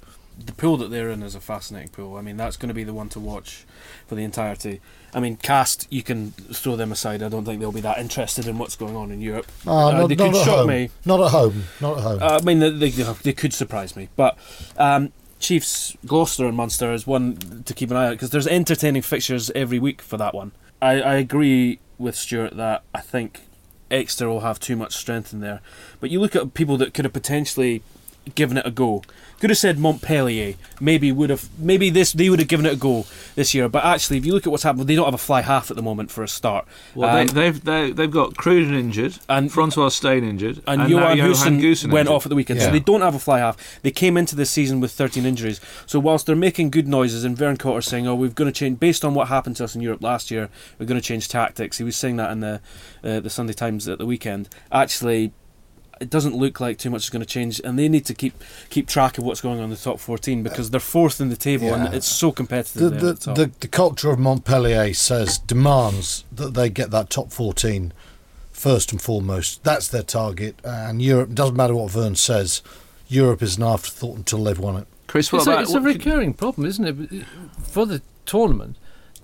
the 0.44 0.52
pool 0.54 0.76
that 0.78 0.90
they're 0.92 1.10
in 1.10 1.24
is 1.24 1.34
a 1.36 1.40
fascinating 1.40 1.90
pool. 1.90 2.18
I 2.18 2.22
mean, 2.22 2.36
that's 2.38 2.58
going 2.58 2.68
to 2.70 2.74
be 2.74 2.84
the 2.84 2.94
one 2.94 3.10
to 3.10 3.20
watch 3.20 3.66
for 4.08 4.16
the 4.16 4.24
entirety. 4.24 4.82
I 5.14 5.20
mean, 5.20 5.38
Castres 5.38 5.88
you 5.90 6.04
can 6.04 6.32
throw 6.32 6.76
them 6.76 6.92
aside. 6.92 7.24
I 7.24 7.30
don't 7.30 7.46
think 7.46 7.60
they'll 7.62 7.72
be 7.72 7.80
that 7.82 8.00
interested 8.00 8.46
in 8.48 8.58
what's 8.58 8.76
going 8.76 8.96
on 8.96 9.12
in 9.12 9.22
Europe. 9.22 9.48
Ah, 9.66 9.88
Uh, 9.88 9.92
not, 10.02 10.08
they 10.10 10.16
not 10.16 10.34
could 10.34 10.44
shock 10.44 10.58
home. 10.58 10.68
me. 10.68 10.90
Not 11.06 11.22
at 11.22 11.32
home. 11.32 11.64
Not 11.80 11.98
at 11.98 12.04
home. 12.04 12.20
Uh, 12.22 12.40
I 12.42 12.44
mean, 12.44 12.60
they, 12.60 12.70
they, 12.72 12.90
they 12.90 13.34
could 13.34 13.54
surprise 13.54 13.96
me. 13.96 14.10
But 14.18 14.38
um, 14.78 15.12
Chiefs, 15.40 15.96
Gloucester, 16.06 16.46
and 16.46 16.58
Munster 16.58 16.94
is 16.94 17.06
one 17.06 17.64
to 17.66 17.74
keep 17.74 17.92
an 17.92 17.98
eye 17.98 18.08
out 18.08 18.12
because 18.12 18.30
there's 18.30 18.48
entertaining 18.48 19.02
fixtures 19.02 19.52
every 19.52 19.80
week 19.80 20.02
for 20.02 20.18
that 20.18 20.34
one. 20.34 20.52
I, 20.82 21.02
I 21.02 21.16
agree 21.16 21.80
with 21.98 22.16
Stuart 22.16 22.56
that 22.58 22.84
I 22.94 23.02
think 23.02 23.42
Exeter 23.92 24.28
will 24.28 24.42
have 24.42 24.60
too 24.60 24.76
much 24.76 24.96
strength 24.96 25.34
in 25.34 25.40
there. 25.40 25.62
But 26.00 26.10
you 26.10 26.20
look 26.20 26.36
at 26.36 26.54
people 26.54 26.78
that 26.78 26.94
could 26.94 27.06
have 27.06 27.14
potentially 27.14 27.82
given 28.34 28.58
it 28.58 28.66
a 28.66 28.72
go. 28.72 29.04
Could 29.40 29.50
have 29.50 29.58
said 29.60 29.78
Montpellier. 29.78 30.56
Maybe 30.80 31.12
would 31.12 31.30
have. 31.30 31.50
Maybe 31.60 31.90
this 31.90 32.14
they 32.14 32.30
would 32.30 32.40
have 32.40 32.48
given 32.48 32.66
it 32.66 32.74
a 32.74 32.78
go 32.78 33.06
this 33.36 33.54
year. 33.54 33.68
But 33.68 33.84
actually, 33.84 34.18
if 34.18 34.26
you 34.26 34.34
look 34.34 34.48
at 34.48 34.50
what's 34.52 34.64
happened, 34.64 34.88
they 34.88 34.96
don't 34.96 35.06
have 35.06 35.14
a 35.14 35.18
fly 35.18 35.42
half 35.42 35.70
at 35.70 35.76
the 35.76 35.84
moment 35.84 36.10
for 36.10 36.24
a 36.24 36.28
start. 36.28 36.66
Well, 36.96 37.10
Um, 37.16 37.28
they, 37.28 37.34
they've 37.34 37.64
they, 37.64 37.92
they've 37.92 38.10
got 38.12 38.38
Cruden 38.38 38.74
injured, 38.74 39.20
And- 39.28 39.52
Francois 39.52 39.90
Steyn 39.90 40.24
injured, 40.24 40.62
and, 40.66 40.84
now 40.84 40.88
Johan 40.88 41.18
Johan 41.18 41.60
Goosen 41.62 41.92
went 41.92 42.08
injured. 42.08 42.16
off 42.16 42.26
at 42.26 42.30
the 42.30 42.36
weekend, 42.36 42.62
so 42.62 42.72
they 42.72 42.80
don't 42.80 43.02
have 43.02 43.14
a 43.14 43.20
fly 43.20 43.40
half. 43.40 43.58
They 43.82 43.92
came 43.92 44.16
into 44.16 44.36
this 44.36 44.50
season 44.50 44.80
with 44.80 44.92
13 44.94 45.26
injuries. 45.26 45.60
So 45.86 46.00
whilst 46.00 46.26
they're 46.26 46.36
making 46.36 46.70
good 46.70 46.88
noises, 46.88 47.26
and 47.26 47.38
Vern 47.38 47.58
Cotter 47.58 47.82
saying, 47.82 48.08
"Oh, 48.08 48.16
we're 48.16 48.30
going 48.30 48.52
to 48.52 48.58
change 48.58 48.80
based 48.80 49.04
on 49.04 49.14
what 49.14 49.28
happened 49.28 49.58
to 49.58 49.66
us 49.66 49.76
in 49.76 49.82
Europe 49.82 50.02
last 50.02 50.32
year, 50.32 50.50
we're 50.80 50.86
going 50.86 51.00
to 51.00 51.06
change 51.06 51.28
tactics." 51.28 51.78
He 51.78 51.84
was 51.84 51.98
saying 51.98 52.16
that 52.16 52.32
in 52.32 52.40
the 52.40 52.62
uh, 53.04 53.20
the 53.20 53.30
Sunday 53.30 53.54
Times 53.54 53.88
at 53.90 53.98
the 54.00 54.06
weekend. 54.06 54.48
Actually. 54.72 55.34
It 56.02 56.10
doesn't 56.10 56.36
look 56.36 56.60
like 56.60 56.78
too 56.78 56.90
much 56.90 57.04
is 57.06 57.10
going 57.10 57.22
to 57.22 57.26
change, 57.26 57.62
and 57.64 57.80
they 57.80 57.88
need 57.88 58.06
to 58.06 58.14
keep 58.14 58.34
keep 58.70 58.88
track 58.88 59.18
of 59.18 59.24
what's 59.24 59.42
going 59.42 59.60
on 59.60 59.66
in 59.66 59.70
the 59.70 59.76
top 59.78 60.00
14 60.00 60.44
because 60.44 60.70
they're 60.72 60.80
fourth 60.80 61.22
in 61.22 61.30
the 61.30 61.36
table, 61.36 61.68
Yeah. 61.68 61.86
and 61.86 61.94
it's 61.94 62.08
so 62.08 62.32
competitive. 62.32 62.82
the, 62.82 62.90
there 62.90 63.00
the, 63.00 63.10
at 63.10 63.20
the, 63.20 63.26
top. 63.26 63.36
the, 63.38 63.52
the 63.62 63.68
culture 63.68 64.10
of 64.12 64.20
Montpellier 64.20 64.94
says 64.94 65.38
demands 65.38 66.24
that 66.32 66.54
they 66.54 66.70
get 66.70 66.92
that 66.92 67.10
top 67.10 67.32
14 67.32 67.94
first 68.52 68.92
and 68.92 69.02
foremost. 69.02 69.64
That's 69.64 69.88
their 69.88 70.04
target. 70.04 70.60
And 70.64 71.02
Europe 71.02 71.34
doesn't 71.34 71.56
matter 71.56 71.76
what 71.76 71.92
Vern 71.92 72.16
says. 72.16 72.62
Europe 73.08 73.42
is 73.42 73.58
an 73.58 73.64
afterthought 73.64 74.18
until 74.18 74.44
they've 74.44 74.58
won 74.60 74.78
it. 74.78 74.88
Chris, 75.08 75.32
what 75.32 75.40
It's, 75.40 75.48
about 75.48 75.60
a, 75.60 75.62
it's 75.62 75.72
a 75.72 75.74
what 75.76 75.84
could- 75.84 76.06
recurring 76.06 76.34
problem, 76.34 76.66
isn't 76.68 76.86
it? 77.14 77.26
For 77.64 77.86
the 77.86 78.02
tournament, 78.26 78.76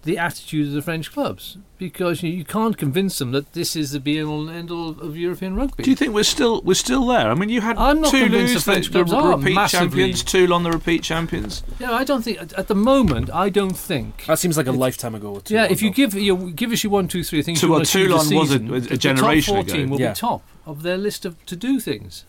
the 0.03 0.17
attitude 0.17 0.67
of 0.67 0.73
the 0.73 0.81
French 0.81 1.11
clubs, 1.11 1.57
because 1.77 2.23
you, 2.23 2.31
you 2.31 2.43
can't 2.43 2.75
convince 2.77 3.19
them 3.19 3.31
that 3.33 3.53
this 3.53 3.75
is 3.75 3.91
the 3.91 3.99
be 3.99 4.21
all 4.21 4.47
and 4.47 4.57
end 4.57 4.71
all 4.71 4.89
of 4.99 5.15
European 5.15 5.55
rugby. 5.55 5.83
Do 5.83 5.89
you 5.91 5.95
think 5.95 6.13
we're 6.13 6.23
still 6.23 6.61
we're 6.63 6.73
still 6.73 7.05
there? 7.05 7.29
I 7.29 7.35
mean, 7.35 7.49
you 7.49 7.61
had 7.61 7.77
I'm 7.77 8.01
not 8.01 8.11
convinced 8.11 8.31
Toulouse, 8.31 8.53
the 8.53 8.59
French 8.71 8.91
the, 8.91 9.03
the 9.03 9.15
are 9.15 9.37
repeat 9.37 9.53
massively- 9.55 9.87
champions, 9.89 10.23
Toulon, 10.23 10.63
the 10.63 10.71
repeat 10.71 11.03
champions. 11.03 11.61
Yeah, 11.79 11.91
I 11.91 12.03
don't 12.03 12.23
think 12.23 12.41
at, 12.41 12.53
at 12.53 12.67
the 12.67 12.75
moment. 12.75 13.29
I 13.31 13.49
don't 13.49 13.77
think. 13.77 14.25
that 14.25 14.39
seems 14.39 14.57
like 14.57 14.67
a 14.67 14.71
lifetime 14.71 15.13
ago. 15.15 15.39
Too 15.39 15.53
yeah, 15.53 15.65
if 15.69 15.81
you 15.81 15.89
ago. 15.89 15.95
give 15.95 16.13
you 16.15 16.51
give 16.51 16.71
us 16.71 16.83
your 16.83 16.91
one, 16.91 17.07
two, 17.07 17.23
three 17.23 17.43
things. 17.43 17.59
Two- 17.61 17.67
you 17.67 17.71
well, 17.71 17.79
want 17.79 17.87
to 17.89 17.97
achieve 17.99 18.09
Toulon 18.09 18.29
this 18.29 18.33
was 18.39 18.51
a- 18.51 18.59
season, 18.59 18.93
a 18.93 18.97
generation 18.97 19.53
the 19.55 19.59
ago. 19.61 19.67
top 19.69 19.75
14 19.77 19.89
will 19.89 19.99
Yeah. 19.99 20.09
be 20.09 20.15
top 20.15 20.43
of 20.65 20.83
their 20.83 20.97
list 20.97 21.25
of 21.25 21.45
to 21.45 21.55
do 21.55 21.79
things. 21.79 22.25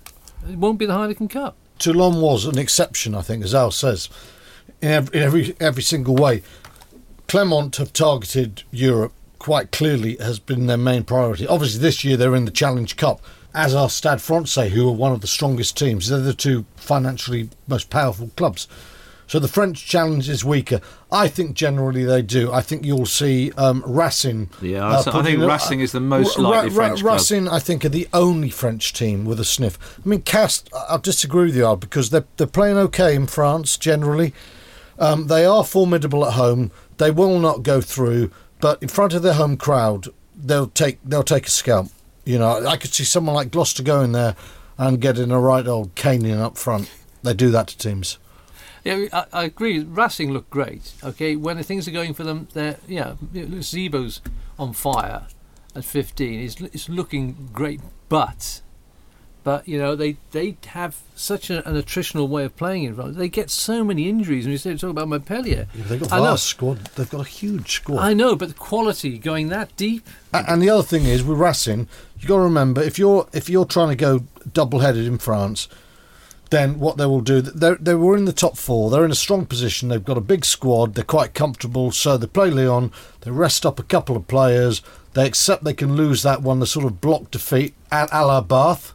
It 0.49 0.59
won't 0.59 0.79
be 0.79 0.87
the 0.87 0.93
Heineken 0.95 1.31
Cup. 1.31 1.57
Toulon 1.79 2.21
was 2.21 2.45
an 2.45 2.59
exception, 2.59 3.15
I 3.15 3.23
think, 3.23 3.43
as 3.45 3.55
Al 3.55 3.71
says, 3.71 4.09
in 4.81 4.89
every, 4.91 5.17
in 5.19 5.23
every, 5.25 5.57
every 5.61 5.83
single 5.83 6.15
way. 6.17 6.43
Clermont 7.33 7.77
have 7.77 7.95
targeted 7.95 8.63
Europe 8.71 9.15
quite 9.39 9.73
clearly, 9.73 10.19
has 10.19 10.39
been 10.39 10.67
their 10.67 10.77
main 10.77 11.03
priority. 11.03 11.47
Obviously, 11.47 11.81
this 11.81 12.05
year 12.05 12.15
they're 12.15 12.35
in 12.37 12.45
the 12.45 12.51
Challenge 12.51 12.95
Cup, 12.99 13.23
as 13.55 13.75
are 13.75 13.89
Stade 13.89 14.21
Francais, 14.21 14.69
who 14.69 14.87
are 14.87 14.93
one 14.93 15.13
of 15.13 15.23
the 15.23 15.27
strongest 15.27 15.75
teams. 15.79 16.11
They're 16.11 16.19
the 16.19 16.35
two 16.35 16.67
financially 16.77 17.49
most 17.67 17.89
powerful 17.89 18.31
clubs. 18.37 18.69
So 19.27 19.39
the 19.39 19.49
French 19.49 19.87
challenge 19.87 20.29
is 20.29 20.45
weaker. 20.45 20.83
I 21.11 21.27
think 21.27 21.55
generally 21.55 22.05
they 22.05 22.21
do. 22.21 22.53
I 22.53 22.61
think 22.61 22.85
you'll 22.85 23.07
see 23.07 23.51
um, 23.53 23.83
Racing. 23.87 24.51
Yeah, 24.61 24.87
uh, 24.87 25.03
I- 25.07 25.23
think 25.23 25.41
Racing 25.41 25.81
is 25.81 25.93
the 25.93 26.01
most 26.01 26.37
Ra- 26.37 26.51
likely 26.51 26.69
Ra- 26.69 26.75
French 26.75 27.01
club. 27.01 27.15
Racing, 27.15 27.49
I 27.49 27.61
think, 27.61 27.83
are 27.87 27.89
the 27.89 28.09
only 28.13 28.51
French 28.51 28.93
team 28.93 29.25
with 29.25 29.41
a 29.41 29.45
sniff. 29.47 29.79
I 30.05 30.07
mean, 30.07 30.21
Castres, 30.21 30.71
I- 30.75 30.85
I'll 30.93 30.99
disagree 30.99 31.47
with 31.47 31.57
you, 31.57 31.77
because 31.77 32.11
they're, 32.11 32.27
they're 32.37 32.47
playing 32.47 32.77
okay 32.77 33.15
in 33.15 33.27
France 33.27 33.79
generally. 33.79 34.35
Um, 34.99 35.29
they 35.29 35.47
are 35.47 35.65
formidable 35.65 36.27
at 36.27 36.35
home. 36.35 36.71
They 37.03 37.11
will 37.11 37.41
not 37.41 37.65
go 37.65 37.81
through, 37.81 38.31
but 38.61 38.81
in 38.81 38.87
front 38.87 39.13
of 39.13 39.23
their 39.23 39.33
home 39.33 39.57
crowd, 39.57 40.07
they'll 40.37 40.69
take 40.69 41.01
they'll 41.03 41.25
take 41.25 41.49
a 41.49 41.51
scalp. 41.51 41.89
You 42.25 42.39
know, 42.39 42.65
I 42.65 42.77
could 42.77 42.95
see 42.95 43.03
someone 43.03 43.35
like 43.35 43.51
Gloucester 43.51 43.83
going 43.83 44.13
there 44.13 44.37
and 44.79 45.01
getting 45.01 45.33
a 45.33 45.41
right 45.41 45.67
old 45.67 45.97
caning 45.97 46.41
up 46.41 46.57
front. 46.57 46.89
They 47.25 47.35
do 47.35 47.51
that 47.51 47.67
to 47.67 47.77
teams. 47.77 48.19
Yeah, 48.85 49.07
I, 49.13 49.25
I 49.33 49.45
agree. 49.47 49.81
Racing 49.81 50.33
look 50.33 50.49
great. 50.49 50.93
Okay, 51.03 51.35
when 51.35 51.57
the 51.57 51.65
things 51.65 51.89
are 51.89 51.91
going 51.91 52.15
for 52.15 52.23
them, 52.23 52.47
they're 52.53 52.79
yeah. 52.87 53.15
Zebo's 53.35 54.21
on 54.57 54.73
fire 54.73 55.27
at 55.75 55.85
15. 55.85 56.39
He's 56.39 56.61
it's 56.61 56.89
looking 56.89 57.49
great, 57.53 57.81
but 58.09 58.63
but 59.45 59.67
you 59.69 59.79
know 59.79 59.95
they 59.97 60.17
they 60.31 60.57
have 60.67 60.97
such 61.15 61.51
a, 61.51 61.67
an 61.69 61.75
attritional 61.81 62.29
way 62.29 62.45
of 62.45 62.57
playing 62.57 62.85
in 62.85 62.95
front. 62.95 63.17
They 63.17 63.29
get 63.29 63.51
so 63.51 63.83
many 63.85 64.09
injuries. 64.09 64.45
And 64.45 64.53
you 64.53 64.59
say 64.59 64.77
talk 64.77 64.91
about 64.91 65.09
Montpellier. 65.09 65.67
They've 65.75 66.01
got 66.01 66.11
a 66.11 66.15
I 66.15 66.19
know. 66.19 66.25
vast 66.25 66.47
squad. 66.47 66.79
They've 66.97 67.11
got 67.11 67.21
a 67.21 67.29
huge 67.29 67.73
squad. 67.77 67.99
I 68.01 68.13
know, 68.15 68.37
but 68.37 68.49
the 68.49 68.55
quality 68.55 69.19
going 69.19 69.49
that 69.49 69.75
deep. 69.77 70.07
A- 70.33 70.45
And 70.51 70.61
the 70.63 70.71
other 70.71 70.83
thing 70.83 71.05
is 71.05 71.23
with 71.23 71.39
Racing, 71.39 71.89
you've 72.19 72.29
got 72.29 72.37
to 72.37 72.43
remember 72.43 72.83
if 72.83 72.99
you're 72.99 73.29
if 73.33 73.49
you're 73.49 73.65
trying 73.67 73.89
to 73.91 73.97
go 73.97 74.25
double 74.53 74.81
headed 74.81 75.07
in 75.07 75.19
France, 75.19 75.69
then 76.51 76.79
what 76.79 76.99
they 76.99 77.07
will 77.07 77.23
do 77.23 77.41
they 77.41 77.75
they 77.81 77.95
were 77.95 78.17
in 78.17 78.27
the 78.27 78.33
top 78.33 78.57
four. 78.57 78.91
They're 78.91 79.05
in 79.05 79.11
a 79.11 79.15
strong 79.15 79.47
position. 79.47 79.89
They've 79.89 80.05
got 80.05 80.19
a 80.19 80.23
big 80.23 80.45
squad. 80.45 80.95
They're 80.95 81.05
quite 81.05 81.35
comfortable. 81.35 81.91
So 81.93 82.17
they 82.17 82.27
play 82.27 82.51
Lyon. 82.51 82.93
They 83.23 83.31
rest 83.31 83.65
up 83.65 83.79
a 83.79 83.83
couple 83.85 84.17
of 84.17 84.29
players. 84.29 84.83
They 85.15 85.27
accept 85.27 85.65
they 85.65 85.75
can 85.75 85.95
lose 85.95 86.23
that 86.23 86.43
one. 86.43 86.59
The 86.61 86.67
sort 86.67 86.87
of 86.87 87.01
block 87.01 87.31
defeat 87.31 87.75
at 87.91 88.09
a 88.13 88.25
la 88.27 88.41
Bath. 88.41 88.93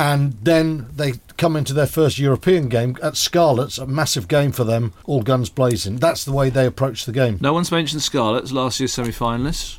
And 0.00 0.32
then 0.42 0.86
they 0.96 1.14
come 1.36 1.56
into 1.56 1.74
their 1.74 1.86
first 1.86 2.18
European 2.18 2.68
game 2.70 2.96
at 3.02 3.16
Scarlets, 3.18 3.76
a 3.76 3.86
massive 3.86 4.28
game 4.28 4.50
for 4.50 4.64
them, 4.64 4.94
all 5.04 5.20
guns 5.22 5.50
blazing. 5.50 5.96
That's 5.96 6.24
the 6.24 6.32
way 6.32 6.48
they 6.48 6.64
approach 6.64 7.04
the 7.04 7.12
game. 7.12 7.36
No 7.42 7.52
one's 7.52 7.70
mentioned 7.70 8.00
Scarlets, 8.02 8.50
last 8.50 8.80
year's 8.80 8.94
semi-finalists. 8.94 9.76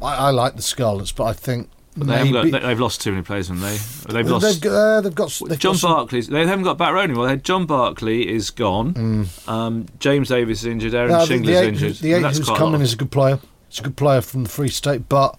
I, 0.00 0.14
I 0.16 0.30
like 0.30 0.56
the 0.56 0.62
Scarlets, 0.62 1.12
but 1.12 1.24
I 1.24 1.32
think 1.34 1.68
But 1.94 2.06
they 2.06 2.16
haven't 2.16 2.32
got, 2.32 2.42
they, 2.50 2.58
they've 2.66 2.80
lost 2.80 3.02
too 3.02 3.10
many 3.10 3.22
players, 3.22 3.48
haven't 3.48 3.62
they? 3.62 3.76
They've 3.76 4.24
They've, 4.24 4.30
lost. 4.30 4.64
uh, 4.66 5.00
they've 5.02 5.14
got 5.14 5.38
they've 5.46 5.58
John 5.58 5.74
Barclay's. 5.74 6.28
They 6.28 6.46
haven't 6.46 6.64
got 6.64 6.78
back 6.78 6.94
row 6.94 7.00
anymore. 7.02 7.26
They 7.26 7.36
John 7.36 7.66
Barkley 7.66 8.26
is 8.32 8.48
gone. 8.50 9.28
Um, 9.46 9.86
James 9.98 10.28
Davies 10.30 10.60
is 10.60 10.66
injured. 10.66 10.94
Aaron 10.94 11.10
No, 11.10 11.18
Shingler's 11.26 11.46
the 11.46 11.54
eight, 11.60 11.68
injured. 11.68 11.94
the 11.96 12.12
eight 12.14 12.22
that's 12.22 12.38
who's 12.38 12.48
coming 12.48 12.80
is 12.80 12.94
a 12.94 12.96
good 12.96 13.10
player. 13.12 13.38
He's 13.68 13.80
a 13.80 13.82
good 13.82 13.96
player 13.96 14.22
from 14.22 14.44
the 14.44 14.48
Free 14.48 14.68
State, 14.70 15.08
but 15.08 15.38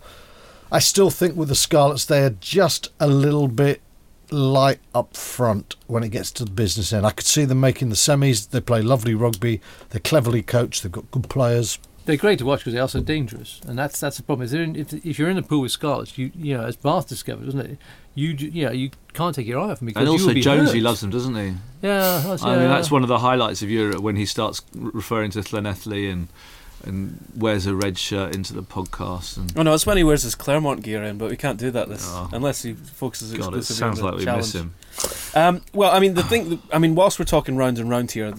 I 0.72 0.80
still 0.80 1.10
think 1.10 1.36
with 1.36 1.50
the 1.50 1.56
Scarlets 1.56 2.06
they 2.06 2.24
are 2.24 2.32
just 2.32 2.90
a 3.00 3.08
little 3.08 3.48
bit 3.48 3.82
light 4.32 4.80
up 4.94 5.16
front 5.16 5.76
when 5.88 6.04
it 6.04 6.10
gets 6.10 6.32
to 6.32 6.46
the 6.46 6.52
business 6.52 6.92
end. 6.92 7.06
I 7.06 7.12
could 7.12 7.28
see 7.28 7.46
them 7.46 7.60
making 7.60 7.90
the 7.90 7.96
semis. 7.96 8.50
They 8.50 8.60
play 8.62 8.82
lovely 8.82 9.14
rugby. 9.14 9.62
They're 9.90 10.00
cleverly 10.02 10.42
coached. 10.42 10.84
They've 10.84 10.92
got 10.92 11.10
good 11.12 11.30
players. 11.30 11.78
They're 12.06 12.18
great 12.18 12.38
to 12.40 12.46
watch 12.46 12.60
because 12.60 12.74
they 12.74 12.80
are 12.80 12.88
so 12.88 13.00
dangerous, 13.00 13.62
and 13.68 13.80
that's 13.80 14.00
that's 14.00 14.18
the 14.18 14.24
problem. 14.24 14.46
Is 14.46 14.54
in, 14.54 14.76
if, 14.76 14.94
if 14.94 15.18
you're 15.18 15.30
in 15.30 15.38
the 15.38 15.42
pool 15.42 15.62
with 15.62 15.72
Scarlets, 15.72 16.20
you 16.20 16.32
you 16.36 16.56
know 16.56 16.64
as 16.64 16.76
Bath 16.76 17.08
discovered, 17.08 17.46
wasn't 17.46 17.66
it? 17.72 17.78
You 18.14 18.36
ju- 18.36 18.50
you 18.50 18.66
know 18.66 18.72
you 18.72 18.92
can't 19.14 19.34
take 19.36 19.48
your 19.48 19.60
eye 19.60 19.72
off 19.72 19.80
them 19.80 19.88
because 19.88 20.02
And 20.02 20.10
also 20.10 20.32
be 20.32 20.42
Jonesy 20.42 20.78
hurt. 20.78 20.84
loves 20.84 21.02
them, 21.02 21.10
doesn't 21.10 21.36
he? 21.36 21.56
Yeah, 21.82 22.22
that's, 22.24 22.44
I 22.44 22.52
mean 22.54 22.62
yeah. 22.62 22.68
that's 22.68 22.92
one 22.92 23.02
of 23.02 23.10
the 23.10 23.18
highlights 23.20 23.64
of 23.64 23.72
Europe 23.72 24.02
when 24.02 24.18
he 24.18 24.28
starts 24.28 24.62
referring 24.76 25.32
to 25.32 25.40
Llanelli 25.40 26.12
and 26.12 26.28
and 26.86 27.18
wears 27.36 27.66
a 27.66 27.76
red 27.76 27.98
shirt 27.98 28.36
into 28.36 28.54
the 28.54 28.62
podcast 28.64 29.38
and 29.38 29.52
Oh 29.58 29.64
no, 29.64 29.74
it's 29.74 29.86
when 29.86 29.98
he 29.98 30.04
wears 30.04 30.24
his 30.24 30.36
Clermont 30.36 30.82
gear 30.84 31.04
in, 31.04 31.18
but 31.18 31.30
we 31.30 31.38
can't 31.38 31.60
do 31.60 31.72
that 31.72 31.90
this 31.90 32.06
Oh. 32.08 32.30
unless 32.34 32.62
he 32.64 32.74
focuses 32.74 33.32
God, 33.34 33.54
it 33.54 33.58
exclusively 33.58 33.76
sounds 33.76 34.00
on 34.00 34.06
the 34.06 34.12
like 34.12 34.20
we 34.20 34.26
challenge. 34.26 34.46
miss 34.46 34.56
him. 34.56 34.74
Um, 35.36 35.62
well, 35.74 35.92
I 35.92 36.00
mean, 36.00 36.14
the 36.14 36.24
thing, 36.24 36.62
I 36.72 36.78
mean, 36.80 36.96
whilst 36.96 37.20
we're 37.20 37.26
talking 37.26 37.58
round 37.58 37.78
and 37.80 37.90
round 37.90 38.12
here, 38.12 38.34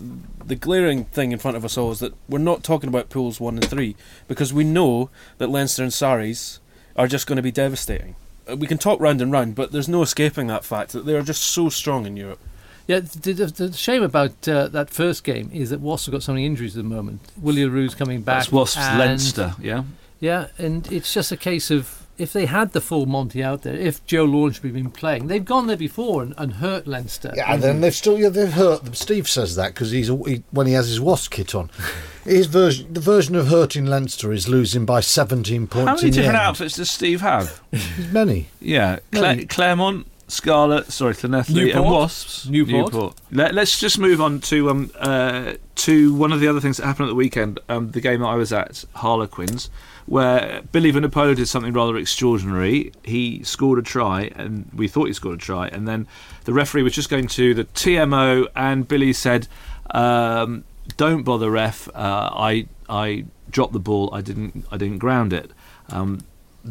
the 0.44 0.54
glaring 0.54 1.04
thing 1.06 1.32
in 1.32 1.38
front 1.38 1.56
of 1.56 1.64
us 1.64 1.76
all 1.76 1.90
is 1.92 1.98
that 1.98 2.14
we're 2.28 2.38
not 2.38 2.62
talking 2.62 2.88
about 2.88 3.10
pools 3.10 3.40
one 3.40 3.56
and 3.56 3.68
three 3.68 3.96
because 4.28 4.52
we 4.54 4.64
know 4.64 5.10
that 5.38 5.48
Leinster 5.50 5.82
and 5.82 5.92
Sarries 5.92 6.60
are 6.96 7.06
just 7.08 7.26
going 7.26 7.36
to 7.36 7.42
be 7.42 7.52
devastating. 7.52 8.16
Uh, 8.50 8.56
We 8.56 8.66
can 8.66 8.78
talk 8.78 9.00
round 9.00 9.20
and 9.20 9.30
round, 9.30 9.54
but 9.54 9.72
there's 9.72 9.88
no 9.88 10.02
escaping 10.02 10.46
that 10.46 10.64
fact 10.64 10.92
that 10.92 11.04
they 11.04 11.14
are 11.14 11.22
just 11.22 11.42
so 11.42 11.68
strong 11.68 12.06
in 12.06 12.16
Europe. 12.16 12.38
Yeah, 12.86 13.00
the, 13.00 13.32
the, 13.32 13.46
the 13.46 13.72
shame 13.72 14.02
about 14.02 14.46
uh, 14.48 14.68
that 14.68 14.90
first 14.90 15.24
game 15.24 15.50
is 15.52 15.70
that 15.70 15.80
Wasps 15.80 16.06
have 16.06 16.12
got 16.12 16.22
so 16.22 16.32
many 16.32 16.46
injuries 16.46 16.76
at 16.76 16.82
the 16.84 16.88
moment. 16.88 17.20
Willie 17.40 17.64
Roos 17.64 17.94
coming 17.94 18.22
back. 18.22 18.40
That's 18.42 18.52
Wasps 18.52 18.76
and- 18.78 18.98
Leinster, 18.98 19.54
yeah. 19.60 19.84
Yeah, 20.20 20.46
and 20.56 20.90
it's 20.90 21.12
just 21.12 21.30
a 21.30 21.36
case 21.36 21.70
of 21.70 22.06
if 22.16 22.32
they 22.32 22.46
had 22.46 22.72
the 22.72 22.80
full 22.80 23.04
Monty 23.04 23.42
out 23.44 23.62
there, 23.62 23.74
if 23.74 24.04
Joe 24.06 24.24
Launchbury 24.24 24.68
had 24.70 24.72
been 24.72 24.90
playing, 24.90 25.26
they've 25.26 25.44
gone 25.44 25.66
there 25.66 25.76
before 25.76 26.22
and, 26.22 26.32
and 26.38 26.54
hurt 26.54 26.86
Leinster. 26.86 27.34
Yeah, 27.36 27.52
and 27.52 27.62
then 27.62 27.82
they've 27.82 27.94
still 27.94 28.18
yeah, 28.18 28.30
they've 28.30 28.50
hurt 28.52 28.84
them. 28.84 28.94
Steve 28.94 29.28
says 29.28 29.56
that 29.56 29.74
because 29.74 29.90
he's 29.90 30.08
a, 30.08 30.16
he, 30.26 30.42
when 30.52 30.66
he 30.66 30.72
has 30.72 30.88
his 30.88 31.00
wasp 31.00 31.32
kit 31.32 31.54
on. 31.54 31.70
His 32.24 32.46
version, 32.46 32.92
the 32.92 32.98
version 32.98 33.36
of 33.36 33.46
hurting 33.46 33.86
Leinster 33.86 34.32
is 34.32 34.48
losing 34.48 34.84
by 34.84 34.98
17 34.98 35.68
points. 35.68 35.86
How 35.88 35.94
many 35.94 36.08
in 36.08 36.10
the 36.10 36.16
different 36.16 36.38
end. 36.40 36.44
outfits 36.48 36.74
does 36.74 36.90
Steve 36.90 37.20
have? 37.20 37.62
Many. 38.10 38.48
Yeah, 38.60 38.98
Cle- 39.12 39.22
Many. 39.22 39.44
Clermont, 39.44 40.08
Scarlet, 40.28 40.90
sorry, 40.90 41.14
Llanelli, 41.14 41.74
and 41.74 41.84
Wasps. 41.84 42.46
Newport. 42.48 43.14
Let, 43.30 43.56
us 43.56 43.78
just 43.78 43.98
move 43.98 44.20
on 44.20 44.40
to 44.40 44.70
um 44.70 44.90
uh, 44.98 45.54
to 45.76 46.14
one 46.14 46.32
of 46.32 46.40
the 46.40 46.48
other 46.48 46.60
things 46.60 46.78
that 46.78 46.86
happened 46.86 47.06
at 47.06 47.10
the 47.10 47.14
weekend. 47.14 47.60
Um, 47.68 47.92
the 47.92 48.00
game 48.00 48.20
that 48.20 48.26
I 48.26 48.34
was 48.34 48.52
at, 48.52 48.84
Harlequins, 48.96 49.70
where 50.06 50.62
Billy 50.72 50.92
Vunipola 50.92 51.36
did 51.36 51.46
something 51.46 51.72
rather 51.72 51.96
extraordinary. 51.96 52.92
He 53.04 53.44
scored 53.44 53.78
a 53.78 53.82
try, 53.82 54.32
and 54.34 54.68
we 54.74 54.88
thought 54.88 55.04
he 55.04 55.12
scored 55.12 55.36
a 55.36 55.40
try, 55.40 55.68
and 55.68 55.86
then 55.86 56.08
the 56.44 56.52
referee 56.52 56.82
was 56.82 56.94
just 56.94 57.08
going 57.08 57.28
to 57.28 57.54
the 57.54 57.64
TMO, 57.64 58.48
and 58.56 58.88
Billy 58.88 59.12
said, 59.12 59.46
um, 59.90 60.64
"Don't 60.96 61.22
bother, 61.22 61.52
ref. 61.52 61.88
Uh, 61.94 62.30
I 62.34 62.66
I 62.88 63.26
dropped 63.48 63.74
the 63.74 63.80
ball. 63.80 64.12
I 64.12 64.22
didn't 64.22 64.66
I 64.72 64.76
didn't 64.76 64.98
ground 64.98 65.32
it." 65.32 65.52
Um, 65.88 66.22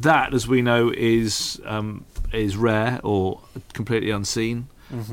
that, 0.02 0.34
as 0.34 0.48
we 0.48 0.62
know, 0.62 0.92
is 0.96 1.60
um, 1.66 2.06
is 2.34 2.58
rare 2.58 3.00
or 3.04 3.42
completely 3.74 4.12
unseen. 4.12 4.68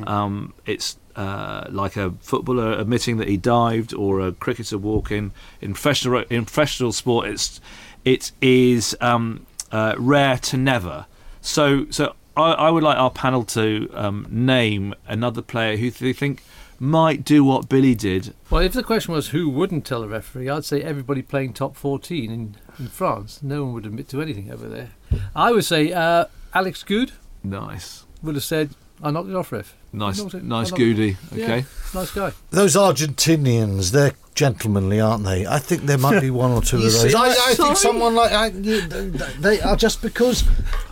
Um, 0.06 0.54
it's 0.66 0.98
uh, 1.16 1.66
like 1.70 1.96
a 1.96 2.12
footballer 2.20 2.72
admitting 2.72 3.16
that 3.18 3.28
he 3.28 3.36
dived, 3.36 3.94
or 3.94 4.20
a 4.20 4.32
cricketer 4.32 4.78
walking. 4.78 5.32
In 5.60 5.72
professional 5.72 6.24
in 6.30 6.44
professional 6.44 6.92
sport, 6.92 7.28
it's 7.28 7.60
it 8.04 8.32
is 8.40 8.96
um, 9.00 9.46
uh, 9.70 9.94
rare 9.98 10.38
to 10.38 10.56
never. 10.56 11.06
So 11.40 11.86
so 11.90 12.14
I, 12.36 12.52
I 12.52 12.70
would 12.70 12.82
like 12.82 12.98
our 12.98 13.10
panel 13.10 13.44
to 13.44 13.90
um, 13.94 14.26
name 14.30 14.94
another 15.06 15.42
player 15.42 15.76
who 15.76 15.90
they 15.90 16.12
think 16.12 16.42
might 16.78 17.24
do 17.24 17.44
what 17.44 17.68
Billy 17.68 17.94
did. 17.94 18.34
Well, 18.50 18.62
if 18.62 18.72
the 18.72 18.82
question 18.82 19.14
was 19.14 19.28
who 19.28 19.48
wouldn't 19.48 19.84
tell 19.84 20.02
a 20.02 20.08
referee, 20.08 20.48
I'd 20.48 20.64
say 20.64 20.82
everybody 20.82 21.22
playing 21.22 21.52
top 21.52 21.76
14 21.76 22.30
in, 22.30 22.56
in 22.78 22.88
France. 22.88 23.42
No 23.42 23.64
one 23.64 23.74
would 23.74 23.86
admit 23.86 24.08
to 24.10 24.20
anything 24.22 24.50
over 24.50 24.68
there. 24.68 24.90
I 25.34 25.52
would 25.52 25.64
say 25.64 25.92
uh, 25.92 26.26
Alex 26.54 26.82
Goode 26.82 27.12
Nice, 27.44 28.04
would 28.22 28.36
have 28.36 28.44
said, 28.44 28.70
I 29.02 29.10
knocked 29.10 29.28
it 29.28 29.34
off, 29.34 29.50
ref. 29.50 29.76
Nice, 29.92 30.18
it- 30.20 30.42
nice 30.44 30.68
I 30.68 30.70
knocked- 30.70 30.76
goody. 30.78 31.16
Yeah, 31.34 31.44
Okay. 31.44 31.64
nice 31.94 32.10
guy. 32.10 32.32
Those 32.50 32.74
Argentinians, 32.76 33.90
they're 33.90 34.12
gentlemanly, 34.34 35.00
aren't 35.00 35.24
they? 35.24 35.46
I 35.46 35.58
think 35.58 35.82
there 35.82 35.98
might 35.98 36.20
be 36.20 36.30
one 36.44 36.50
or 36.52 36.62
two 36.62 36.78
of 36.78 36.82
those. 36.84 37.14
I, 37.14 37.28
I 37.28 37.54
think 37.54 37.76
someone 37.76 38.14
like 38.14 38.32
I, 38.32 38.48
they 38.50 39.60
are 39.60 39.76
just 39.76 40.02
because. 40.02 40.44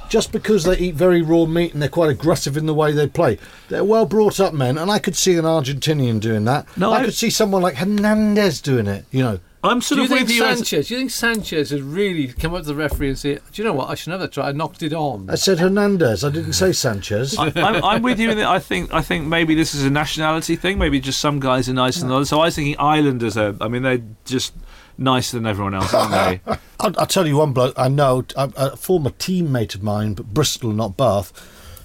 Just 0.09 0.33
because 0.33 0.65
they 0.65 0.77
eat 0.77 0.97
very 0.97 1.23
raw 1.23 1.45
meat 1.47 1.73
and 1.73 1.81
they're 1.81 1.89
quite 1.89 2.11
aggressive 2.11 2.57
in 2.57 2.67
the 2.67 2.75
way 2.75 2.91
they 2.91 3.07
play, 3.07 3.39
they're 3.69 3.85
well 3.85 4.05
brought 4.07 4.41
up 4.41 4.53
men, 4.53 4.77
and 4.77 4.91
I 4.91 4.99
could 4.99 5.15
see 5.15 5.37
an 5.37 5.45
Argentinian 5.45 6.19
doing 6.19 6.47
that. 6.47 6.67
No, 6.77 6.91
I, 6.91 6.97
I- 6.99 7.05
could 7.05 7.15
see 7.15 7.31
someone 7.31 7.63
like 7.63 7.77
Hernandez 7.77 8.61
doing 8.61 8.89
it. 8.89 9.05
You 9.13 9.23
know, 9.23 9.41
I'm 9.63 9.83
sort 9.83 9.97
Do 9.97 10.03
you 10.03 10.05
of 10.05 10.09
think 10.11 10.21
with 10.29 10.37
you. 10.37 10.45
as- 10.45 10.59
Sanchez? 10.59 10.89
Do 10.89 10.95
you 10.95 11.01
think 11.01 11.11
Sanchez 11.11 11.71
has 11.71 11.83
really 11.83 12.29
come 12.29 12.55
up 12.55 12.63
to 12.63 12.69
the 12.69 12.75
referee 12.75 13.09
and 13.11 13.19
said, 13.19 13.41
"Do 13.53 13.61
you 13.61 13.69
know 13.69 13.75
what? 13.75 13.91
I 13.91 13.95
should 13.95 14.09
never 14.11 14.27
try. 14.27 14.49
I 14.49 14.53
knocked 14.53 14.83
it 14.83 14.93
on." 14.95 15.29
I 15.29 15.35
said 15.35 15.59
Hernandez. 15.59 16.25
I 16.25 16.31
didn't 16.31 16.55
say 16.55 16.73
Sanchez. 16.73 17.37
I, 17.39 17.53
I'm, 17.57 17.85
I'm 17.85 18.03
with 18.03 18.19
you 18.19 18.31
in 18.31 18.39
that. 18.39 18.49
I 18.49 18.59
think 18.59 18.93
I 18.95 19.03
think 19.03 19.27
maybe 19.27 19.55
this 19.55 19.75
is 19.75 19.85
a 19.85 19.91
nationality 19.91 20.57
thing. 20.57 20.79
Maybe 20.79 20.99
just 20.99 21.21
some 21.21 21.41
guys 21.41 21.69
are 21.69 21.75
nicer 21.75 22.01
than 22.01 22.11
others. 22.13 22.31
So 22.31 22.41
I 22.41 22.47
was 22.47 22.57
thinking 22.57 22.77
Islanders 22.79 23.37
are. 23.37 23.55
I 23.61 23.69
mean, 23.69 23.83
they're 23.83 24.01
just 24.25 24.55
nicer 24.97 25.37
than 25.37 25.47
everyone 25.47 25.75
else, 25.75 25.93
aren't 25.93 26.13
they? 26.13 26.41
I'll, 26.81 26.99
I'll 26.99 27.07
tell 27.07 27.27
you 27.27 27.37
one 27.37 27.53
bloke 27.53 27.75
I 27.79 27.89
know, 27.89 28.25
a, 28.37 28.51
a 28.57 28.77
former 28.77 29.11
teammate 29.11 29.75
of 29.75 29.83
mine, 29.83 30.15
but 30.15 30.33
Bristol, 30.33 30.73
not 30.73 30.97
Bath. 30.97 31.33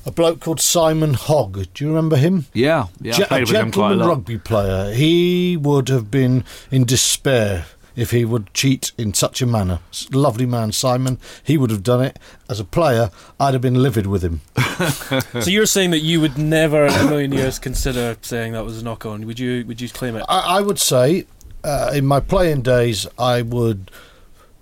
A 0.08 0.12
bloke 0.12 0.40
called 0.40 0.62
Simon 0.62 1.16
Hogg. 1.16 1.66
Do 1.74 1.84
you 1.84 1.90
remember 1.90 2.16
him? 2.16 2.46
Yeah, 2.54 2.88
yeah. 3.02 3.14
Ge- 3.14 3.22
I 3.22 3.26
played 3.26 3.38
a 3.38 3.42
with 3.42 3.50
him 3.50 3.72
quite 3.72 3.88
a 3.88 3.90
gentleman 3.90 4.00
lot. 4.00 4.08
rugby 4.10 4.38
player. 4.38 4.94
He 4.94 5.58
would 5.58 5.90
have 5.90 6.12
been 6.12 6.44
in 6.70 6.86
despair 6.86 7.66
if 7.96 8.12
he 8.12 8.24
would 8.26 8.54
cheat 8.54 8.92
in 8.98 9.14
such 9.14 9.42
a 9.42 9.46
manner. 9.46 9.80
Lovely 10.12 10.46
man, 10.46 10.72
Simon. 10.74 11.18
He 11.44 11.58
would 11.58 11.72
have 11.72 11.82
done 11.82 12.04
it. 12.04 12.20
As 12.50 12.60
a 12.60 12.66
player, 12.66 13.10
I'd 13.40 13.54
have 13.54 13.62
been 13.62 13.82
livid 13.82 14.06
with 14.06 14.22
him. 14.22 14.42
so 15.42 15.50
you're 15.50 15.66
saying 15.66 15.92
that 15.92 16.00
you 16.02 16.22
would 16.22 16.38
never 16.38 16.86
in 16.86 16.94
a 16.94 17.06
million 17.06 17.32
years 17.32 17.58
consider 17.58 18.16
saying 18.22 18.52
that 18.54 18.64
was 18.66 18.82
a 18.82 18.84
knock 18.84 19.06
on? 19.06 19.26
Would 19.26 19.40
you? 19.40 19.66
Would 19.66 19.82
you 19.82 19.90
claim 19.90 20.16
it? 20.18 20.26
I, 20.30 20.58
I 20.58 20.62
would 20.62 20.78
say, 20.80 21.26
uh, 21.64 21.92
in 21.96 22.06
my 22.06 22.20
playing 22.20 22.62
days, 22.62 23.08
I 23.18 23.42
would 23.42 23.90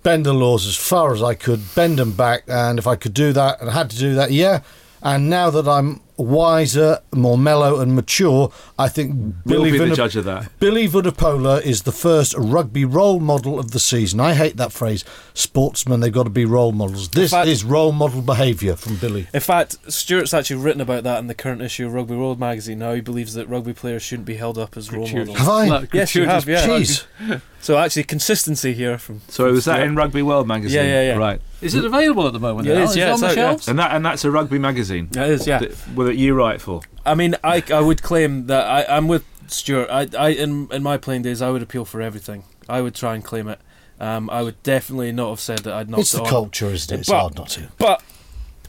bend 0.02 0.24
the 0.24 0.32
laws 0.34 0.66
as 0.66 0.76
far 0.76 1.12
as 1.12 1.22
I 1.22 1.34
could, 1.34 1.74
bend 1.74 1.98
them 1.98 2.12
back, 2.12 2.44
and 2.46 2.78
if 2.78 2.86
I 2.86 2.94
could 2.96 3.12
do 3.14 3.32
that 3.32 3.60
and 3.60 3.70
had 3.70 3.90
to 3.90 3.98
do 3.98 4.14
that, 4.14 4.30
yeah. 4.30 4.60
And 5.04 5.28
now 5.28 5.50
that 5.50 5.68
I'm 5.68 6.00
wiser, 6.16 7.00
more 7.12 7.36
mellow, 7.36 7.80
and 7.80 7.94
mature, 7.94 8.50
I 8.78 8.88
think 8.88 9.12
Billy, 9.12 9.34
We'll 9.44 9.64
Billy 9.64 9.72
be 9.72 9.90
the 9.90 9.96
judge 9.96 10.16
of 10.16 10.24
that. 10.24 10.50
Billy 10.58 10.88
Vunipola 10.88 11.60
is 11.60 11.82
the 11.82 11.92
first 11.92 12.34
rugby 12.38 12.86
role 12.86 13.20
model 13.20 13.58
of 13.58 13.72
the 13.72 13.78
season. 13.78 14.18
I 14.20 14.32
hate 14.32 14.56
that 14.56 14.72
phrase. 14.72 15.04
Sportsmen, 15.34 16.00
they've 16.00 16.12
got 16.12 16.22
to 16.22 16.30
be 16.30 16.46
role 16.46 16.72
models. 16.72 17.10
This 17.10 17.32
fact- 17.32 17.48
is 17.48 17.64
role 17.64 17.92
model 17.92 18.22
behaviour 18.22 18.76
from 18.76 18.96
Billy. 18.96 19.26
In 19.34 19.40
fact, 19.40 19.76
Stuart's 19.92 20.32
actually 20.32 20.62
written 20.62 20.80
about 20.80 21.02
that 21.04 21.18
in 21.18 21.26
the 21.26 21.34
current 21.34 21.60
issue 21.60 21.86
of 21.86 21.92
Rugby 21.92 22.16
World 22.16 22.40
magazine. 22.40 22.78
Now 22.78 22.94
he 22.94 23.00
believes 23.02 23.34
that 23.34 23.46
rugby 23.48 23.74
players 23.74 24.02
shouldn't 24.02 24.26
be 24.26 24.36
held 24.36 24.56
up 24.56 24.76
as 24.76 24.90
role 24.90 25.06
models. 25.06 25.36
Have 25.36 25.48
I? 25.48 25.88
Yes, 25.92 26.14
you 26.14 26.24
have. 26.24 26.48
Yeah. 26.48 26.66
Jeez. 26.66 27.04
So 27.64 27.78
actually, 27.78 28.04
consistency 28.04 28.74
here 28.74 28.98
from. 28.98 29.22
So 29.28 29.50
was 29.50 29.64
that 29.64 29.80
in 29.80 29.96
Rugby 29.96 30.20
World 30.20 30.46
magazine? 30.46 30.84
Yeah, 30.84 31.00
yeah, 31.00 31.12
yeah. 31.12 31.16
Right. 31.16 31.40
Is 31.62 31.74
it 31.74 31.82
available 31.82 32.26
at 32.26 32.34
the 32.34 32.38
moment? 32.38 32.68
Yeah, 32.68 32.74
it 32.74 32.78
now? 32.80 32.84
is, 32.84 32.94
yeah, 32.94 33.08
it 33.08 33.12
it's 33.12 33.14
on 33.14 33.20
the 33.20 33.26
out, 33.26 33.36
yeah. 33.38 33.48
shelves? 33.48 33.68
And 33.68 33.78
that 33.78 33.92
and 33.92 34.04
that's 34.04 34.22
a 34.22 34.30
rugby 34.30 34.58
magazine. 34.58 35.08
Yeah, 35.12 35.24
it 35.24 35.30
is. 35.30 35.46
Yeah. 35.46 35.60
That, 35.60 35.88
well, 35.94 36.06
that 36.08 36.16
you 36.16 36.34
write 36.34 36.60
for. 36.60 36.82
I 37.06 37.14
mean, 37.14 37.36
I, 37.42 37.62
I 37.72 37.80
would 37.80 38.02
claim 38.02 38.48
that 38.48 38.66
I, 38.66 38.94
I'm 38.94 39.08
with 39.08 39.24
Stuart. 39.46 39.88
I, 39.90 40.08
I 40.14 40.28
in 40.28 40.68
in 40.72 40.82
my 40.82 40.98
playing 40.98 41.22
days, 41.22 41.40
I 41.40 41.48
would 41.48 41.62
appeal 41.62 41.86
for 41.86 42.02
everything. 42.02 42.44
I 42.68 42.82
would 42.82 42.94
try 42.94 43.14
and 43.14 43.24
claim 43.24 43.48
it. 43.48 43.60
Um, 43.98 44.28
I 44.28 44.42
would 44.42 44.62
definitely 44.62 45.12
not 45.12 45.30
have 45.30 45.40
said 45.40 45.60
that 45.60 45.72
I'd 45.72 45.88
not. 45.88 46.00
It's 46.00 46.12
the 46.12 46.20
on. 46.20 46.28
culture, 46.28 46.66
isn't 46.66 46.94
it? 46.94 47.00
It's 47.00 47.08
But- 47.08 47.18
hard 47.18 47.34
not 47.34 47.48
to. 47.48 47.68
But 47.78 48.02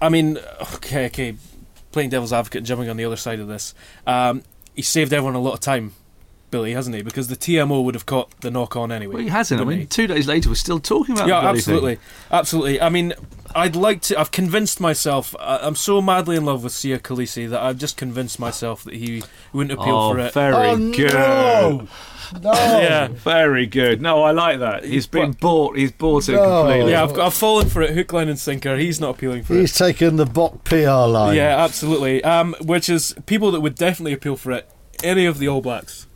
I 0.02 0.08
mean, 0.08 0.38
okay, 0.76 1.08
okay, 1.08 1.36
playing 1.92 2.12
devil's 2.12 2.32
advocate 2.32 2.60
and 2.60 2.66
jumping 2.66 2.88
on 2.88 2.96
the 2.96 3.04
other 3.04 3.18
side 3.18 3.42
of 3.42 3.50
this, 3.50 3.74
um, 4.08 4.44
he 4.74 4.84
saved 4.84 5.12
everyone 5.12 5.36
a 5.36 5.42
lot 5.42 5.54
of 5.54 5.60
time, 5.60 5.96
Billy, 6.56 6.74
hasn't 6.74 6.96
he? 6.96 7.02
Because 7.02 7.28
the 7.28 7.36
TMO 7.36 7.84
would 7.84 7.96
have 7.96 8.06
caught 8.06 8.32
the 8.40 8.50
knock 8.50 8.78
on 8.78 8.92
anyway. 8.92 9.16
Well, 9.16 9.24
he 9.24 9.30
hasn't. 9.30 9.60
I 9.60 9.64
wouldn't 9.66 9.80
mean, 9.82 9.88
two 9.88 10.08
days 10.08 10.26
later, 10.26 10.48
we're 10.50 10.56
still 10.56 10.80
talking 10.80 11.14
about. 11.16 11.28
yeah, 11.28 11.42
the 11.42 11.48
absolutely, 11.50 11.96
thing. 11.96 12.04
absolutely. 12.32 12.80
I 12.82 12.88
mean, 12.90 13.14
I'd 13.54 13.76
like 13.76 14.02
to. 14.04 14.18
I've 14.20 14.32
convinced 14.32 14.80
myself. 14.80 15.36
I, 15.40 15.58
I'm 15.64 15.76
so 15.76 16.02
madly 16.02 16.38
in 16.38 16.46
love 16.46 16.64
with 16.64 16.72
Siya 16.72 17.00
Kolisi 17.00 17.50
that 17.50 17.62
I've 17.62 17.78
just 17.78 17.98
convinced 17.98 18.40
myself 18.40 18.84
that 18.86 18.94
he 18.94 19.24
wouldn't 19.52 19.78
appeal 19.78 19.96
Oh, 19.98 20.14
for 20.14 20.20
it. 20.20 20.34
very 20.34 20.56
Oh, 20.56 20.78
good. 20.94 21.14
no. 21.14 21.88
No. 22.42 22.52
Yeah. 22.54 23.08
Very 23.10 23.68
good. 23.68 24.02
No, 24.02 24.24
I 24.24 24.32
like 24.32 24.60
that. 24.60 24.84
He's 24.84 25.06
been 25.08 25.32
But- 25.34 25.40
bought. 25.42 25.78
He's 25.78 25.92
bought 25.92 26.28
it 26.28 26.34
No. 26.34 26.64
completely. 26.64 26.92
Yeah, 26.94 27.04
I've, 27.04 27.20
I've 27.20 27.34
fallen 27.36 27.70
for 27.70 27.84
it, 27.84 27.92
hook, 27.92 28.12
line, 28.14 28.30
and 28.30 28.40
sinker. 28.40 28.78
He's 28.78 29.00
not 29.00 29.12
appealing 29.12 29.44
for 29.44 29.54
it. 29.54 29.60
He's 29.60 29.76
taken 29.78 30.16
the 30.16 30.26
Bok 30.26 30.64
PR 30.64 31.06
line. 31.06 31.36
Yeah, 31.36 31.64
absolutely. 31.64 32.24
Um, 32.24 32.56
which 32.62 32.90
is 32.90 33.14
people 33.28 33.52
that 33.52 33.62
would 33.62 33.76
definitely 33.76 34.14
appeal 34.14 34.38
for 34.38 34.52
it. 34.54 34.68
Any 35.04 35.26
of 35.28 35.38
the 35.38 35.48
All 35.48 35.62
Blacks, 35.62 36.08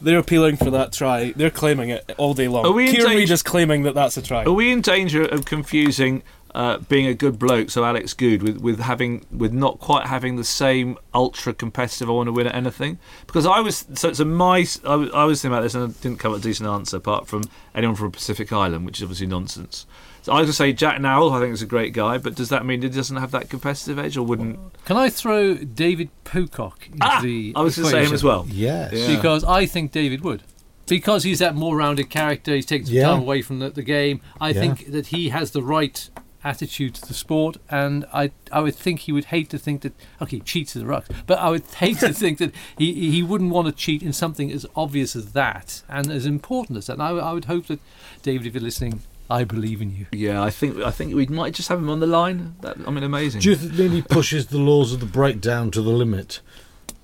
they're 0.00 0.18
appealing 0.18 0.56
for 0.56 0.70
that 0.70 0.92
try. 0.92 1.32
They're 1.32 1.50
claiming 1.50 1.90
it 1.90 2.14
all 2.18 2.34
day 2.34 2.48
long. 2.48 2.66
Are 2.66 2.72
we 2.72 2.86
Kieran 2.86 3.06
danger- 3.06 3.18
Read 3.18 3.30
is 3.30 3.42
claiming 3.42 3.82
that 3.82 3.94
that's 3.94 4.16
a 4.16 4.22
try. 4.22 4.44
Are 4.44 4.52
we 4.52 4.72
in 4.72 4.80
danger 4.80 5.24
of 5.24 5.44
confusing 5.44 6.22
uh, 6.56 6.78
being 6.78 7.06
a 7.06 7.12
good 7.12 7.38
bloke, 7.38 7.68
so 7.68 7.84
Alex 7.84 8.14
Goode, 8.14 8.42
with, 8.42 8.56
with 8.62 8.80
having 8.80 9.26
with 9.30 9.52
not 9.52 9.78
quite 9.78 10.06
having 10.06 10.36
the 10.36 10.44
same 10.44 10.96
ultra 11.12 11.52
competitive. 11.52 12.08
I 12.08 12.12
want 12.12 12.28
to 12.28 12.32
win 12.32 12.46
at 12.46 12.54
anything 12.54 12.98
because 13.26 13.44
I 13.44 13.60
was 13.60 13.84
so. 13.92 14.14
So 14.14 14.24
my 14.24 14.66
I 14.84 14.94
was, 14.96 15.10
I 15.12 15.24
was 15.24 15.42
thinking 15.42 15.54
about 15.54 15.64
this 15.64 15.74
and 15.74 15.84
I 15.84 16.00
didn't 16.00 16.18
come 16.18 16.30
up 16.32 16.36
with 16.36 16.46
a 16.46 16.48
decent 16.48 16.66
answer 16.66 16.96
apart 16.96 17.26
from 17.28 17.42
anyone 17.74 17.94
from 17.94 18.06
a 18.06 18.10
Pacific 18.10 18.54
Island, 18.54 18.86
which 18.86 18.98
is 18.98 19.02
obviously 19.02 19.26
nonsense. 19.26 19.84
So 20.26 20.32
I 20.32 20.44
to 20.44 20.52
say 20.52 20.72
Jack 20.72 21.00
Nowell. 21.00 21.32
I 21.32 21.38
think 21.38 21.54
is 21.54 21.62
a 21.62 21.66
great 21.66 21.92
guy, 21.92 22.18
but 22.18 22.34
does 22.34 22.48
that 22.48 22.66
mean 22.66 22.82
he 22.82 22.88
doesn't 22.88 23.16
have 23.16 23.30
that 23.30 23.48
competitive 23.48 23.96
edge, 23.96 24.16
or 24.16 24.26
wouldn't? 24.26 24.58
Can 24.84 24.96
I 24.96 25.08
throw 25.08 25.54
David 25.54 26.10
Pocock 26.24 26.88
into 26.88 26.98
Ah, 27.00 27.20
the 27.22 27.52
I 27.54 27.60
was 27.60 27.76
going 27.76 27.84
to 27.86 27.90
say 27.92 28.04
him 28.06 28.12
as 28.12 28.24
well. 28.24 28.44
Yes. 28.50 28.92
Yeah. 28.92 29.14
Because 29.14 29.44
I 29.44 29.66
think 29.66 29.92
David 29.92 30.22
would. 30.22 30.42
Because 30.88 31.22
he's 31.22 31.38
that 31.38 31.54
more 31.54 31.76
rounded 31.76 32.10
character, 32.10 32.56
he's 32.56 32.66
taken 32.66 32.86
some 32.86 32.96
Yeah. 32.96 33.04
time 33.06 33.20
away 33.20 33.40
from 33.40 33.60
the, 33.60 33.70
the 33.70 33.84
game. 33.84 34.20
I 34.40 34.48
Yeah. 34.48 34.54
think 34.62 34.90
that 34.90 35.06
he 35.06 35.28
has 35.28 35.52
the 35.52 35.62
right 35.62 36.10
attitude 36.42 36.96
to 36.96 37.06
the 37.06 37.14
sport, 37.14 37.58
and 37.70 38.04
I 38.12 38.32
I 38.50 38.58
would 38.62 38.74
think 38.74 39.02
he 39.02 39.12
would 39.12 39.26
hate 39.26 39.48
to 39.50 39.58
think 39.58 39.82
that 39.82 39.92
okay, 40.20 40.40
cheats 40.40 40.72
to 40.72 40.80
the 40.80 40.86
rucks, 40.86 41.06
but 41.28 41.38
I 41.38 41.50
would 41.50 41.62
hate 41.76 42.00
to 42.00 42.12
think 42.12 42.38
that 42.38 42.50
he 42.76 43.12
he 43.12 43.22
wouldn't 43.22 43.52
want 43.52 43.66
to 43.68 43.72
cheat 43.72 44.02
in 44.02 44.12
something 44.12 44.50
as 44.50 44.66
obvious 44.74 45.14
as 45.14 45.34
that 45.34 45.84
and 45.88 46.10
as 46.10 46.26
important 46.26 46.78
as 46.78 46.88
that. 46.88 46.94
And 46.94 47.02
I, 47.02 47.10
I 47.10 47.32
would 47.32 47.44
hope 47.44 47.68
that 47.68 47.78
David, 48.24 48.48
if 48.48 48.54
you're 48.54 48.62
listening, 48.64 49.02
I 49.28 49.44
believe 49.44 49.82
in 49.82 49.94
you. 49.96 50.06
Yeah, 50.12 50.42
I 50.42 50.50
think 50.50 50.78
I 50.78 50.90
think 50.90 51.14
we 51.14 51.26
might 51.26 51.54
just 51.54 51.68
have 51.68 51.78
him 51.78 51.90
on 51.90 52.00
the 52.00 52.06
line. 52.06 52.54
That, 52.60 52.76
I 52.86 52.90
mean, 52.90 53.02
amazing. 53.02 53.40
Do 53.40 53.50
you 53.50 53.56
think 53.56 53.92
he 53.92 54.02
pushes 54.02 54.46
the 54.48 54.58
laws 54.58 54.92
of 54.92 55.00
the 55.00 55.06
breakdown 55.06 55.70
to 55.72 55.82
the 55.82 55.90
limit 55.90 56.40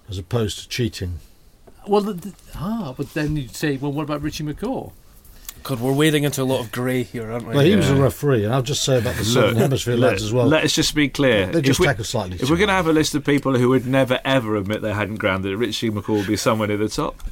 as 0.09 0.19
opposed 0.19 0.59
to 0.61 0.69
cheating? 0.69 1.19
Well, 1.87 2.01
the, 2.03 2.13
the, 2.13 2.33
ah, 2.55 2.95
but 2.97 3.13
then 3.15 3.37
you'd 3.37 3.57
say, 3.57 3.77
well, 3.77 3.91
what 3.93 4.05
about 4.05 4.23
Richie 4.23 4.45
McCaw? 4.45 4.93
God, 5.65 5.81
we're 5.81 5.93
wading 5.93 6.25
into 6.25 6.43
a 6.43 6.45
lot 6.45 6.61
of 6.61 6.73
grey 6.73 7.03
here, 7.05 7.31
aren't 7.31 7.47
we? 7.47 7.55
Well, 7.55 7.65
he 7.65 7.77
was 7.77 7.89
a 7.89 7.95
referee, 7.97 8.45
and 8.45 8.53
I'll 8.55 8.63
just 8.63 8.83
say 8.85 8.99
about 8.99 9.15
the 9.17 9.25
Southern 9.25 9.57
Hemisphere 9.57 9.97
let, 9.97 10.11
lads 10.13 10.23
as 10.25 10.33
well. 10.33 10.47
Let's 10.47 10.75
just 10.75 10.95
be 10.95 11.09
clear. 11.09 11.47
They 11.47 11.59
If 11.61 11.65
just 11.65 11.81
we- 11.81 11.87
tackle 11.87 12.05
slightly 12.05 12.35
If 12.35 12.43
too 12.43 12.53
we're 12.53 12.57
going 12.57 12.69
to 12.69 12.75
have 12.75 12.89
a 12.89 12.93
list 12.93 13.15
of 13.15 13.25
people 13.25 13.57
who 13.57 13.69
would 13.69 13.87
never 13.87 14.21
ever 14.25 14.57
admit 14.57 14.83
they 14.83 14.93
hadn't 14.93 15.17
grounded 15.17 15.57
Richie 15.57 15.91
McCaw 15.91 16.17
would 16.19 16.27
be 16.27 16.37
somewhere 16.37 16.67
near 16.69 16.77
the 16.79 16.89
top, 16.89 17.23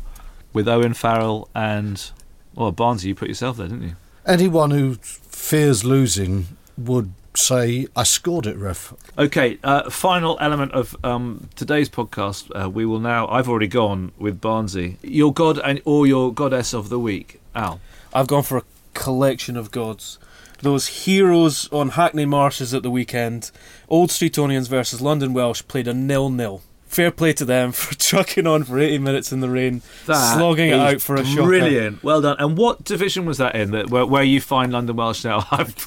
with 0.53 0.69
Owen 0.69 0.95
Farrell 0.95 1.49
and 1.55 2.11
well 2.55 2.73
Barnesy. 2.73 3.05
You 3.07 3.15
put 3.17 3.29
yourself 3.29 3.57
there, 3.57 3.67
didn't 3.69 3.83
you? 3.83 3.97
Anyone 4.31 4.71
who 4.71 4.95
fears 4.95 5.85
losing 5.85 6.47
would 6.79 7.13
say, 7.35 7.89
I 7.97 8.05
scored 8.05 8.47
it, 8.47 8.57
ref. 8.57 8.95
Okay, 9.19 9.59
uh, 9.65 9.91
final 9.91 10.39
element 10.41 10.71
of 10.71 10.97
um, 11.03 11.49
today's 11.57 11.89
podcast. 11.89 12.49
Uh, 12.55 12.71
we 12.71 12.87
will 12.87 13.01
now. 13.01 13.27
I've 13.27 13.49
already 13.49 13.67
gone 13.67 14.13
with 14.21 14.41
Barnesy. 14.41 14.99
Your 15.03 15.33
god 15.33 15.59
and 15.59 15.83
or 15.85 16.07
your 16.07 16.33
goddess 16.33 16.73
of 16.73 16.91
the 16.91 17.01
week, 17.01 17.41
Al. 17.57 17.81
I've 18.15 18.29
gone 18.29 18.45
for 18.45 18.59
a 18.59 18.63
collection 18.95 19.57
of 19.57 19.73
gods. 19.73 20.21
Those 20.61 20.87
heroes 20.87 21.69
on 21.73 21.89
Hackney 21.89 22.25
Marshes 22.25 22.73
at 22.73 22.85
the 22.85 22.91
weekend. 22.91 23.51
Old 23.89 24.11
Streetonians 24.11 24.69
versus 24.69 25.01
London 25.01 25.33
Welsh 25.33 25.65
played 25.67 25.89
a 25.89 25.93
nil-nil. 25.93 26.63
Fair 26.91 27.13
play 27.13 27.33
to 27.35 27.45
them 27.45 27.71
for 27.81 27.95
trucking 27.95 28.49
on 28.49 28.65
for 28.65 28.79
80 28.79 28.99
minutes 28.99 29.31
in 29.31 29.39
the 29.39 29.49
rain, 29.49 29.81
That 30.07 30.37
slogging 30.37 30.71
it 30.71 30.75
out 30.75 31.01
for 31.01 31.15
a 31.15 31.25
shocker. 31.25 31.45
Brilliant, 31.45 32.03
well 32.03 32.21
done. 32.21 32.35
And 32.41 32.59
what 32.59 32.83
division 32.83 33.25
was 33.27 33.39
that 33.39 33.55
in? 33.55 33.71
That 33.71 33.91
where, 33.91 34.05
where 34.05 34.25
you 34.25 34.41
find 34.41 34.73
London 34.73 34.97
Welsh 34.97 35.25
now? 35.25 35.47
I've, 35.53 35.73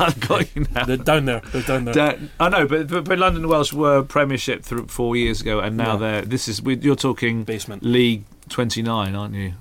I've 0.00 0.18
got 0.26 0.56
you 0.56 0.66
now. 0.74 0.84
They're 0.86 0.96
down 0.96 1.26
there. 1.26 1.40
They're 1.52 1.62
down 1.62 1.84
there. 1.84 1.92
Da- 1.94 2.16
I 2.40 2.48
know, 2.48 2.66
but, 2.66 2.88
but 2.88 3.04
but 3.04 3.18
London 3.18 3.46
Welsh 3.48 3.72
were 3.74 4.02
Premiership 4.02 4.62
through 4.64 4.86
four 4.86 5.14
years 5.14 5.42
ago, 5.42 5.60
and 5.60 5.76
now 5.76 5.92
Yeah. 5.92 5.96
they're 5.98 6.22
this 6.22 6.48
is 6.48 6.62
we, 6.62 6.76
you're 6.76 6.96
talking 6.96 7.44
Basement. 7.44 7.82
League 7.82 8.24
twenty 8.48 8.80
nine, 8.82 9.14
aren't 9.14 9.34
you? 9.34 9.52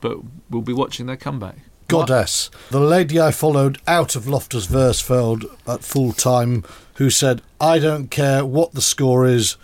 But 0.00 0.18
we'll 0.50 0.62
be 0.62 0.72
watching 0.72 1.06
their 1.06 1.16
comeback. 1.16 1.56
Goddess. 1.86 2.50
The 2.72 2.80
lady 2.80 3.20
I 3.20 3.30
followed 3.30 3.78
out 3.86 4.16
of 4.16 4.26
Loftus 4.26 4.66
Versfeld 4.66 5.44
at 5.68 5.84
full 5.84 6.12
time, 6.12 6.64
who 6.94 7.10
said, 7.10 7.42
I 7.60 7.78
don't 7.78 8.10
care 8.10 8.44
what 8.44 8.72
the 8.74 8.80
score 8.82 9.24
is, 9.24 9.56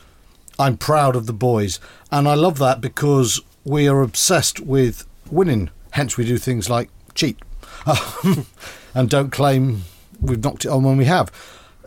I'm 0.63 0.77
proud 0.77 1.17
of 1.17 1.27
the 1.27 1.33
boys. 1.33 1.81
And 2.11 2.29
I 2.29 2.35
love 2.35 2.59
that 2.59 2.81
because 2.81 3.41
we 3.65 3.89
are 3.89 4.01
obsessed 4.01 4.61
with 4.61 5.07
winning. 5.31 5.71
Hence, 5.91 6.17
we 6.17 6.25
do 6.25 6.39
things 6.39 6.71
like 6.71 6.89
cheat 7.15 7.39
and 8.95 9.11
don't 9.11 9.31
claim 9.31 9.83
we've 10.21 10.43
knocked 10.43 10.65
it 10.65 10.69
on 10.69 10.85
when 10.85 10.97
we 10.97 11.05
have. 11.07 11.31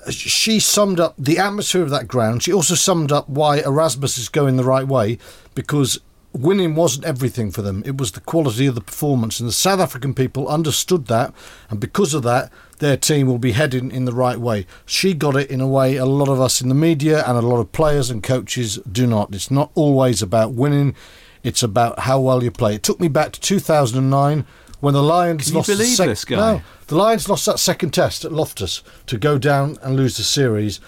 She 0.10 0.60
summed 0.60 1.00
up 1.00 1.16
the 1.18 1.40
atmosphere 1.40 1.82
of 1.82 1.90
that 1.90 2.08
ground. 2.08 2.44
She 2.44 2.54
also 2.54 2.76
summed 2.76 3.12
up 3.12 3.28
why 3.30 3.60
Erasmus 3.60 4.18
is 4.18 4.30
going 4.30 4.58
the 4.58 4.64
right 4.64 4.88
way 4.88 5.18
because 5.56 6.00
winning 6.34 6.76
wasn't 6.76 7.06
everything 7.06 7.52
for 7.52 7.62
them. 7.62 7.82
It 7.86 7.98
was 7.98 8.12
the 8.12 8.20
quality 8.20 8.68
of 8.68 8.76
the 8.76 8.82
performance. 8.82 9.40
And 9.40 9.48
the 9.48 9.54
South 9.54 9.80
African 9.80 10.14
people 10.14 10.48
understood 10.48 11.08
that. 11.08 11.34
And 11.70 11.80
because 11.80 12.14
of 12.14 12.24
that, 12.24 12.52
their 12.80 12.98
team 12.98 13.28
will 13.28 13.38
be 13.38 13.54
heading 13.54 13.92
in 13.92 14.06
the 14.06 14.14
right 14.14 14.38
way. 14.38 14.66
She 14.86 15.14
got 15.14 15.36
it 15.36 15.50
in 15.50 15.62
a 15.62 15.68
way 15.68 15.96
a 15.96 16.06
lot 16.06 16.30
of 16.30 16.42
us 16.42 16.62
in 16.62 16.70
the 16.70 16.76
media 16.76 17.24
and 17.26 17.38
a 17.38 17.42
lot 17.42 17.60
of 17.60 17.72
players 17.72 18.10
and 18.10 18.22
coaches 18.22 18.78
do 18.92 19.08
not. 19.08 19.34
It's 19.34 19.52
not 19.52 19.72
always 19.76 20.22
about 20.22 20.54
winning, 20.54 20.96
it's 21.44 21.64
about 21.64 22.00
how 22.00 22.20
well 22.20 22.44
you 22.44 22.52
play. 22.52 22.76
It 22.76 22.84
took 22.84 23.00
me 23.00 23.08
back 23.08 23.32
to 23.34 23.40
2009 23.40 24.46
when 24.82 24.94
the 24.94 25.04
Lions 25.04 25.46
Can 25.46 25.54
you 25.54 25.58
lost 25.60 25.68
the 25.68 25.74
believe 25.76 25.96
sec- 25.96 26.08
this 26.08 26.26
guy? 26.26 26.36
No, 26.36 26.62
the 26.88 26.96
Lions 26.96 27.30
lost 27.30 27.46
that 27.46 27.60
second 27.60 27.92
test 27.92 28.26
at 28.26 28.32
Loftus 28.32 28.84
to 29.08 29.18
go 29.18 29.38
down 29.38 29.78
and 29.82 29.96
lose 29.96 30.18
the 30.18 30.24
series. 30.24 30.80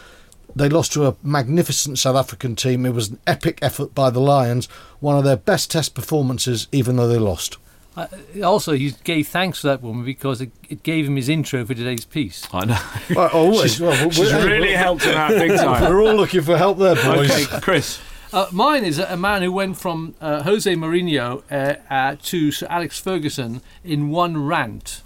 They 0.56 0.70
lost 0.70 0.94
to 0.94 1.06
a 1.06 1.16
magnificent 1.22 2.00
South 2.00 2.16
African 2.16 2.56
team. 2.56 2.86
It 2.86 2.94
was 2.94 3.10
an 3.10 3.20
epic 3.28 3.60
effort 3.62 3.94
by 3.94 4.10
the 4.10 4.20
Lions, 4.20 4.66
one 5.00 5.18
of 5.18 5.24
their 5.24 5.38
best 5.38 5.70
test 5.72 5.94
performances, 5.94 6.68
even 6.72 6.96
though 6.96 7.08
they 7.08 7.20
lost. 7.20 7.58
Uh, 7.98 8.08
also, 8.46 8.74
he 8.74 8.92
gave 9.04 9.28
thanks 9.28 9.62
to 9.62 9.68
that 9.68 9.82
woman 9.82 10.06
because 10.06 10.40
it, 10.40 10.52
it 10.70 10.84
gave 10.84 11.08
him 11.08 11.16
his 11.16 11.28
intro 11.30 11.66
for 11.66 11.74
today's 11.74 12.06
piece. 12.06 12.48
I 12.54 12.66
know. 12.66 12.78
Well, 13.16 13.30
always. 13.34 13.72
She's, 13.72 13.82
Well, 13.82 14.10
she's 14.12 14.32
we're- 14.32 14.46
really 14.48 14.74
helped 14.74 15.04
him 15.04 15.16
out 15.16 15.32
big 15.32 15.50
time. 15.58 15.82
We're 15.92 16.02
all 16.04 16.14
looking 16.16 16.42
for 16.44 16.56
help 16.58 16.78
there, 16.78 16.96
boys. 16.96 17.32
Okay, 17.32 17.60
Chris. 17.62 18.00
Uh, 18.32 18.46
mine 18.52 18.84
is 18.84 19.00
a, 19.00 19.06
a 19.06 19.18
man 19.18 19.42
who 19.42 19.52
went 19.52 19.78
from 19.78 20.14
uh, 20.22 20.44
Jose 20.44 20.72
Mourinho 20.76 21.42
uh, 21.50 21.76
uh, 21.92 22.16
to 22.24 22.52
Sir 22.52 22.68
Alex 22.70 23.00
Ferguson 23.00 23.62
in 23.84 24.10
one 24.10 24.46
rant. 24.46 25.02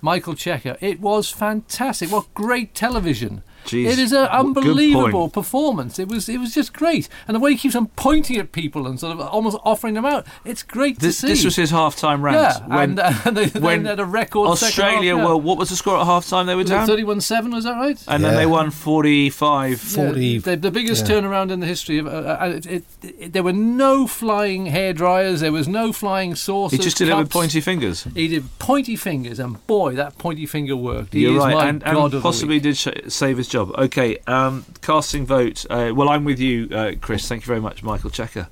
Michael 0.00 0.34
Cheika. 0.34 0.76
It 0.80 1.00
was 1.00 1.30
fantastic. 1.30 2.12
What 2.12 2.32
great 2.34 2.74
television! 2.74 3.42
Jeez, 3.66 3.86
it 3.86 3.98
is 3.98 4.12
an 4.12 4.26
unbelievable 4.26 5.28
performance. 5.28 5.98
It 5.98 6.08
was 6.08 6.28
it 6.28 6.38
was 6.38 6.54
just 6.54 6.72
great, 6.72 7.08
and 7.26 7.34
the 7.34 7.40
way 7.40 7.52
he 7.52 7.56
keeps 7.58 7.74
on 7.74 7.86
pointing 7.88 8.36
at 8.38 8.52
people 8.52 8.86
and 8.86 8.98
sort 8.98 9.12
of 9.18 9.20
almost 9.20 9.58
offering 9.64 9.94
them 9.94 10.04
out. 10.04 10.26
It's 10.44 10.62
great 10.62 10.98
This, 10.98 11.20
to 11.20 11.26
see. 11.26 11.32
this 11.32 11.44
was 11.44 11.56
his 11.56 11.70
half-time 11.70 12.22
rant. 12.22 12.36
Yeah, 12.36 12.66
when, 12.66 12.90
and, 12.90 13.00
uh, 13.00 13.12
and 13.24 13.36
they 13.36 13.46
when 13.60 13.82
then 13.82 13.90
had 13.90 14.00
a 14.00 14.04
record. 14.04 14.56
second 14.58 14.82
half, 14.84 14.90
Australia, 14.92 15.16
yeah. 15.16 15.24
well, 15.24 15.40
what 15.40 15.58
was 15.58 15.68
the 15.70 15.76
score 15.76 15.98
at 15.98 16.04
half-time? 16.06 16.46
They 16.46 16.54
were 16.54 16.62
Was 16.62 16.70
down, 16.70 16.88
31-7, 16.88 17.52
was 17.52 17.64
that 17.64 17.72
right? 17.74 18.02
and 18.08 18.24
then 18.24 18.34
they 18.36 18.46
won 18.46 18.70
45. 18.70 19.70
Yeah, 19.70 19.76
40 19.76 20.38
the, 20.38 20.56
the 20.56 20.70
biggest 20.70 21.08
yeah. 21.08 21.16
turnaround 21.16 21.50
in 21.50 21.60
the 21.60 21.66
history 21.66 21.98
of. 21.98 22.06
Uh, 22.06 22.10
uh, 22.10 22.52
it, 22.56 22.66
it, 22.66 22.84
it, 23.02 23.32
there 23.32 23.42
were 23.42 23.52
no 23.52 24.06
flying 24.06 24.66
hair 24.66 24.92
dryers. 24.92 25.40
There 25.40 25.52
was 25.52 25.68
no 25.68 25.92
flying 25.92 26.34
saucers. 26.34 26.78
He 26.78 26.82
just 26.82 26.96
did 26.98 27.08
it 27.08 27.16
with 27.16 27.30
pointy 27.30 27.60
fingers. 27.60 28.04
He 28.14 28.28
did 28.28 28.44
pointy 28.58 28.96
fingers, 28.96 29.38
and 29.38 29.64
boy, 29.66 29.94
that 29.94 30.18
pointy 30.18 30.46
finger 30.46 30.76
worked. 30.76 31.14
He 31.14 31.20
You're 31.22 31.32
is 31.32 31.38
right, 31.38 31.54
my 31.54 31.68
and, 31.68 31.80
god 31.82 31.88
and 31.88 31.98
of 32.04 32.10
the 32.12 32.20
possibly 32.20 32.56
week. 32.56 32.62
did 32.64 32.76
sh- 32.76 32.88
save 33.08 33.38
his 33.38 33.48
job. 33.56 33.70
Okay, 33.78 34.18
um, 34.26 34.64
casting 34.82 35.24
vote. 35.24 35.64
Uh, 35.70 35.92
well, 35.94 36.08
I'm 36.08 36.24
with 36.24 36.38
you, 36.38 36.68
uh, 36.70 36.92
Chris. 37.00 37.26
Thank 37.28 37.42
you 37.42 37.46
very 37.46 37.60
much, 37.60 37.82
Michael 37.82 38.10
Cheika. 38.10 38.48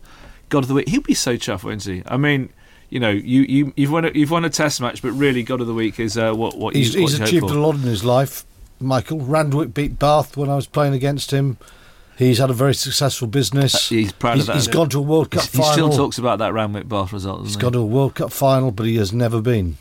God 0.49 0.65
of 0.65 0.69
the 0.69 0.75
week. 0.75 0.89
He'll 0.89 1.03
be 1.03 1.15
so 1.15 1.37
chuffed, 1.37 1.65
won't 1.65 1.83
he? 1.85 2.03
I 2.07 2.17
mean, 2.17 2.51
you 2.91 3.01
know, 3.01 3.11
you, 3.11 3.43
you 3.43 3.73
you've 3.77 3.91
won 3.93 4.05
a, 4.05 4.11
you've 4.15 4.31
won 4.31 4.45
a 4.45 4.51
test 4.51 4.81
match, 4.81 5.03
but 5.03 5.11
really, 5.13 5.43
God 5.43 5.61
of 5.61 5.67
the 5.67 5.75
week 5.75 6.01
is 6.01 6.17
uh, 6.17 6.33
what 6.33 6.57
what 6.57 6.75
He's, 6.75 6.95
you 6.95 7.03
what 7.03 7.11
he's 7.11 7.21
achieved 7.21 7.45
a 7.51 7.59
lot 7.59 7.75
in 7.75 7.83
his 7.83 8.05
life, 8.05 8.45
Michael. 8.81 9.21
Randwick 9.21 9.75
beat 9.75 9.99
Bath 9.99 10.37
when 10.37 10.49
I 10.49 10.57
was 10.57 10.67
playing 10.67 10.95
against 10.95 11.31
him. 11.31 11.59
He's 12.17 12.39
had 12.39 12.49
a 12.49 12.55
very 12.55 12.75
successful 12.75 13.27
business. 13.27 13.75
Uh, 13.75 13.95
he's 13.97 14.13
proud 14.13 14.39
of 14.39 14.47
that. 14.47 14.55
He's 14.55 14.69
gone 14.69 14.89
to 14.91 14.99
a 14.99 15.03
World 15.03 15.33
Cup 15.33 15.43
He's- 15.43 15.67
he 15.67 15.73
still 15.73 15.91
talks 15.91 16.17
about 16.17 16.39
that 16.39 16.53
Randwick 16.53 16.89
Bath 16.89 17.13
result. 17.13 17.41
He's 17.41 17.57
Doesn't 17.57 17.61
gone 17.63 17.73
to 17.73 17.81
a 17.81 17.85
World 17.85 18.15
Cup 18.15 18.31
final, 18.33 18.71
but 18.71 18.87
he 18.87 18.97
has 18.97 19.13
never 19.13 19.41
been 19.41 19.77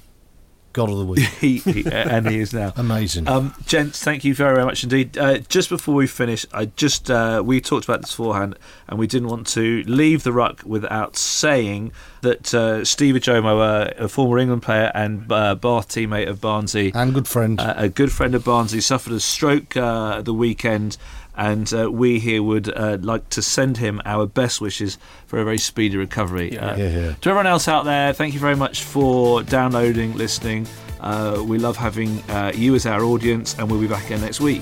God 0.74 0.90
of 0.90 0.98
the 0.98 1.06
Week. 1.06 1.20
he? 1.40 1.58
he, 1.58 1.86
and 1.86 2.28
he 2.28 2.40
is 2.40 2.54
now. 2.54 2.74
Amazing. 2.76 3.28
Um, 3.28 3.54
gents, 3.66 4.04
thank 4.04 4.24
you 4.26 4.34
very, 4.34 4.56
very 4.56 4.66
much 4.66 4.84
indeed. 4.84 5.18
Uh, 5.18 5.38
just 5.38 5.70
before 5.70 5.96
we 5.96 6.08
finish, 6.08 6.46
I 6.52 6.66
just 6.66 7.10
uh, 7.10 7.42
we 7.46 7.62
talked 7.62 7.86
about 7.86 8.02
this 8.02 8.12
beforehand, 8.12 8.58
and 8.88 9.00
we 9.00 9.08
didn't 9.08 9.30
want 9.30 9.48
to 9.48 9.84
leave 9.84 10.24
the 10.24 10.34
ruck 10.34 10.62
without 10.66 11.16
saying 11.16 11.92
that 12.22 12.54
uh, 12.54 12.84
Steve 12.84 13.16
Ojomoh, 13.16 13.62
uh, 13.62 13.94
a 13.98 14.08
former 14.08 14.40
England 14.40 14.64
player 14.64 14.92
and 14.96 15.32
uh, 15.32 15.56
Bath 15.56 15.90
teammate 15.90 16.28
of 16.28 16.40
Barnesy, 16.40 16.92
and 16.96 17.14
good 17.14 17.28
friend. 17.28 17.60
uh, 17.60 17.76
a 17.78 17.90
good 17.90 18.12
friend 18.12 18.34
of 18.34 18.44
Barnesy, 18.44 18.82
suffered 18.82 19.14
a 19.14 19.20
stroke 19.20 19.78
uh, 19.78 20.22
the 20.22 20.34
weekend. 20.34 20.98
And 21.36 21.72
uh, 21.74 21.92
we 21.92 22.20
here 22.20 22.44
would 22.44 22.72
uh, 22.76 22.98
like 23.02 23.30
to 23.30 23.42
send 23.42 23.78
him 23.78 24.02
our 24.06 24.26
best 24.28 24.62
wishes 24.62 24.98
for 25.26 25.40
a 25.40 25.44
very 25.44 25.58
speedy 25.58 25.98
recovery. 25.98 26.58
Uh, 26.58 26.78
Yeah, 26.78 26.90
yeah. 26.90 27.14
To 27.14 27.30
everyone 27.30 27.48
else 27.48 27.68
out 27.68 27.86
there, 27.86 28.14
thank 28.14 28.34
you 28.34 28.40
very 28.40 28.56
much 28.56 28.84
for 28.84 29.42
downloading, 29.44 30.16
listening. 30.16 30.68
Uh, 31.00 31.44
we 31.46 31.58
love 31.58 31.76
having 31.76 32.22
uh, 32.30 32.52
you 32.56 32.76
as 32.76 32.86
our 32.86 33.04
audience, 33.04 33.56
and 33.58 33.70
we'll 33.70 33.82
be 33.82 33.88
back 33.88 34.06
again 34.06 34.22
next 34.22 34.40
week. 34.40 34.62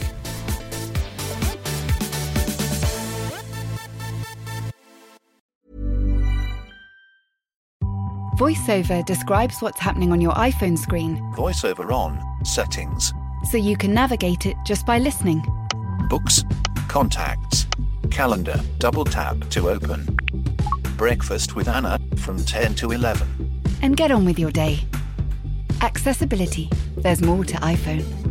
VoiceOver 8.37 9.05
describes 9.05 9.61
what's 9.61 9.79
happening 9.79 10.11
on 10.11 10.19
your 10.21 10.33
iPhone 10.33 10.77
screen 10.77 11.17
Voiceover 11.35 11.91
on. 11.91 12.19
Settings. 12.43 13.13
so 13.49 13.57
you 13.57 13.77
can 13.77 13.93
navigate 13.93 14.45
it 14.45 14.55
just 14.65 14.85
by 14.85 14.97
listening. 14.97 15.43
Books, 16.11 16.43
contacts, 16.89 17.65
calendar, 18.09 18.59
double 18.79 19.05
tap 19.05 19.37
to 19.49 19.69
open. 19.69 20.13
Breakfast 20.97 21.55
with 21.55 21.69
Anna 21.69 21.99
from 22.17 22.35
10 22.35 22.75
to 22.75 22.91
11. 22.91 23.25
And 23.81 23.95
get 23.95 24.11
on 24.11 24.25
with 24.25 24.37
your 24.37 24.51
day. 24.51 24.81
Accessibility. 25.79 26.69
There's 26.97 27.21
more 27.21 27.45
to 27.45 27.55
iPhone. 27.59 28.30